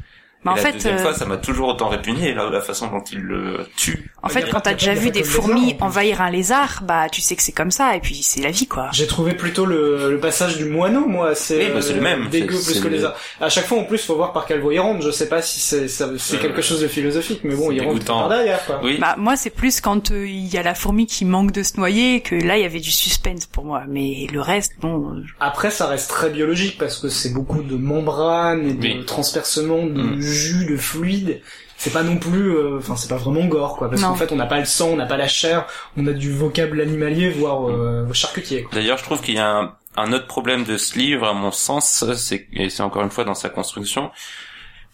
Mais 0.48 0.60
et 0.60 0.62
en 0.62 0.64
la 0.64 0.70
fait, 0.70 0.74
deuxième 0.74 0.96
euh, 0.96 1.02
fois, 1.04 1.14
ça 1.14 1.26
m'a 1.26 1.38
toujours 1.38 1.70
autant 1.70 1.88
répugné, 1.90 2.34
la, 2.34 2.50
la 2.50 2.62
façon 2.62 2.88
dont 2.88 3.04
il 3.12 3.20
le 3.20 3.66
tue. 3.76 4.12
en 4.24 4.30
fait, 4.30 4.44
a 4.44 4.48
quand 4.50 4.62
t'as 4.62 4.74
déjà 4.74 4.94
vu 4.94 5.12
des 5.12 5.20
lézard, 5.20 5.34
fourmis 5.44 5.76
envahir 5.82 6.22
un 6.22 6.30
lézard, 6.30 6.82
bah 6.84 7.08
tu 7.12 7.22
sais 7.22 7.36
que 7.36 7.42
c'est 7.44 7.52
comme 7.52 7.72
ça 7.72 7.96
et 7.96 8.00
puis 8.00 8.16
c'est 8.24 8.42
la 8.42 8.52
vie 8.52 8.68
quoi. 8.68 8.90
J'ai 8.94 9.08
trouvé 9.08 9.34
plutôt 9.34 9.66
le, 9.66 10.12
le 10.12 10.20
passage 10.20 10.58
du 10.58 10.66
moineau, 10.66 11.06
moi, 11.08 11.28
Oui, 11.50 11.70
bah, 11.74 11.82
c'est 11.82 11.94
le 11.94 12.02
même. 12.02 12.30
dégueu 12.30 12.56
C'est- 12.56 12.72
plus 12.74 12.82
que 12.82 12.88
les 12.88 13.00
le- 13.00 13.06
autres. 13.08 13.18
À 13.42 13.50
chaque 13.50 13.66
fois, 13.66 13.80
en 13.80 13.84
plus, 13.84 14.04
faut 14.06 14.16
voir 14.16 14.34
par 14.34 14.46
quelle 14.46 14.62
voie 14.62 14.74
il 14.74 14.80
rentre. 14.80 15.02
Je 15.06 15.12
sais 15.12 15.30
pas 15.30 15.42
si 15.42 15.60
c'est 15.60 15.88
c'est 15.88 16.04
Euh, 16.04 16.40
quelque 16.42 16.62
chose 16.62 16.82
de 16.82 16.88
philosophique, 16.88 17.42
mais 17.44 17.56
bon, 17.56 17.72
il 17.72 17.82
rentre 17.82 18.04
par 18.06 18.30
derrière, 18.30 18.66
quoi. 18.66 18.80
Oui. 18.84 18.98
Bah 19.00 19.16
moi 19.18 19.36
c'est 19.36 19.50
plus 19.50 19.82
quand 19.82 20.12
euh, 20.12 20.28
il 20.28 20.48
y 20.48 20.58
a 20.58 20.64
la 20.64 20.76
fourmi 20.76 21.06
qui 21.08 21.26
manque 21.26 21.52
de 21.52 21.64
se 21.64 21.78
noyer 21.78 22.22
que 22.22 22.36
là 22.36 22.58
il 22.58 22.62
y 22.64 22.66
avait 22.66 22.80
du 22.80 22.92
suspense 22.92 23.46
pour 23.46 23.66
moi. 23.66 23.84
Mais 23.88 24.28
le 24.32 24.42
reste, 24.42 24.74
bon, 24.80 25.14
euh, 25.16 25.22
Après, 25.40 25.72
ça 25.72 25.88
reste 25.88 26.10
très 26.10 26.30
biologique 26.30 26.78
parce 26.78 26.98
que 27.00 27.10
c'est 27.10 27.34
beaucoup 27.34 27.62
de 27.64 27.76
membranes 27.76 28.68
et 28.68 28.74
de 28.74 28.82
Oui. 28.82 29.06
transpercement 29.06 29.86
de 29.86 30.02
Mm. 30.02 30.22
Jus, 30.38 30.66
de 30.66 30.78
fluide. 30.78 31.42
C'est 31.80 31.94
pas 31.94 32.02
non 32.04 32.18
plus, 32.18 32.56
euh, 32.56 32.78
enfin, 32.80 32.96
c'est 32.96 33.08
pas 33.10 33.18
vraiment 33.18 33.46
gore, 33.46 33.78
quoi. 33.78 33.90
Parce 33.90 34.02
qu'en 34.02 34.16
fait, 34.16 34.32
on 34.32 34.36
n'a 34.36 34.48
pas 34.48 34.58
le 34.60 34.66
sang, 34.66 34.90
on 34.90 34.96
n'a 34.96 35.06
pas 35.06 35.18
la 35.18 35.28
chair, 35.28 35.68
on 35.96 36.08
a 36.08 36.12
du 36.12 36.32
vocable 36.32 36.82
animalier, 36.82 37.30
voire 37.30 37.70
euh, 37.70 38.12
charcutier. 38.14 38.64
quoi. 38.64 38.74
D'ailleurs, 38.74 38.98
je 38.98 39.04
trouve 39.04 39.22
qu'il 39.22 39.36
y 39.36 39.40
a 39.40 39.48
un, 39.48 39.76
un 39.96 40.12
autre 40.14 40.26
problème 40.28 40.64
de 40.64 40.78
ce 40.78 40.98
livre, 40.98 41.28
à 41.28 41.34
mon 41.34 41.52
sens, 41.52 42.04
c'est 42.16 42.48
et 42.54 42.70
c'est 42.70 42.82
encore 42.84 43.04
une 43.04 43.12
fois 43.12 43.26
dans 43.26 43.36
sa 43.36 43.50
construction, 43.50 44.10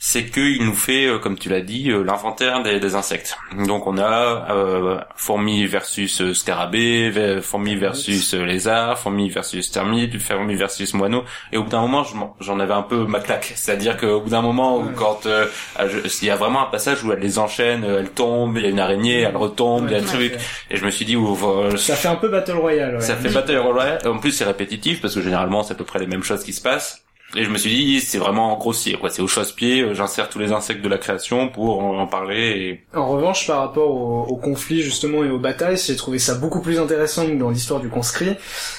c'est 0.05 0.25
qu'il 0.25 0.65
nous 0.65 0.73
fait, 0.75 1.05
euh, 1.05 1.17
comme 1.17 1.37
tu 1.39 1.47
l'as 1.47 1.61
dit, 1.61 1.89
euh, 1.89 2.03
l'inventaire 2.03 2.61
des, 2.61 2.77
des 2.81 2.95
insectes. 2.95 3.37
Donc 3.65 3.87
on 3.87 3.97
a 3.97 4.51
euh, 4.51 4.97
fourmis 5.15 5.65
versus 5.65 6.19
euh, 6.21 6.33
scarabée, 6.33 7.09
ve- 7.09 7.39
fourmis 7.41 7.77
versus 7.77 8.33
euh, 8.33 8.43
lézard, 8.43 8.99
fourmis 8.99 9.29
versus 9.29 9.71
termite, 9.71 10.19
fourmis 10.19 10.55
versus 10.55 10.93
moineau. 10.93 11.23
Et 11.53 11.57
au 11.57 11.63
bout 11.63 11.69
d'un 11.69 11.79
moment, 11.79 12.03
je 12.03 12.17
m'en- 12.17 12.35
j'en 12.41 12.59
avais 12.59 12.73
un 12.73 12.81
peu 12.81 13.05
ma 13.05 13.21
claque. 13.21 13.53
C'est-à-dire 13.55 13.95
qu'au 13.95 14.19
bout 14.19 14.31
d'un 14.31 14.41
moment, 14.41 14.77
où 14.79 14.81
Ouais. 14.87 14.91
quand 14.93 15.25
euh, 15.25 15.45
il 15.79 16.27
y 16.27 16.29
a 16.29 16.35
vraiment 16.35 16.67
un 16.67 16.69
passage 16.69 17.01
où 17.05 17.13
elle 17.13 17.19
les 17.19 17.39
enchaîne, 17.39 17.85
elle 17.85 18.09
tombe, 18.09 18.57
il 18.57 18.63
y 18.63 18.65
a 18.65 18.69
une 18.71 18.81
araignée, 18.81 19.21
elle 19.21 19.37
retombe, 19.37 19.85
il 19.87 19.93
y 19.93 19.95
a 19.95 19.99
un 19.99 20.05
truc. 20.05 20.33
Et 20.69 20.75
je 20.75 20.83
me 20.85 20.91
suis 20.91 21.05
dit, 21.05 21.15
ouvre, 21.15 21.77
Ça 21.77 21.95
fait 21.95 22.09
un 22.09 22.15
peu 22.17 22.27
Battle 22.27 22.57
Royale, 22.57 22.95
ouais. 22.95 23.01
ça 23.01 23.15
fait 23.15 23.29
Battle 23.29 23.57
Royale. 23.59 23.99
En 24.05 24.17
plus, 24.17 24.31
c'est 24.33 24.43
répétitif 24.43 24.99
parce 24.99 25.15
que 25.15 25.21
généralement, 25.21 25.63
c'est 25.63 25.75
à 25.75 25.77
peu 25.77 25.85
près 25.85 25.99
les 25.99 26.07
mêmes 26.07 26.23
choses 26.23 26.43
qui 26.43 26.51
se 26.51 26.61
passent. 26.61 27.02
Et 27.35 27.43
je 27.43 27.49
me 27.49 27.57
suis 27.57 27.69
dit, 27.73 27.99
c'est 27.99 28.17
vraiment 28.19 28.55
grossier, 28.57 28.93
quoi. 28.93 29.09
C'est 29.09 29.21
au 29.21 29.27
chausse-pied. 29.27 29.81
euh, 29.81 29.93
J'insère 29.93 30.29
tous 30.29 30.39
les 30.39 30.51
insectes 30.51 30.81
de 30.83 30.89
la 30.89 30.97
création 30.97 31.49
pour 31.49 31.79
en, 31.83 32.05
parler. 32.05 32.83
En 32.93 33.07
revanche, 33.07 33.47
par 33.47 33.59
rapport 33.59 33.89
au, 33.89 34.23
au 34.23 34.35
conflit 34.37 34.81
justement 34.83 35.23
et 35.23 35.29
aux 35.29 35.39
batailles, 35.39 35.77
j'ai 35.77 35.95
trouvé 35.95 36.19
ça 36.19 36.35
beaucoup 36.35 36.61
plus 36.61 36.79
intéressant 36.79 37.25
que 37.25 37.33
dans 37.33 37.49
l'histoire 37.49 37.79
du 37.79 37.89
conscrit, 37.89 38.35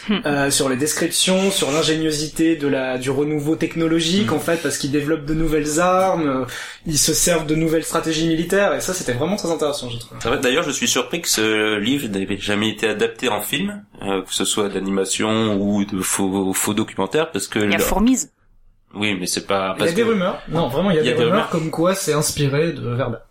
Hmm. 0.08 0.18
euh, 0.26 0.50
sur 0.50 0.68
les 0.68 0.76
descriptions, 0.76 1.50
sur 1.50 1.70
l'ingéniosité 1.72 2.56
de 2.56 2.68
la 2.68 2.98
du 2.98 3.10
renouveau 3.10 3.56
technologique 3.56 4.30
Hmm. 4.30 4.34
en 4.34 4.38
fait, 4.38 4.62
parce 4.62 4.76
qu'ils 4.78 4.90
développent 4.92 5.24
de 5.24 5.34
nouvelles 5.34 5.80
armes, 5.80 6.28
euh, 6.28 6.44
ils 6.86 6.98
se 6.98 7.14
servent 7.14 7.46
de 7.46 7.54
nouvelles 7.54 7.84
stratégies 7.84 8.28
militaires, 8.28 8.74
et 8.74 8.80
ça 8.80 8.92
c'était 8.94 9.12
vraiment 9.14 9.36
très 9.36 9.50
intéressant, 9.50 9.88
j'ai 9.88 9.98
trouvé. 9.98 10.38
D'ailleurs, 10.42 10.62
je 10.64 10.70
suis 10.70 10.88
surpris 10.88 11.22
que 11.22 11.28
ce 11.28 11.78
livre 11.78 12.06
n'ait 12.08 12.26
jamais 12.38 12.68
été 12.68 12.86
adapté 12.88 13.28
en 13.28 13.40
film, 13.40 13.82
euh, 14.02 14.22
que 14.22 14.32
ce 14.34 14.44
soit 14.44 14.68
d'animation 14.68 15.56
ou 15.60 15.84
de 15.84 16.00
faux, 16.02 16.52
faux 16.52 16.74
documentaires, 16.74 17.30
parce 17.30 17.48
que 17.48 17.58
il 17.58 17.70
y 17.72 17.74
a 17.74 17.78
Fourmise. 17.78 18.30
Oui, 18.94 19.16
mais 19.18 19.26
c'est 19.26 19.46
pas 19.46 19.74
Il 19.76 19.84
y 19.84 19.88
a 19.88 19.92
parce 19.92 19.94
des 19.94 20.02
que 20.02 20.08
rumeurs, 20.08 20.42
non 20.48 20.68
vraiment 20.68 20.90
il 20.90 20.96
y 20.96 21.00
a, 21.00 21.02
Il 21.02 21.06
y 21.06 21.10
a 21.10 21.12
des, 21.12 21.14
des 21.14 21.24
rumeurs 21.24 21.48
rumeurs. 21.48 21.50
comme 21.50 21.70
quoi 21.70 21.94
c'est 21.94 22.12
inspiré 22.12 22.72
de 22.72 22.88
Verda. 22.94 23.26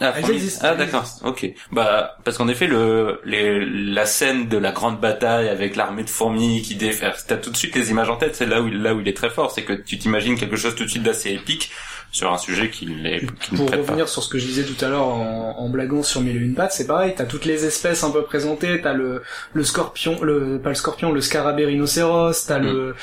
Ah, 0.00 0.14
Ah 0.60 0.76
d'accord, 0.76 1.04
ok. 1.24 1.46
Bah 1.72 2.18
parce 2.24 2.38
qu'en 2.38 2.46
effet 2.46 2.68
le 2.68 3.20
les, 3.24 3.64
la 3.66 4.06
scène 4.06 4.48
de 4.48 4.56
la 4.56 4.70
grande 4.70 5.00
bataille 5.00 5.48
avec 5.48 5.74
l'armée 5.74 6.04
de 6.04 6.10
fourmis 6.10 6.62
qui 6.62 6.76
défère, 6.76 7.16
t'as 7.26 7.36
tout 7.36 7.50
de 7.50 7.56
suite 7.56 7.74
les 7.74 7.90
images 7.90 8.08
en 8.08 8.16
tête. 8.16 8.36
C'est 8.36 8.46
là 8.46 8.62
où 8.62 8.68
là 8.68 8.94
où 8.94 9.00
il 9.00 9.08
est 9.08 9.16
très 9.16 9.30
fort, 9.30 9.50
c'est 9.50 9.64
que 9.64 9.72
tu 9.72 9.98
t'imagines 9.98 10.38
quelque 10.38 10.54
chose 10.56 10.76
tout 10.76 10.84
de 10.84 10.88
suite 10.88 11.02
d'assez 11.02 11.30
épique. 11.32 11.72
Sur 12.10 12.32
un 12.32 12.38
sujet 12.38 12.70
qui 12.70 12.86
les 12.86 13.20
qui 13.40 13.54
Pour 13.54 13.70
revenir 13.70 14.08
sur 14.08 14.22
ce 14.22 14.28
que 14.28 14.38
je 14.38 14.46
disais 14.46 14.64
tout 14.64 14.82
à 14.84 14.88
l'heure 14.88 15.06
en, 15.06 15.56
en 15.58 15.68
blaguant 15.68 16.02
sur 16.02 16.20
mille 16.20 16.36
et 16.36 16.40
une 16.40 16.54
pattes, 16.54 16.72
c'est 16.72 16.86
pareil, 16.86 17.12
t'as 17.16 17.24
toutes 17.26 17.44
les 17.44 17.64
espèces 17.64 18.02
un 18.02 18.10
peu 18.10 18.22
présentées, 18.22 18.80
t'as 18.80 18.94
le, 18.94 19.22
le 19.52 19.64
scorpion, 19.64 20.20
le, 20.22 20.58
pas 20.58 20.70
le 20.70 20.74
scorpion, 20.74 21.12
le 21.12 21.20
scarabée 21.20 21.66
rhinocéros, 21.66 22.46
t'as 22.46 22.58
le, 22.58 22.94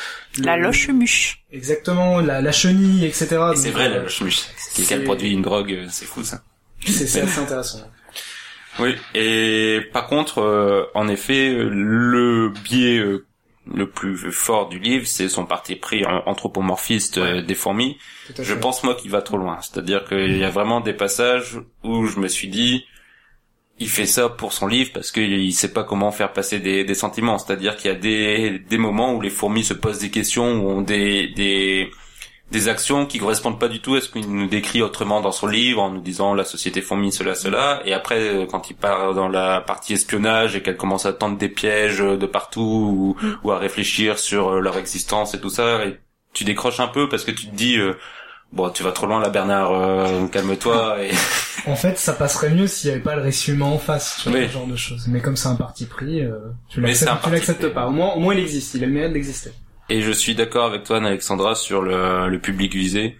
La 0.41 0.57
le- 0.57 0.63
loche 0.63 0.89
muche. 0.89 1.43
Exactement, 1.51 2.19
la, 2.19 2.41
la 2.41 2.51
chenille, 2.51 3.05
etc. 3.05 3.27
Et 3.53 3.55
c'est 3.55 3.71
vrai, 3.71 3.89
la 3.89 3.99
loche 3.99 4.21
muche. 4.21 4.39
Si 4.57 4.86
quelqu'un 4.86 5.05
produit 5.05 5.32
une 5.32 5.41
drogue, 5.43 5.71
euh, 5.71 5.86
c'est 5.89 6.05
fou 6.05 6.23
ça. 6.23 6.41
C'est 6.86 7.07
c'est 7.07 7.21
assez 7.21 7.39
intéressant. 7.39 7.80
Oui, 8.80 8.93
et 9.13 9.80
par 9.93 10.07
contre, 10.07 10.39
euh, 10.41 10.84
en 10.95 11.07
effet, 11.07 11.49
euh, 11.49 11.69
le 11.71 12.49
biais 12.49 12.97
euh, 12.97 13.25
le 13.74 13.89
plus 13.89 14.32
fort 14.32 14.70
du 14.70 14.80
livre, 14.80 15.07
c'est 15.07 15.30
son 15.30 15.45
parti 15.45 15.76
pris 15.76 16.05
en- 16.05 16.24
anthropomorphiste 16.28 17.18
euh, 17.18 17.41
des 17.41 17.55
fourmis. 17.55 17.97
Tout 18.28 18.41
à 18.41 18.43
Je 18.43 18.53
pense 18.53 18.84
moi 18.84 18.95
qu'il 18.95 19.11
va 19.11 19.22
trop 19.22 19.38
loin. 19.38 19.59
C'est-à-dire 19.61 20.05
qu'il 20.05 20.38
y 20.38 20.43
a 20.43 20.49
vraiment 20.49 20.82
des 20.82 20.93
passages 20.93 21.59
où 21.84 22.05
je 22.05 22.20
me 22.20 22.28
suis 22.28 22.47
dit, 22.47 22.86
il 23.80 23.89
fait 23.89 24.05
ça 24.05 24.30
pour 24.30 24.53
son 24.53 24.68
livre 24.68 24.91
parce 24.93 25.11
qu'il 25.11 25.53
sait 25.53 25.74
pas 25.74 25.84
comment 25.84 26.11
faire 26.11 26.32
passer 26.32 26.59
des, 26.59 26.84
des 26.86 26.95
sentiments. 26.95 27.38
C'est-à-dire 27.38 27.76
qu'il 27.76 27.91
y 27.91 27.93
a 27.93 27.97
des, 27.97 28.59
des 28.59 28.78
moments 28.78 29.13
où 29.13 29.22
les 29.22 29.30
fourmis 29.30 29.63
se 29.63 29.74
posent 29.74 29.99
des 29.99 30.11
questions, 30.11 30.53
ou 30.63 30.70
ont 30.70 30.82
des, 30.82 31.28
des, 31.30 31.91
des 32.51 32.67
actions 32.69 33.05
qui 33.05 33.17
correspondent 33.17 33.59
pas 33.59 33.67
du 33.67 33.79
tout 33.81 33.95
à 33.95 34.01
ce 34.01 34.09
qu'il 34.09 34.31
nous 34.31 34.47
décrit 34.47 34.81
autrement 34.81 35.19
dans 35.19 35.31
son 35.31 35.47
livre, 35.47 35.81
en 35.81 35.89
nous 35.89 36.01
disant 36.01 36.33
la 36.35 36.43
société 36.45 36.81
fourmi, 36.81 37.11
cela, 37.11 37.33
cela. 37.35 37.81
Et 37.85 37.93
après, 37.93 38.19
euh, 38.19 38.45
quand 38.45 38.69
il 38.69 38.75
part 38.75 39.13
dans 39.15 39.27
la 39.27 39.61
partie 39.61 39.93
espionnage 39.93 40.55
et 40.55 40.61
qu'elle 40.61 40.77
commence 40.77 41.05
à 41.05 41.13
tendre 41.13 41.37
des 41.37 41.49
pièges 41.49 42.01
euh, 42.01 42.17
de 42.17 42.25
partout, 42.27 43.15
ou, 43.21 43.27
ou 43.43 43.51
à 43.51 43.57
réfléchir 43.57 44.19
sur 44.19 44.49
euh, 44.49 44.59
leur 44.61 44.77
existence 44.77 45.33
et 45.33 45.39
tout 45.41 45.49
ça, 45.49 45.85
et 45.85 45.99
tu 46.33 46.43
décroches 46.43 46.79
un 46.79 46.87
peu 46.87 47.09
parce 47.09 47.23
que 47.23 47.31
tu 47.31 47.47
te 47.47 47.55
dis... 47.55 47.77
euh, 47.77 47.93
Bon, 48.53 48.69
tu 48.69 48.83
vas 48.83 48.91
trop 48.93 49.07
loin 49.07 49.19
là, 49.19 49.29
Bernard. 49.29 49.73
euh, 49.73 50.27
calme-toi. 50.27 51.03
Et... 51.03 51.11
En 51.67 51.75
fait, 51.75 51.97
ça 51.97 52.13
passerait 52.13 52.51
mieux 52.51 52.67
s'il 52.67 52.89
y 52.89 52.93
avait 52.93 53.01
pas 53.01 53.15
le 53.15 53.21
récit 53.23 53.51
humain 53.51 53.65
en 53.65 53.79
face, 53.79 54.17
sur 54.21 54.31
Oui. 54.31 54.45
ce 54.47 54.53
genre 54.53 54.67
de 54.67 54.75
choses. 54.75 55.07
Mais 55.07 55.19
comme 55.19 55.35
c'est 55.35 55.47
un 55.49 55.55
parti 55.55 55.85
pris, 55.87 56.21
euh, 56.21 56.37
tu 56.69 56.79
l'acceptes, 56.79 57.59
tu 57.59 57.69
pas. 57.71 57.87
Au 57.87 57.89
moins, 57.89 58.13
au 58.13 58.19
moins 58.19 58.35
il 58.35 58.39
existe, 58.39 58.75
il 58.75 58.83
a 58.83 58.87
le 58.87 58.93
mérite 58.93 59.13
d'exister. 59.13 59.49
Et 59.89 60.01
je 60.01 60.11
suis 60.11 60.33
d'accord 60.36 60.65
avec 60.65 60.83
toi, 60.83 60.97
Alexandra, 60.97 61.53
sur 61.55 61.81
le, 61.81 62.27
le 62.27 62.39
public 62.39 62.73
visé. 62.73 63.17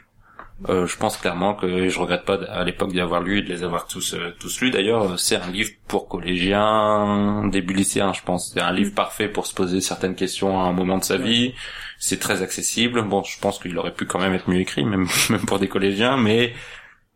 Euh, 0.70 0.88
je 0.88 0.98
pense 0.98 1.18
clairement 1.18 1.54
que 1.54 1.66
et 1.66 1.90
je 1.90 2.00
regrette 2.00 2.24
pas 2.24 2.36
à 2.46 2.64
l'époque 2.64 2.94
d'y 2.94 3.02
avoir 3.02 3.22
lu 3.22 3.40
et 3.40 3.42
de 3.42 3.50
les 3.50 3.64
avoir 3.64 3.88
tous 3.88 4.14
euh, 4.14 4.34
tous 4.40 4.62
lus. 4.62 4.72
D'ailleurs, 4.72 5.04
euh, 5.04 5.18
c'est 5.18 5.36
un 5.36 5.52
livre 5.52 5.72
pour 5.88 6.08
collégiens, 6.08 7.46
début 7.48 7.74
lycéen, 7.74 8.14
je 8.14 8.22
pense. 8.24 8.52
C'est 8.54 8.62
un 8.62 8.72
livre 8.72 8.96
parfait 8.96 9.28
pour 9.28 9.46
se 9.46 9.54
poser 9.54 9.82
certaines 9.82 10.16
questions 10.16 10.60
à 10.62 10.64
un 10.64 10.72
moment 10.72 10.98
de 10.98 11.04
sa 11.04 11.18
vie. 11.18 11.54
C'est 12.00 12.20
très 12.20 12.42
accessible. 12.42 13.02
Bon, 13.04 13.22
je 13.24 13.38
pense 13.40 13.60
qu'il 13.60 13.78
aurait 13.78 13.94
pu 13.94 14.06
quand 14.06 14.20
même 14.20 14.34
être 14.34 14.50
mieux 14.50 14.62
écrit, 14.62 14.86
même 14.86 15.08
même 15.30 15.46
pour 15.46 15.60
des 15.60 15.68
collégiens, 15.68 16.16
mais 16.18 16.54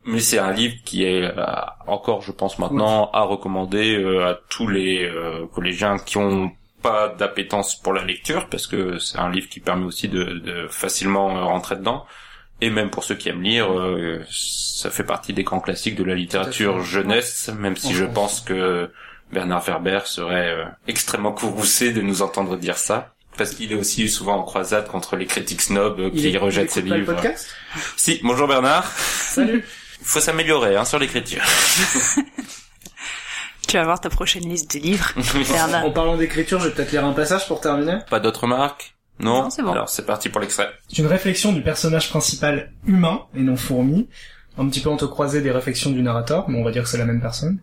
mais 0.06 0.20
c'est 0.20 0.40
un 0.40 0.52
livre 0.52 0.76
qui 0.84 1.04
est 1.04 1.24
euh, 1.24 1.46
encore, 1.88 2.22
je 2.22 2.32
pense 2.34 2.60
maintenant, 2.60 3.10
à 3.14 3.22
recommander 3.22 3.96
à 4.22 4.38
tous 4.50 4.68
les 4.68 5.10
collégiens 5.54 5.98
qui 5.98 6.18
ont 6.18 6.52
pas 6.82 7.10
d'appétence 7.10 7.76
pour 7.76 7.94
la 7.94 8.04
lecture 8.04 8.48
parce 8.50 8.68
que 8.68 8.98
c'est 9.00 9.18
un 9.20 9.30
livre 9.30 9.50
qui 9.50 9.60
permet 9.60 9.86
aussi 9.86 10.08
de, 10.08 10.24
de 10.24 10.68
facilement 10.70 11.38
euh, 11.38 11.44
rentrer 11.44 11.76
dedans 11.76 12.06
et 12.62 12.70
même 12.70 12.90
pour 12.90 13.04
ceux 13.04 13.16
qui 13.16 13.30
aiment 13.30 13.42
lire 13.44 13.72
euh, 13.72 14.22
ça 14.30 14.90
fait 14.90 15.04
partie 15.04 15.34
des 15.34 15.44
grands 15.44 15.60
classiques 15.60 15.96
de 15.96 16.04
la 16.04 16.16
littérature 16.16 16.82
jeunesse 16.84 17.50
même 17.58 17.76
si 17.78 17.94
je 17.94 18.06
pense 18.06 18.42
que 18.42 18.90
Bernard 19.32 19.64
Werber 19.64 20.00
serait 20.06 20.50
euh, 20.50 20.66
extrêmement 20.88 21.32
courroucé 21.32 21.92
de 21.92 22.02
nous 22.02 22.22
entendre 22.22 22.58
dire 22.58 22.78
ça 22.78 23.14
parce 23.38 23.52
qu'il 23.52 23.72
est 23.72 23.76
aussi 23.76 24.10
souvent 24.10 24.36
en 24.38 24.44
croisade 24.44 24.88
contre 24.88 25.16
les 25.16 25.26
critiques 25.26 25.62
snobs 25.62 26.00
euh, 26.00 26.10
qui 26.10 26.30
est- 26.34 26.38
rejettent 26.38 26.72
ses 26.72 26.82
le 26.82 26.96
livres. 26.98 27.14
podcast 27.14 27.50
Si, 27.96 28.20
bonjour 28.24 28.48
Bernard. 28.48 28.86
Salut. 28.92 29.64
Il 30.02 30.06
faut 30.06 30.20
s'améliorer 30.20 30.76
hein, 30.78 30.86
sur 30.86 30.98
l'écriture. 31.00 31.44
Tu 33.70 33.78
vas 33.78 33.84
voir 33.84 34.02
ta 34.02 34.10
prochaine 34.10 34.50
liste 34.50 34.74
de 34.76 34.80
livres. 34.80 35.14
En 35.84 35.92
parlant 35.92 36.18
d'écriture, 36.18 36.60
je 36.60 36.70
vais 36.70 36.74
peut-être 36.74 36.92
lire 36.92 37.06
un 37.06 37.14
passage 37.14 37.48
pour 37.48 37.62
terminer. 37.62 38.00
Pas 38.10 38.20
d'autres 38.20 38.42
remarques? 38.44 38.96
Non, 39.20 39.44
Non, 39.44 39.50
c'est 39.52 39.62
bon. 39.62 39.74
Alors 39.74 39.90
c'est 39.90 40.08
parti 40.08 40.30
pour 40.30 40.42
l'extrait. 40.42 40.70
C'est 40.88 40.98
une 40.98 41.06
réflexion 41.06 41.54
du 41.54 41.62
personnage 41.62 42.10
principal 42.10 42.72
humain 42.88 43.26
et 43.36 43.42
non 43.42 43.56
fourmi, 43.56 44.10
un 44.58 44.68
petit 44.68 44.80
peu 44.80 44.90
entrecroisé 44.90 45.42
des 45.42 45.52
réflexions 45.52 45.92
du 45.92 46.02
narrateur, 46.02 46.50
mais 46.50 46.60
on 46.60 46.64
va 46.64 46.72
dire 46.72 46.82
que 46.82 46.90
c'est 46.90 46.98
la 46.98 47.06
même 47.06 47.22
personne. 47.22 47.60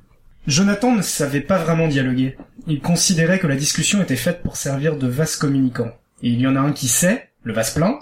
Jonathan 0.46 0.92
ne 0.92 1.02
savait 1.02 1.40
pas 1.40 1.58
vraiment 1.58 1.88
dialoguer. 1.88 2.36
Il 2.68 2.80
considérait 2.80 3.40
que 3.40 3.48
la 3.48 3.56
discussion 3.56 4.00
était 4.00 4.14
faite 4.14 4.44
pour 4.44 4.56
servir 4.56 4.96
de 4.96 5.08
vase 5.08 5.34
communicant. 5.34 5.90
Et 6.22 6.28
il 6.28 6.40
y 6.40 6.46
en 6.46 6.54
a 6.54 6.60
un 6.60 6.70
qui 6.70 6.86
sait, 6.86 7.30
le 7.42 7.52
vase 7.52 7.74
plein, 7.74 7.98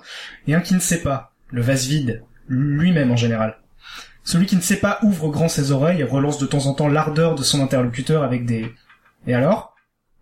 et 0.47 0.55
un 0.55 0.61
qui 0.61 0.75
ne 0.75 0.79
sait 0.81 1.01
pas, 1.01 1.33
le 1.49 1.63
vase 1.63 1.87
vide, 1.87 2.23
lui-même 2.49 3.13
en 3.13 3.17
général. 3.17 3.57
Celui 4.25 4.47
qui 4.47 4.57
ne 4.57 4.63
sait 4.63 4.77
pas 4.77 4.99
ouvre 5.03 5.29
grand 5.29 5.49
ses 5.49 5.71
oreilles 5.71 6.01
et 6.01 6.05
relance 6.05 6.39
de 6.39 6.47
temps 6.47 6.67
en 6.67 6.75
temps 6.75 6.89
l'ardeur 6.89 7.35
de 7.35 7.43
son 7.43 7.63
interlocuteur 7.63 8.23
avec 8.23 8.47
des... 8.47 8.73
Et 9.27 9.35
alors? 9.35 9.75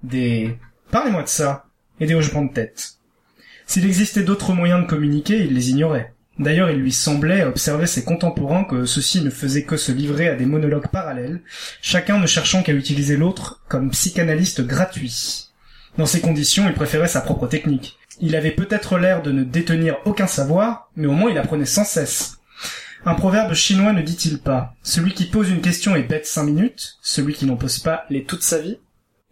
Des... 0.02 0.58
Parlez-moi 0.90 1.22
de 1.22 1.28
ça 1.28 1.66
Et 2.00 2.06
des 2.06 2.14
hochements 2.14 2.44
de 2.44 2.52
tête. 2.52 2.94
S'il 3.66 3.86
existait 3.86 4.24
d'autres 4.24 4.52
moyens 4.52 4.82
de 4.82 4.88
communiquer, 4.88 5.44
il 5.44 5.54
les 5.54 5.70
ignorait. 5.70 6.12
D'ailleurs, 6.38 6.70
il 6.70 6.78
lui 6.78 6.92
semblait, 6.92 7.42
à 7.42 7.48
observer 7.48 7.86
ses 7.86 8.04
contemporains, 8.04 8.64
que 8.64 8.84
ceux-ci 8.86 9.22
ne 9.22 9.30
faisaient 9.30 9.64
que 9.64 9.76
se 9.76 9.92
livrer 9.92 10.28
à 10.28 10.34
des 10.34 10.46
monologues 10.46 10.88
parallèles, 10.88 11.40
chacun 11.80 12.18
ne 12.18 12.26
cherchant 12.26 12.62
qu'à 12.62 12.72
utiliser 12.72 13.16
l'autre 13.16 13.62
comme 13.68 13.90
psychanalyste 13.90 14.62
gratuit. 14.62 15.48
Dans 15.98 16.06
ces 16.06 16.20
conditions, 16.20 16.66
il 16.66 16.74
préférait 16.74 17.08
sa 17.08 17.20
propre 17.20 17.46
technique. 17.46 17.98
Il 18.20 18.34
avait 18.34 18.50
peut-être 18.50 18.98
l'air 18.98 19.22
de 19.22 19.30
ne 19.30 19.44
détenir 19.44 19.98
aucun 20.06 20.26
savoir, 20.26 20.90
mais 20.96 21.06
au 21.06 21.12
moins 21.12 21.30
il 21.30 21.38
apprenait 21.38 21.66
sans 21.66 21.84
cesse. 21.84 22.38
Un 23.04 23.14
proverbe 23.14 23.52
chinois 23.52 23.92
ne 23.92 24.00
dit-il 24.00 24.38
pas 24.38 24.74
Celui 24.84 25.12
qui 25.12 25.24
pose 25.24 25.50
une 25.50 25.60
question 25.60 25.96
est 25.96 26.04
bête 26.04 26.24
cinq 26.24 26.44
minutes, 26.44 26.98
celui 27.02 27.34
qui 27.34 27.46
n'en 27.46 27.56
pose 27.56 27.80
pas 27.80 28.04
l'est 28.10 28.28
toute 28.28 28.42
sa 28.42 28.60
vie 28.60 28.78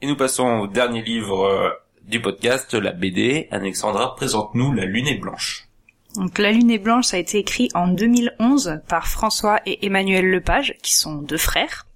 Et 0.03 0.09
nous 0.09 0.17
passons 0.17 0.45
au 0.45 0.67
dernier 0.67 1.03
livre 1.03 1.45
euh, 1.45 1.71
du 2.03 2.21
podcast, 2.21 2.75
la 2.75 2.91
BD. 2.91 3.47
Alexandra, 3.53 4.17
présente-nous 4.17 4.73
La 4.73 4.87
Lune 4.87 5.07
est 5.07 5.19
blanche. 5.19 5.69
Donc 6.17 6.39
La 6.39 6.51
Lune 6.51 6.73
est 6.73 6.79
blanche, 6.79 7.07
ça 7.07 7.17
a 7.17 7.21
été 7.21 7.39
écrit 7.39 7.69
en 7.75 7.87
2011 7.87 8.81
par 8.89 9.07
François 9.07 9.61
et 9.67 9.87
Emmanuel 9.87 10.29
Lepage, 10.29 10.75
qui 10.83 10.97
sont 10.97 11.23
deux 11.23 11.39
frères. 11.39 11.87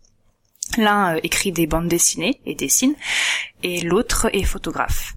L'un 0.79 1.17
euh, 1.17 1.21
écrit 1.25 1.51
des 1.51 1.67
bandes 1.67 1.89
dessinées 1.89 2.41
et 2.47 2.55
dessine, 2.55 2.95
et 3.65 3.81
l'autre 3.81 4.29
est 4.33 4.45
photographe. 4.45 5.15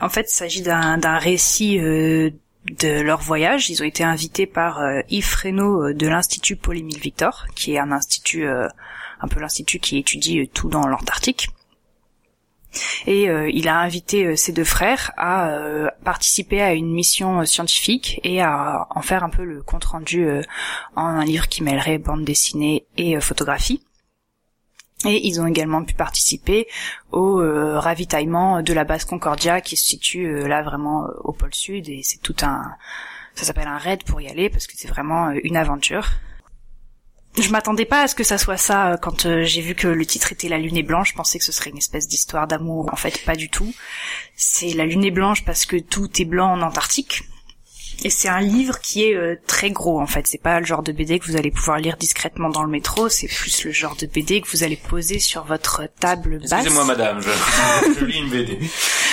En 0.00 0.08
fait, 0.08 0.26
il 0.28 0.34
s'agit 0.34 0.62
d'un 0.62 0.98
d'un 0.98 1.18
récit 1.18 1.78
euh, 1.78 2.30
de 2.70 3.00
leur 3.00 3.20
voyage. 3.20 3.70
Ils 3.70 3.82
ont 3.82 3.86
été 3.86 4.04
invités 4.04 4.46
par 4.46 4.80
euh, 4.80 5.00
Yves 5.10 5.34
Reynaud 5.34 5.88
euh, 5.88 5.94
de 5.94 6.06
l'Institut 6.06 6.56
Paul-Émile 6.56 6.98
Victor, 6.98 7.46
qui 7.54 7.74
est 7.74 7.78
un 7.78 7.92
institut, 7.92 8.46
euh, 8.46 8.68
un 9.20 9.28
peu 9.28 9.40
l'institut 9.40 9.78
qui 9.78 9.98
étudie 9.98 10.48
tout 10.48 10.68
dans 10.68 10.86
l'Antarctique. 10.86 11.48
Et 13.06 13.28
il 13.52 13.68
a 13.68 13.78
invité 13.78 14.34
ses 14.34 14.50
deux 14.50 14.64
frères 14.64 15.12
à 15.16 15.48
participer 16.04 16.60
à 16.60 16.72
une 16.74 16.92
mission 16.92 17.44
scientifique 17.44 18.20
et 18.24 18.42
à 18.42 18.88
en 18.90 19.00
faire 19.00 19.22
un 19.22 19.30
peu 19.30 19.44
le 19.44 19.62
compte 19.62 19.84
rendu 19.84 20.26
euh, 20.26 20.42
en 20.96 21.04
un 21.04 21.24
livre 21.24 21.48
qui 21.48 21.62
mêlerait 21.62 21.98
bande 21.98 22.24
dessinée 22.24 22.84
et 22.96 23.20
photographie. 23.20 23.80
Et 25.04 25.26
ils 25.26 25.40
ont 25.40 25.46
également 25.46 25.84
pu 25.84 25.94
participer 25.94 26.66
au 27.12 27.40
euh, 27.40 27.78
ravitaillement 27.78 28.62
de 28.62 28.72
la 28.72 28.84
base 28.84 29.04
Concordia 29.04 29.60
qui 29.60 29.76
se 29.76 29.84
situe 29.84 30.26
euh, 30.26 30.48
là 30.48 30.62
vraiment 30.62 31.04
euh, 31.04 31.12
au 31.24 31.32
pôle 31.32 31.54
sud 31.54 31.88
et 31.88 32.00
c'est 32.02 32.20
tout 32.20 32.36
un 32.42 32.74
ça 33.34 33.44
s'appelle 33.44 33.66
un 33.66 33.78
raid 33.78 34.04
pour 34.04 34.20
y 34.20 34.28
aller 34.28 34.48
parce 34.48 34.66
que 34.66 34.74
c'est 34.76 34.88
vraiment 34.88 35.30
une 35.30 35.56
aventure. 35.56 36.08
Je 37.36 37.48
m'attendais 37.50 37.84
pas 37.84 38.02
à 38.02 38.06
ce 38.06 38.14
que 38.14 38.22
ça 38.22 38.38
soit 38.38 38.56
ça 38.56 38.96
quand 39.02 39.42
j'ai 39.42 39.60
vu 39.60 39.74
que 39.74 39.88
le 39.88 40.06
titre 40.06 40.30
était 40.30 40.48
La 40.48 40.58
Lune 40.58 40.76
est 40.76 40.84
blanche. 40.84 41.10
Je 41.10 41.16
pensais 41.16 41.40
que 41.40 41.44
ce 41.44 41.50
serait 41.50 41.70
une 41.70 41.78
espèce 41.78 42.06
d'histoire 42.06 42.46
d'amour. 42.46 42.88
En 42.92 42.96
fait, 42.96 43.24
pas 43.24 43.34
du 43.34 43.48
tout. 43.48 43.74
C'est 44.36 44.72
La 44.74 44.86
Lune 44.86 45.04
est 45.04 45.10
blanche 45.10 45.44
parce 45.44 45.66
que 45.66 45.76
tout 45.76 46.08
est 46.22 46.26
blanc 46.26 46.52
en 46.52 46.62
Antarctique. 46.62 47.24
Et 48.02 48.10
c'est 48.10 48.28
un 48.28 48.40
livre 48.40 48.80
qui 48.80 49.04
est 49.04 49.14
euh, 49.14 49.36
très 49.46 49.70
gros 49.70 50.00
en 50.00 50.06
fait. 50.06 50.26
C'est 50.26 50.42
pas 50.42 50.60
le 50.60 50.66
genre 50.66 50.82
de 50.82 50.92
BD 50.92 51.18
que 51.18 51.26
vous 51.26 51.36
allez 51.36 51.50
pouvoir 51.50 51.78
lire 51.78 51.96
discrètement 51.96 52.50
dans 52.50 52.62
le 52.62 52.70
métro. 52.70 53.08
C'est 53.08 53.28
plus 53.28 53.64
le 53.64 53.72
genre 53.72 53.96
de 53.96 54.06
BD 54.06 54.40
que 54.40 54.48
vous 54.48 54.62
allez 54.62 54.76
poser 54.76 55.18
sur 55.18 55.44
votre 55.44 55.82
table 56.00 56.40
basse. 56.40 56.52
Excusez-moi 56.52 56.84
madame, 56.84 57.20
je, 57.20 57.30
je 58.00 58.04
lis 58.04 58.18
une 58.18 58.30
BD. 58.30 58.58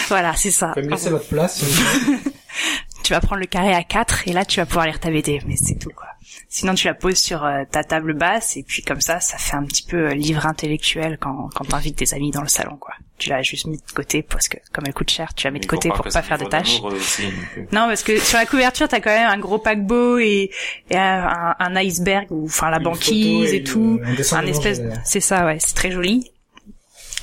Voilà, 0.10 0.36
c'est 0.36 0.52
ça. 0.52 0.74
Vous 0.76 0.90
laisser 0.90 1.10
votre 1.10 1.28
place 1.28 1.64
tu 3.04 3.14
vas 3.14 3.22
prendre 3.22 3.40
le 3.40 3.46
carré 3.46 3.74
à 3.74 3.84
4 3.84 4.28
et 4.28 4.34
là 4.34 4.46
tu 4.46 4.60
vas 4.60 4.66
pouvoir 4.66 4.86
lire 4.86 5.00
ta 5.00 5.10
BD, 5.10 5.42
mais 5.48 5.56
c'est 5.56 5.76
tout 5.76 5.92
quoi. 5.96 6.08
Sinon 6.54 6.74
tu 6.76 6.86
la 6.88 6.94
poses 6.94 7.18
sur 7.18 7.46
euh, 7.46 7.64
ta 7.72 7.82
table 7.86 8.14
basse 8.14 8.58
et 8.58 8.64
puis 8.64 8.82
comme 8.84 9.00
ça 9.00 9.22
ça 9.22 9.38
fait 9.38 9.56
un 9.56 9.64
petit 9.64 9.84
peu 9.84 10.10
euh, 10.10 10.14
livre 10.14 10.46
intellectuel 10.46 11.18
quand 11.18 11.50
quand 11.56 11.64
t'invites 11.64 11.96
tes 11.96 12.14
amis 12.14 12.30
dans 12.32 12.42
le 12.42 12.50
salon 12.50 12.76
quoi. 12.76 12.94
Tu 13.18 13.30
l'as 13.30 13.42
juste 13.42 13.68
mis 13.68 13.78
de 13.78 13.92
côté 13.96 14.22
parce 14.22 14.50
que 14.50 14.58
comme 14.74 14.84
elle 14.86 14.94
coûte 14.94 15.10
cher, 15.10 15.34
tu 15.34 15.48
la 15.48 15.52
mets 15.52 15.60
de 15.60 15.66
côté 15.66 15.88
pour 15.90 16.04
pas 16.04 16.22
faire 16.22 16.38
de 16.38 16.44
tâches. 16.46 16.82
euh. 16.84 17.62
Non 17.72 17.88
parce 17.88 18.04
que 18.04 18.20
sur 18.20 18.38
la 18.38 18.46
couverture 18.46 18.90
t'as 18.90 19.00
quand 19.00 19.12
même 19.12 19.30
un 19.30 19.38
gros 19.38 19.60
paquebot 19.60 20.18
et, 20.18 20.52
et 20.90 20.98
un, 20.98 21.56
un- 21.58 21.76
iceberg 21.78 22.28
ou 22.32 22.44
enfin 22.48 22.70
la 22.70 22.78
Une 22.80 22.84
banquise 22.84 23.54
et, 23.54 23.58
et 23.58 23.64
tout. 23.64 24.02
un 24.34 24.46
espèce, 24.46 24.82
c'est 25.06 25.22
ça 25.22 25.46
ouais, 25.46 25.58
c'est 25.60 25.74
très 25.74 25.92
joli. 25.92 26.32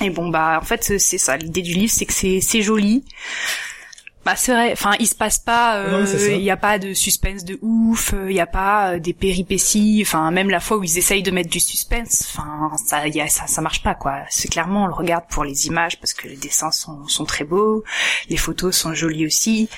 Et 0.00 0.08
bon 0.08 0.30
bah 0.30 0.58
en 0.62 0.64
fait 0.64 0.82
c'est 0.84 1.18
ça 1.18 1.36
l'idée 1.36 1.60
du 1.60 1.74
livre 1.74 1.92
c'est 1.92 2.06
que 2.06 2.14
c'est 2.14 2.40
c'est 2.40 2.62
joli. 2.62 3.04
Bah 4.28 4.36
c'est 4.36 4.52
vrai. 4.52 4.72
Enfin, 4.72 4.92
il 5.00 5.06
se 5.06 5.14
passe 5.14 5.38
pas. 5.38 6.04
Ça. 6.04 6.28
Il 6.28 6.42
y 6.42 6.50
a 6.50 6.58
pas 6.58 6.78
de 6.78 6.92
suspense 6.92 7.44
de 7.46 7.58
ouf. 7.62 8.14
Il 8.28 8.36
y 8.36 8.40
a 8.40 8.46
pas 8.46 8.92
euh, 8.92 8.98
des 8.98 9.14
péripéties. 9.14 10.00
Enfin, 10.04 10.30
même 10.30 10.50
la 10.50 10.60
fois 10.60 10.76
où 10.76 10.84
ils 10.84 10.98
essayent 10.98 11.22
de 11.22 11.30
mettre 11.30 11.48
du 11.48 11.60
suspense. 11.60 12.34
Enfin, 12.34 12.70
ça, 12.76 13.08
y 13.08 13.22
a, 13.22 13.28
ça, 13.28 13.46
ça 13.46 13.62
marche 13.62 13.82
pas 13.82 13.94
quoi. 13.94 14.20
C'est 14.28 14.48
clairement 14.48 14.84
on 14.84 14.86
le 14.86 14.92
regarde 14.92 15.24
pour 15.30 15.44
les 15.44 15.66
images 15.66 15.98
parce 15.98 16.12
que 16.12 16.28
les 16.28 16.36
dessins 16.36 16.70
sont, 16.70 17.08
sont 17.08 17.24
très 17.24 17.44
beaux, 17.44 17.84
les 18.28 18.36
photos 18.36 18.76
sont 18.76 18.92
jolies 18.92 19.24
aussi. 19.24 19.70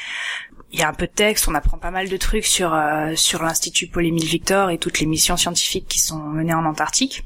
Il 0.73 0.81
y 0.81 0.83
a 0.83 0.89
un 0.89 0.95
peu 0.95 1.07
de 1.07 1.13
texte. 1.13 1.47
On 1.47 1.55
apprend 1.55 1.79
pas 1.79 1.93
mal 1.93 2.09
de 2.09 2.17
trucs 2.17 2.47
sur 2.47 2.75
euh, 2.75 3.15
sur 3.15 3.45
l'institut 3.45 3.87
Paul-Émile 3.87 4.27
Victor 4.27 4.71
et 4.71 4.79
toutes 4.79 4.99
les 4.99 5.07
missions 5.07 5.37
scientifiques 5.37 5.87
qui 5.87 6.01
sont 6.01 6.19
menées 6.19 6.55
en 6.55 6.65
Antarctique. 6.65 7.25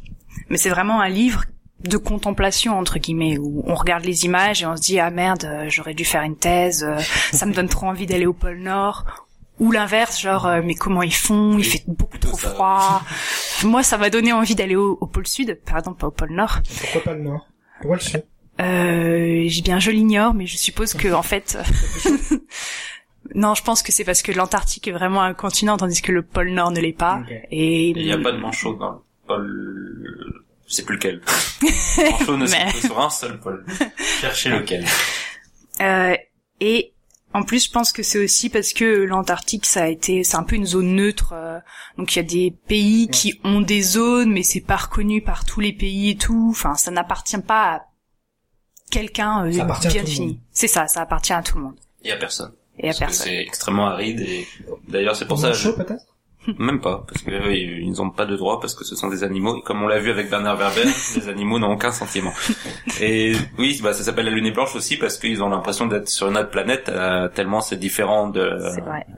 Mais 0.50 0.58
c'est 0.58 0.68
vraiment 0.68 1.00
un 1.00 1.08
livre 1.08 1.44
de 1.84 1.96
contemplation 1.96 2.78
entre 2.78 2.98
guillemets 2.98 3.38
où 3.38 3.62
on 3.66 3.74
regarde 3.74 4.04
les 4.04 4.24
images 4.24 4.62
et 4.62 4.66
on 4.66 4.76
se 4.76 4.82
dit 4.82 4.98
ah 4.98 5.10
merde 5.10 5.44
euh, 5.44 5.66
j'aurais 5.68 5.94
dû 5.94 6.04
faire 6.04 6.22
une 6.22 6.36
thèse 6.36 6.84
euh, 6.84 6.98
ça 7.32 7.46
me 7.46 7.52
donne 7.52 7.68
trop 7.68 7.86
envie 7.86 8.06
d'aller 8.06 8.26
au 8.26 8.32
pôle 8.32 8.58
Nord. 8.58 9.04
Ou 9.60 9.70
l'inverse 9.70 10.20
genre 10.20 10.46
euh, 10.46 10.62
mais 10.64 10.74
comment 10.74 11.02
ils 11.02 11.14
font? 11.14 11.58
Il 11.58 11.64
fait 11.64 11.84
beaucoup 11.86 12.18
trop 12.18 12.36
froid. 12.36 13.02
Moi 13.64 13.82
ça 13.82 13.98
m'a 13.98 14.10
donné 14.10 14.32
envie 14.32 14.54
d'aller 14.54 14.76
au, 14.76 14.98
au 15.00 15.06
pôle 15.06 15.26
Sud 15.26 15.60
pardon 15.64 15.92
pas 15.92 16.08
au 16.08 16.10
pôle 16.10 16.32
Nord. 16.32 16.58
Pourquoi 16.80 17.02
pas 17.02 17.14
le 17.14 17.22
Nord? 17.22 17.46
Pourquoi 17.80 17.96
le 17.96 18.02
Sud? 18.02 18.24
Euh, 18.60 19.44
j'ai 19.46 19.62
bien 19.62 19.78
je 19.78 19.90
l'ignore 19.90 20.32
mais 20.34 20.46
je 20.46 20.56
suppose 20.56 20.94
que 20.94 21.12
en 21.12 21.22
fait 21.22 21.58
non 23.34 23.54
je 23.54 23.62
pense 23.62 23.82
que 23.82 23.92
c'est 23.92 24.04
parce 24.04 24.22
que 24.22 24.32
l'Antarctique 24.32 24.88
est 24.88 24.92
vraiment 24.92 25.22
un 25.22 25.34
continent 25.34 25.76
tandis 25.76 26.00
que 26.02 26.12
le 26.12 26.22
pôle 26.22 26.50
Nord 26.50 26.70
ne 26.70 26.80
l'est 26.80 26.92
pas. 26.92 27.22
Et 27.50 27.90
Il 27.90 28.04
n'y 28.04 28.12
a 28.12 28.18
pas 28.18 28.32
de 28.32 28.38
manchot 28.38 28.74
dans 28.74 28.92
le 28.92 28.98
pôle... 29.26 30.43
Je 30.74 30.78
sais 30.78 30.84
plus 30.84 30.96
lequel. 30.96 31.22
manchot 32.10 32.36
ne 32.36 32.48
Mais- 32.48 32.72
sur 32.80 33.00
un 33.00 33.10
seul 33.10 33.38
pôle. 33.38 33.64
Cherchez 34.20 34.48
lequel. 34.48 34.84
Euh, 35.80 36.16
et 36.60 36.92
en 37.32 37.42
plus, 37.44 37.66
je 37.66 37.70
pense 37.70 37.92
que 37.92 38.02
c'est 38.02 38.18
aussi 38.18 38.48
parce 38.48 38.72
que 38.72 38.84
l'Antarctique, 39.04 39.66
ça 39.66 39.84
a 39.84 39.88
été, 39.88 40.24
c'est 40.24 40.36
un 40.36 40.42
peu 40.42 40.56
une 40.56 40.66
zone 40.66 40.96
neutre. 40.96 41.32
euh, 41.32 41.60
donc 41.96 42.14
il 42.14 42.18
y 42.18 42.20
a 42.20 42.24
des 42.24 42.56
pays 42.66 43.06
qui 43.08 43.38
ont 43.44 43.60
des 43.60 43.82
zones, 43.82 44.32
mais 44.32 44.42
c'est 44.42 44.60
pas 44.60 44.76
reconnu 44.76 45.22
par 45.22 45.44
tous 45.44 45.60
les 45.60 45.72
pays 45.72 46.10
et 46.10 46.16
tout. 46.16 46.48
Enfin, 46.50 46.74
ça 46.74 46.90
n'appartient 46.90 47.38
pas 47.38 47.74
à 47.76 47.82
quelqu'un 48.90 49.46
euh, 49.46 49.52
Ça 49.52 49.62
appartient 49.62 49.86
à 49.86 49.90
bien 49.90 50.00
tout 50.02 50.06
le 50.06 50.10
défini. 50.10 50.26
monde. 50.26 50.38
C'est 50.50 50.68
ça, 50.68 50.88
ça 50.88 51.02
appartient 51.02 51.32
à 51.32 51.42
tout 51.42 51.58
le 51.58 51.64
monde 51.64 51.76
y 52.04 52.10
a 52.10 52.16
personne. 52.16 52.52
et 52.78 52.84
à 52.84 52.86
Parce 52.88 52.98
personne. 52.98 53.26
c'est 53.28 53.38
extrêmement 53.42 53.86
aride 53.86 54.20
et 54.20 54.46
d'ailleurs 54.88 55.14
c'est 55.16 55.26
pour 55.26 55.38
ça 55.38 55.52
chaud 55.54 55.72
peut-être? 55.74 56.04
Même 56.58 56.80
pas 56.80 57.04
parce 57.08 57.22
que 57.22 57.30
euh, 57.30 57.54
ils 57.54 57.92
n'ont 57.92 58.10
pas 58.10 58.26
de 58.26 58.36
droit 58.36 58.60
parce 58.60 58.74
que 58.74 58.84
ce 58.84 58.96
sont 58.96 59.08
des 59.08 59.24
animaux 59.24 59.56
et 59.56 59.62
comme 59.62 59.82
on 59.82 59.86
l'a 59.86 59.98
vu 59.98 60.10
avec 60.10 60.30
Bernard 60.30 60.56
Werber 60.56 60.84
les 61.16 61.28
animaux 61.28 61.58
n'ont 61.58 61.72
aucun 61.72 61.92
sentiment. 61.92 62.32
Et 63.00 63.32
oui 63.58 63.80
bah 63.82 63.92
ça 63.92 64.02
s'appelle 64.02 64.26
la 64.26 64.30
lune 64.30 64.46
est 64.46 64.52
blanche 64.52 64.74
aussi 64.76 64.96
parce 64.96 65.18
qu'ils 65.18 65.42
ont 65.42 65.48
l'impression 65.48 65.86
d'être 65.86 66.08
sur 66.08 66.28
une 66.28 66.36
autre 66.36 66.50
planète 66.50 66.88
euh, 66.88 67.28
tellement 67.28 67.60
c'est 67.60 67.78
différent 67.78 68.28
de 68.28 68.58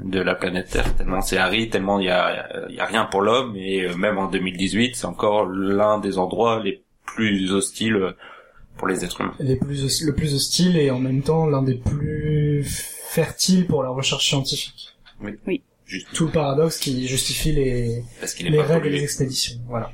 de 0.03 0.21
la 0.21 0.35
planète 0.35 0.71
Terre 0.71 0.95
tellement 0.97 1.21
c'est 1.21 1.39
aride 1.39 1.71
tellement 1.71 1.99
il 1.99 2.07
y 2.07 2.11
a 2.11 2.47
y 2.71 2.81
a 2.81 2.85
rien 2.85 3.05
pour 3.05 3.23
l'homme 3.23 3.57
et 3.57 3.85
euh, 3.85 3.95
même 3.97 4.19
en 4.19 4.29
2018 4.29 4.97
c'est 4.97 5.07
encore 5.07 5.47
l'un 5.47 5.99
des 5.99 6.19
endroits 6.19 6.61
les 6.63 6.83
plus 7.05 7.53
hostiles 7.53 7.97
euh, 7.97 8.13
pour 8.77 8.89
les 8.89 9.05
êtres 9.05 9.23
humains. 9.23 9.35
Les 9.41 9.57
plus 9.57 10.03
le 10.05 10.15
plus 10.15 10.35
hostile 10.35 10.77
et 10.77 10.91
en 10.91 10.99
même 10.99 11.23
temps 11.23 11.47
l'un 11.47 11.63
des 11.63 11.77
plus 11.77 12.63
fertiles 13.09 13.67
pour 13.67 13.83
la 13.83 13.89
recherche 13.89 14.29
scientifique. 14.29 14.95
Juste 15.87 16.09
Tout 16.13 16.27
le 16.27 16.33
paradoxe 16.33 16.79
qui 16.79 17.07
justifie 17.09 17.53
les, 17.53 18.03
parce 18.21 18.35
qu'il 18.35 18.47
est 18.47 18.51
les 18.51 18.59
pas 18.59 18.65
règles 18.65 18.77
et 18.77 18.81
pollué. 18.83 18.99
les 18.99 19.05
expéditions. 19.05 19.57
Voilà. 19.69 19.93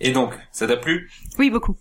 et 0.00 0.12
donc 0.12 0.34
ça 0.52 0.66
t'a 0.66 0.76
plu? 0.76 1.10
Oui, 1.38 1.50
beaucoup. 1.50 1.76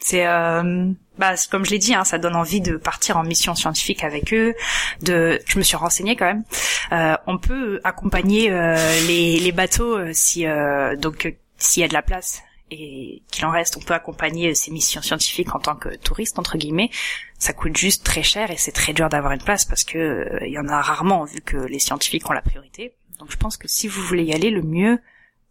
C'est, 0.00 0.26
euh, 0.28 0.92
bah, 1.18 1.34
comme 1.50 1.64
je 1.64 1.72
l'ai 1.72 1.78
dit, 1.78 1.92
hein, 1.92 2.04
ça 2.04 2.18
donne 2.18 2.36
envie 2.36 2.60
de 2.60 2.76
partir 2.76 3.16
en 3.16 3.24
mission 3.24 3.56
scientifique 3.56 4.04
avec 4.04 4.32
eux. 4.32 4.54
De, 5.02 5.40
je 5.46 5.58
me 5.58 5.64
suis 5.64 5.76
renseignée 5.76 6.14
quand 6.14 6.26
même. 6.26 6.44
Euh, 6.92 7.16
on 7.26 7.38
peut 7.38 7.80
accompagner 7.82 8.50
euh, 8.52 8.76
les, 9.08 9.40
les 9.40 9.52
bateaux 9.52 9.96
euh, 9.98 10.10
si, 10.12 10.46
euh, 10.46 10.94
donc, 10.94 11.26
euh, 11.26 11.32
s'il 11.56 11.80
y 11.80 11.84
a 11.84 11.88
de 11.88 11.94
la 11.94 12.02
place 12.02 12.42
et 12.70 13.22
qu'il 13.30 13.44
en 13.44 13.50
reste, 13.50 13.76
on 13.76 13.80
peut 13.80 13.94
accompagner 13.94 14.54
ces 14.54 14.70
missions 14.70 15.02
scientifiques 15.02 15.54
en 15.54 15.58
tant 15.58 15.76
que 15.76 15.96
touriste 15.96 16.38
entre 16.38 16.58
guillemets. 16.58 16.90
Ça 17.38 17.52
coûte 17.52 17.76
juste 17.76 18.04
très 18.04 18.22
cher 18.22 18.50
et 18.50 18.56
c'est 18.56 18.72
très 18.72 18.92
dur 18.92 19.08
d'avoir 19.08 19.32
une 19.32 19.42
place 19.42 19.64
parce 19.64 19.84
que 19.84 19.98
euh, 19.98 20.38
il 20.46 20.52
y 20.52 20.58
en 20.58 20.68
a 20.68 20.80
rarement 20.80 21.24
vu 21.24 21.40
que 21.40 21.56
les 21.56 21.78
scientifiques 21.78 22.28
ont 22.28 22.32
la 22.32 22.42
priorité. 22.42 22.94
Donc, 23.18 23.30
je 23.32 23.36
pense 23.36 23.56
que 23.56 23.68
si 23.68 23.88
vous 23.88 24.02
voulez 24.02 24.24
y 24.24 24.32
aller, 24.32 24.50
le 24.50 24.62
mieux, 24.62 24.98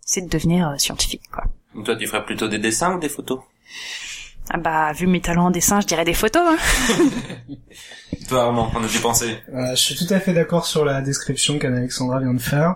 c'est 0.02 0.22
de 0.22 0.30
devenir 0.30 0.70
euh, 0.70 0.78
scientifique, 0.78 1.30
quoi. 1.32 1.46
Donc 1.76 1.86
toi 1.86 1.96
tu 1.96 2.08
ferais 2.08 2.26
plutôt 2.26 2.48
des 2.48 2.58
dessins 2.58 2.96
ou 2.96 3.00
des 3.00 3.10
photos? 3.10 3.40
Ah 4.50 4.58
bah, 4.58 4.94
vu 4.94 5.08
mes 5.08 5.20
talents 5.20 5.48
en 5.48 5.52
dessin, 5.52 5.82
je 5.82 5.88
dirais 5.88 6.06
des 6.06 6.14
photos. 6.14 6.42
Hein. 6.42 6.58
Toi 8.30 8.44
Armand, 8.44 8.70
qu'en 8.70 8.84
as-tu 8.84 9.00
pensé 9.00 9.38
Euh, 9.54 9.72
je 9.72 9.76
suis 9.76 9.96
tout 9.96 10.12
à 10.14 10.20
fait 10.20 10.34
d'accord 10.34 10.66
sur 10.66 10.86
la 10.86 11.02
description 11.02 11.60
qu'Anne-Alexandra 11.60 12.20
vient 12.20 12.34
de 12.34 12.42
faire. 12.42 12.76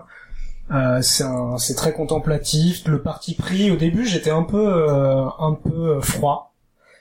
Euh, 0.72 1.02
c'est 1.02 1.24
un- 1.24 1.58
c'est 1.58 1.74
très 1.74 1.92
contemplatif. 1.92 2.82
Le 2.86 3.02
parti 3.02 3.34
pris, 3.34 3.70
au 3.70 3.76
début, 3.76 4.06
j'étais 4.06 4.30
un 4.30 4.42
peu, 4.42 4.66
euh, 4.66 5.24
un 5.38 5.52
peu 5.54 5.96
euh, 5.96 6.00
froid 6.00 6.54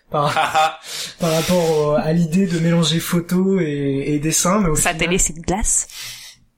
par, 0.09 0.25
par 1.19 1.31
rapport 1.31 1.77
au- 1.77 1.91
à 1.93 2.11
l'idée 2.11 2.47
de 2.47 2.59
mélanger 2.59 2.99
photo 2.99 3.59
et, 3.61 4.03
et 4.07 4.19
dessin, 4.19 4.59
mais 4.59 4.69
au 4.69 4.75
final, 4.75 4.97
télé, 4.97 5.17
c'est 5.17 5.33
de 5.33 5.41
glace. 5.41 5.87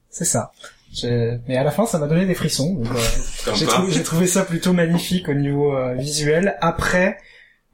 c'est 0.09 0.25
ça. 0.25 0.51
Mais 1.47 1.57
à 1.57 1.63
la 1.63 1.71
fin, 1.71 1.85
ça 1.87 1.97
m'a 1.99 2.07
donné 2.07 2.25
des 2.25 2.35
frissons. 2.35 2.81
euh, 2.83 3.51
j'ai 3.55 3.65
trouvé, 3.65 3.91
trouvé 4.03 4.27
ça 4.27 4.43
plutôt 4.43 4.73
magnifique 4.73 5.27
au 5.29 5.33
niveau 5.33 5.75
euh, 5.75 5.93
visuel. 5.95 6.55
Après, 6.61 7.17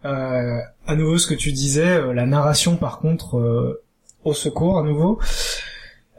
euh, 0.06 0.58
à 0.88 0.96
nouveau 0.96 1.18
ce 1.18 1.28
que 1.28 1.34
tu 1.34 1.52
disais, 1.52 1.86
euh, 1.98 2.14
la 2.14 2.26
narration 2.26 2.78
par 2.78 3.00
contre, 3.00 3.38
euh, 3.38 3.84
au 4.24 4.34
secours 4.34 4.80
à 4.80 4.84
nouveau. 4.84 5.20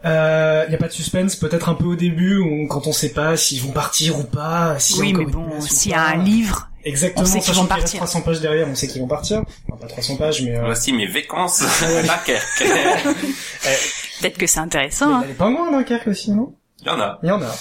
Il 0.05 0.73
y 0.73 0.75
a 0.75 0.79
pas 0.79 0.87
de 0.89 0.93
suspense, 0.93 1.37
peut-être 1.37 1.69
un 1.69 1.75
peu 1.75 1.85
au 1.85 1.95
début, 1.97 2.39
où, 2.39 2.67
quand 2.69 2.87
on 2.87 2.93
sait 2.93 3.13
pas 3.13 3.37
s'ils 3.37 3.61
vont 3.63 3.73
partir 3.73 4.19
ou 4.19 4.25
pas. 4.25 4.73
a 4.73 4.79
Oui, 4.99 5.13
mais 5.13 5.25
bon, 5.27 5.61
s'il 5.61 5.93
y 5.93 5.95
a 5.95 6.03
un 6.07 6.17
livre, 6.23 6.71
exactement, 6.85 7.23
on 7.23 7.27
sait 7.27 7.41
qu'ils 7.41 7.55
vont 7.55 7.67
partir. 7.67 7.99
300 7.99 8.23
pages 8.23 8.41
derrière, 8.41 8.67
on 8.69 8.75
sait 8.75 8.87
qu'ils 8.89 9.01
vont 9.03 9.09
partir. 9.09 9.43
Enfin, 9.69 9.77
pas 9.81 9.87
300 9.89 10.17
pages, 10.17 10.43
mais, 10.43 10.57
euh, 10.57 10.65
Voici 10.65 10.93
mes 10.93 11.07
vacances 11.07 11.63
à 11.63 12.03
Dunkerque. 12.03 12.65
peut-être 14.21 14.39
que 14.39 14.47
c'est 14.47 14.61
intéressant. 14.61 15.07
mais 15.09 15.13
il 15.13 15.17
y 15.17 15.17
Hein. 15.17 15.23
a 15.25 15.27
les 15.29 15.35
pingouins 15.35 15.69
à 15.69 15.73
Dunkerque 15.73 16.09
aussi, 16.09 16.31
non? 16.31 16.55
Il 16.81 16.87
y 16.87 16.91
en 16.91 17.01
a. 17.01 17.19
Il 17.23 17.29
y 17.29 17.33
en 17.33 17.43
a. 17.43 17.55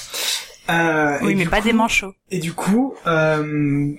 Euh, 0.69 1.17
Oui, 1.23 1.35
mais 1.35 1.45
pas 1.45 1.57
coup- 1.59 1.63
des 1.65 1.73
manchots. 1.73 2.13
Et 2.31 2.39
du 2.39 2.53
coup, 2.53 2.93
euh, 3.07 3.91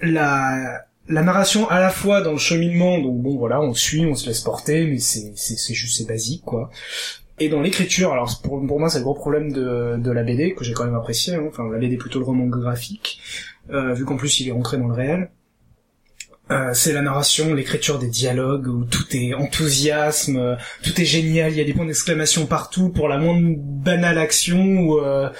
la 0.00 0.82
la 1.08 1.22
narration 1.22 1.68
à 1.68 1.80
la 1.80 1.90
fois 1.90 2.20
dans 2.22 2.32
le 2.32 2.38
cheminement, 2.38 2.98
donc 2.98 3.20
bon 3.22 3.36
voilà, 3.36 3.60
on 3.60 3.74
suit, 3.74 4.06
on 4.06 4.14
se 4.14 4.26
laisse 4.26 4.40
porter, 4.40 4.86
mais 4.86 4.98
c'est 4.98 5.32
c'est 5.36 5.56
c'est 5.56 5.74
juste 5.74 5.98
c'est 5.98 6.06
basique 6.06 6.42
quoi. 6.44 6.70
Et 7.38 7.48
dans 7.48 7.60
l'écriture, 7.60 8.12
alors 8.12 8.40
pour 8.42 8.64
pour 8.66 8.78
moi 8.78 8.88
c'est 8.88 8.98
le 8.98 9.04
gros 9.04 9.14
problème 9.14 9.52
de 9.52 9.96
de 9.98 10.10
la 10.10 10.22
BD 10.22 10.54
que 10.54 10.64
j'ai 10.64 10.74
quand 10.74 10.84
même 10.84 10.94
apprécié, 10.94 11.34
hein. 11.34 11.44
enfin 11.48 11.68
la 11.70 11.78
BD 11.78 11.96
plutôt 11.96 12.18
le 12.18 12.24
roman 12.24 12.46
graphique, 12.46 13.20
euh, 13.70 13.94
vu 13.94 14.04
qu'en 14.04 14.16
plus 14.16 14.40
il 14.40 14.48
est 14.48 14.52
rentré 14.52 14.76
dans 14.76 14.88
le 14.88 14.94
réel. 14.94 15.30
Euh, 16.50 16.70
c'est 16.74 16.92
la 16.92 17.00
narration, 17.00 17.54
l'écriture 17.54 17.98
des 17.98 18.08
dialogues 18.08 18.66
où 18.66 18.84
tout 18.84 19.04
est 19.12 19.32
enthousiasme, 19.32 20.36
euh, 20.36 20.56
tout 20.82 21.00
est 21.00 21.04
génial, 21.04 21.52
il 21.52 21.56
y 21.56 21.60
a 21.60 21.64
des 21.64 21.72
points 21.72 21.86
d'exclamation 21.86 22.46
partout 22.46 22.90
pour 22.90 23.08
la 23.08 23.16
moindre 23.16 23.54
banale 23.56 24.18
action 24.18 24.58
où 24.58 24.98
euh, 24.98 25.30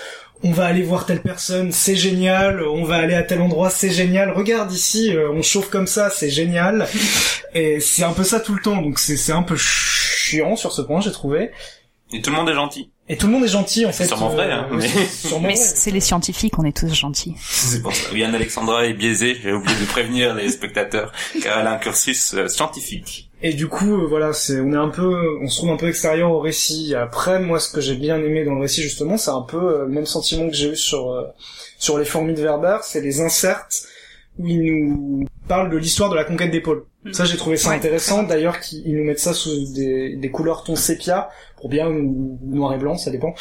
on 0.44 0.50
va 0.50 0.66
aller 0.66 0.82
voir 0.82 1.06
telle 1.06 1.20
personne, 1.20 1.70
c'est 1.70 1.96
génial, 1.96 2.62
on 2.62 2.84
va 2.84 2.96
aller 2.96 3.14
à 3.14 3.22
tel 3.22 3.40
endroit, 3.40 3.70
c'est 3.70 3.90
génial, 3.90 4.30
regarde 4.30 4.72
ici, 4.72 5.14
euh, 5.14 5.30
on 5.30 5.42
chauffe 5.42 5.70
comme 5.70 5.86
ça, 5.86 6.10
c'est 6.10 6.30
génial. 6.30 6.86
Et 7.54 7.80
c'est 7.80 8.04
un 8.04 8.12
peu 8.12 8.24
ça 8.24 8.40
tout 8.40 8.54
le 8.54 8.62
temps, 8.62 8.80
donc 8.80 8.98
c'est 8.98 9.16
c'est 9.16 9.32
un 9.32 9.42
peu 9.42 9.56
chiant 9.56 10.56
sur 10.56 10.72
ce 10.72 10.82
point, 10.82 11.00
j'ai 11.00 11.12
trouvé. 11.12 11.50
Et 12.12 12.20
tout 12.22 12.30
le 12.30 12.36
monde 12.36 12.48
est 12.48 12.54
gentil. 12.54 12.90
Et 13.08 13.16
tout 13.16 13.26
le 13.26 13.32
monde 13.32 13.44
est 13.44 13.48
gentil 13.48 13.84
en 13.86 13.92
fait. 13.92 14.06
sûrement 14.06 14.28
vrai, 14.28 14.50
hein, 14.50 14.68
mais- 14.70 14.86
c'est 14.88 15.28
sûrement 15.28 15.48
Mais 15.48 15.54
vrai. 15.54 15.62
c'est 15.64 15.90
les 15.90 16.00
scientifiques, 16.00 16.58
on 16.58 16.64
est 16.64 16.76
tous 16.76 16.92
gentils. 16.94 17.34
C'est 17.40 17.82
pour 17.82 17.94
ça. 17.94 18.08
Oui, 18.12 18.22
Anne-Alexandra 18.22 18.86
est 18.86 18.92
biaisée. 18.94 19.36
J'ai 19.42 19.52
oublié 19.52 19.78
de 19.78 19.84
prévenir 19.86 20.34
les 20.34 20.48
spectateurs 20.50 21.12
car 21.42 21.58
elle 21.60 21.66
a 21.66 21.72
un 21.74 21.78
cursus 21.78 22.34
euh, 22.34 22.48
scientifique. 22.48 23.30
Et 23.42 23.54
du 23.54 23.66
coup, 23.66 23.92
euh, 24.02 24.06
voilà, 24.06 24.32
c'est, 24.32 24.60
on 24.60 24.72
est 24.72 24.76
un 24.76 24.88
peu, 24.88 25.14
on 25.42 25.48
se 25.48 25.56
trouve 25.58 25.70
un 25.70 25.76
peu 25.76 25.88
extérieur 25.88 26.30
au 26.30 26.38
récit. 26.40 26.94
Après, 26.94 27.40
moi, 27.40 27.58
ce 27.58 27.72
que 27.72 27.80
j'ai 27.80 27.96
bien 27.96 28.18
aimé 28.18 28.44
dans 28.44 28.54
le 28.54 28.60
récit, 28.60 28.82
justement, 28.82 29.16
c'est 29.16 29.30
un 29.32 29.42
peu 29.42 29.56
euh, 29.56 29.84
le 29.86 29.88
même 29.92 30.06
sentiment 30.06 30.48
que 30.48 30.54
j'ai 30.54 30.68
eu 30.70 30.76
sur, 30.76 31.10
euh, 31.10 31.24
sur 31.78 31.98
les 31.98 32.04
fourmis 32.04 32.34
de 32.34 32.40
Werber, 32.42 32.78
c'est 32.82 33.00
les 33.00 33.20
inserts 33.20 33.66
où 34.38 34.46
ils 34.46 34.62
nous 34.62 35.26
parlent 35.48 35.70
de 35.70 35.76
l'histoire 35.76 36.08
de 36.08 36.14
la 36.14 36.24
conquête 36.24 36.50
des 36.52 36.60
pôles. 36.60 36.84
Ça, 37.10 37.24
j'ai 37.24 37.36
trouvé 37.36 37.56
ça 37.56 37.72
intéressant. 37.72 38.22
D'ailleurs, 38.22 38.60
qu'ils 38.60 38.86
ils 38.86 38.96
nous 38.96 39.04
mettent 39.04 39.18
ça 39.18 39.34
sous 39.34 39.50
des, 39.74 40.14
des 40.16 40.30
couleurs 40.30 40.62
ton 40.62 40.76
sépia, 40.76 41.28
pour 41.62 41.70
bien, 41.70 41.88
ou 41.88 42.40
noir 42.42 42.74
et 42.74 42.78
blanc, 42.78 42.96
ça 42.96 43.12
dépend, 43.12 43.34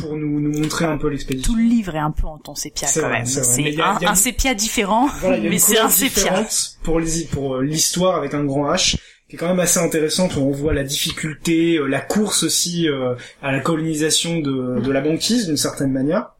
pour 0.00 0.16
nous, 0.16 0.40
nous 0.40 0.60
montrer 0.60 0.84
un 0.84 0.98
peu 0.98 1.08
l'expédition. 1.08 1.52
Tout 1.52 1.56
le 1.56 1.64
livre 1.64 1.94
est 1.94 2.00
un 2.00 2.10
peu 2.10 2.26
en 2.26 2.36
ton 2.36 2.56
sépia 2.56 2.88
quand 2.92 3.02
vrai, 3.02 3.18
même. 3.18 3.26
c'est 3.26 3.40
un, 3.40 4.14
sépia 4.16 4.54
différent, 4.54 5.06
Voilà, 5.20 5.38
mais 5.38 5.58
c'est 5.58 5.78
un 5.78 5.88
sépia. 5.88 6.44
pour 6.82 6.98
les 6.98 7.24
pour 7.30 7.54
euh, 7.54 7.62
l'histoire 7.62 8.16
avec 8.16 8.34
un 8.34 8.44
grand 8.44 8.68
H 8.72 8.96
qui 9.28 9.36
est 9.36 9.38
quand 9.38 9.46
même 9.46 9.60
assez 9.60 9.78
intéressante 9.78 10.34
où 10.36 10.40
on 10.40 10.50
voit 10.50 10.74
la 10.74 10.82
difficulté, 10.82 11.76
euh, 11.76 11.86
la 11.86 12.00
course 12.00 12.42
aussi 12.42 12.88
euh, 12.88 13.14
à 13.42 13.52
la 13.52 13.60
colonisation 13.60 14.40
de, 14.40 14.80
de 14.80 14.90
la 14.90 15.00
banquise 15.00 15.46
d'une 15.46 15.56
certaine 15.56 15.92
manière. 15.92 16.32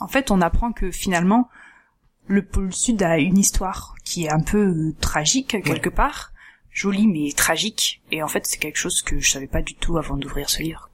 En 0.00 0.08
fait, 0.08 0.32
on 0.32 0.40
apprend 0.40 0.72
que 0.72 0.90
finalement, 0.90 1.48
le 2.26 2.42
pôle 2.42 2.72
sud 2.72 3.00
a 3.04 3.18
une 3.18 3.38
histoire 3.38 3.94
qui 4.04 4.24
est 4.24 4.32
un 4.32 4.40
peu 4.40 4.58
euh, 4.58 4.94
tragique 5.00 5.62
quelque 5.62 5.90
part. 5.90 6.32
Joli 6.80 7.06
mais 7.06 7.32
tragique. 7.36 8.00
Et 8.10 8.22
en 8.22 8.28
fait, 8.28 8.46
c'est 8.46 8.58
quelque 8.58 8.78
chose 8.78 9.02
que 9.02 9.20
je 9.20 9.30
savais 9.30 9.46
pas 9.46 9.62
du 9.62 9.74
tout 9.74 9.98
avant 9.98 10.16
d'ouvrir 10.16 10.48
ce 10.48 10.62
livre. 10.62 10.90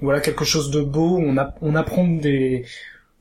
Voilà 0.00 0.20
quelque 0.20 0.44
chose 0.44 0.70
de 0.70 0.80
beau. 0.80 1.18
On, 1.18 1.74
apprend 1.74 2.06
des 2.06 2.64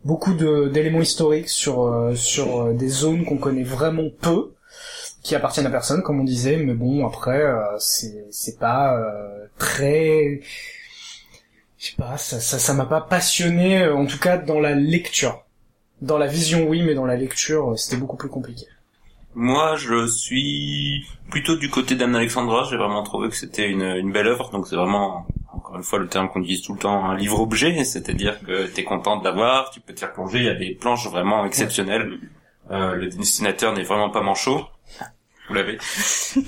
beaucoup 0.04 0.34
d'éléments 0.34 1.02
historiques 1.02 1.50
sur 1.50 1.84
euh, 1.84 2.16
euh, 2.40 2.74
des 2.74 2.90
zones 2.90 3.24
qu'on 3.26 3.38
connaît 3.38 3.64
vraiment 3.64 4.10
peu, 4.22 4.54
qui 5.22 5.36
appartiennent 5.36 5.68
à 5.68 5.72
personne, 5.72 6.02
comme 6.02 6.20
on 6.20 6.24
disait. 6.24 6.58
Mais 6.58 6.74
bon, 6.74 7.06
après, 7.06 7.42
euh, 7.42 7.78
c'est 7.78 8.60
pas 8.60 9.00
très, 9.60 10.42
je 11.78 11.86
sais 11.86 11.96
pas, 11.98 12.18
ça 12.18 12.40
ça 12.40 12.58
ça 12.58 12.74
m'a 12.74 12.86
pas 12.86 13.02
passionné. 13.02 13.88
En 13.88 14.06
tout 14.08 14.20
cas, 14.20 14.38
dans 14.38 14.60
la 14.60 14.74
lecture. 14.74 15.44
Dans 16.02 16.20
la 16.20 16.28
vision, 16.28 16.68
oui, 16.68 16.84
mais 16.84 16.94
dans 16.94 17.08
la 17.08 17.16
lecture, 17.16 17.78
c'était 17.78 17.98
beaucoup 17.98 18.18
plus 18.18 18.30
compliqué. 18.30 18.68
Moi, 19.40 19.76
je 19.76 20.08
suis 20.08 21.06
plutôt 21.30 21.56
du 21.58 21.70
côté 21.70 21.94
d'Anne 21.96 22.16
Alexandra. 22.16 22.64
J'ai 22.70 22.76
vraiment 22.78 23.04
trouvé 23.04 23.30
que 23.30 23.36
c'était 23.36 23.70
une, 23.70 23.84
une 23.84 24.12
belle 24.12 24.26
œuvre. 24.28 24.50
Donc 24.50 24.68
c'est 24.68 24.76
vraiment, 24.76 25.28
encore 25.54 25.76
une 25.78 25.84
fois, 25.84 26.00
le 26.00 26.08
terme 26.08 26.28
qu'on 26.30 26.42
utilise 26.42 26.64
tout 26.64 26.74
le 26.74 26.80
temps, 26.80 27.06
un 27.06 27.16
livre-objet. 27.16 27.84
C'est-à-dire 27.84 28.40
que 28.42 28.66
t'es 28.66 28.84
content 28.84 29.18
de 29.18 29.24
l'avoir, 29.24 29.70
tu 29.70 29.80
peux 29.80 29.94
t'y 29.94 30.06
replonger. 30.06 30.40
Il 30.40 30.46
y 30.46 30.50
a 30.50 30.56
des 30.56 30.74
planches 30.74 31.08
vraiment 31.08 31.46
exceptionnelles. 31.46 32.18
Euh, 32.72 32.96
le 32.96 33.10
dessinateur 33.10 33.74
n'est 33.74 33.84
vraiment 33.84 34.10
pas 34.10 34.22
manchot. 34.22 34.66
Vous 35.50 35.54
l'avez. 35.54 35.78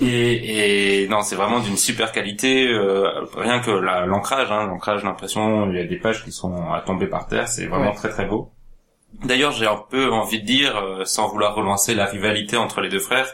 Et, 0.01 1.03
et 1.03 1.07
non, 1.09 1.21
c'est 1.21 1.35
vraiment 1.35 1.59
d'une 1.59 1.77
super 1.77 2.11
qualité. 2.11 2.67
euh, 2.69 3.23
rien 3.37 3.59
que 3.59 3.69
la- 3.71 4.07
l'ancrage, 4.07 4.51
hein, 4.51 4.65
l'ancrage, 4.65 5.03
l'impression, 5.03 5.69
il 5.69 5.77
y 5.77 5.79
a 5.79 5.85
des 5.85 5.97
pages 5.97 6.23
qui 6.25 6.31
sont 6.31 6.71
à 6.73 6.81
tomber 6.81 7.05
par 7.07 7.27
terre. 7.27 7.47
C'est 7.47 7.67
vraiment 7.67 7.91
Ouais. 7.91 7.95
très 7.95 8.09
très 8.09 8.25
beau. 8.25 8.51
D'ailleurs, 9.23 9.51
j'ai 9.51 9.67
un 9.67 9.83
peu 9.89 10.11
envie 10.11 10.41
de 10.41 10.45
dire, 10.45 10.77
euh, 10.77 11.05
sans 11.05 11.27
vouloir 11.27 11.55
relancer 11.55 11.93
la 11.95 12.05
rivalité 12.05 12.57
entre 12.57 12.81
les 12.81 12.89
deux 12.89 12.99
frères, 12.99 13.27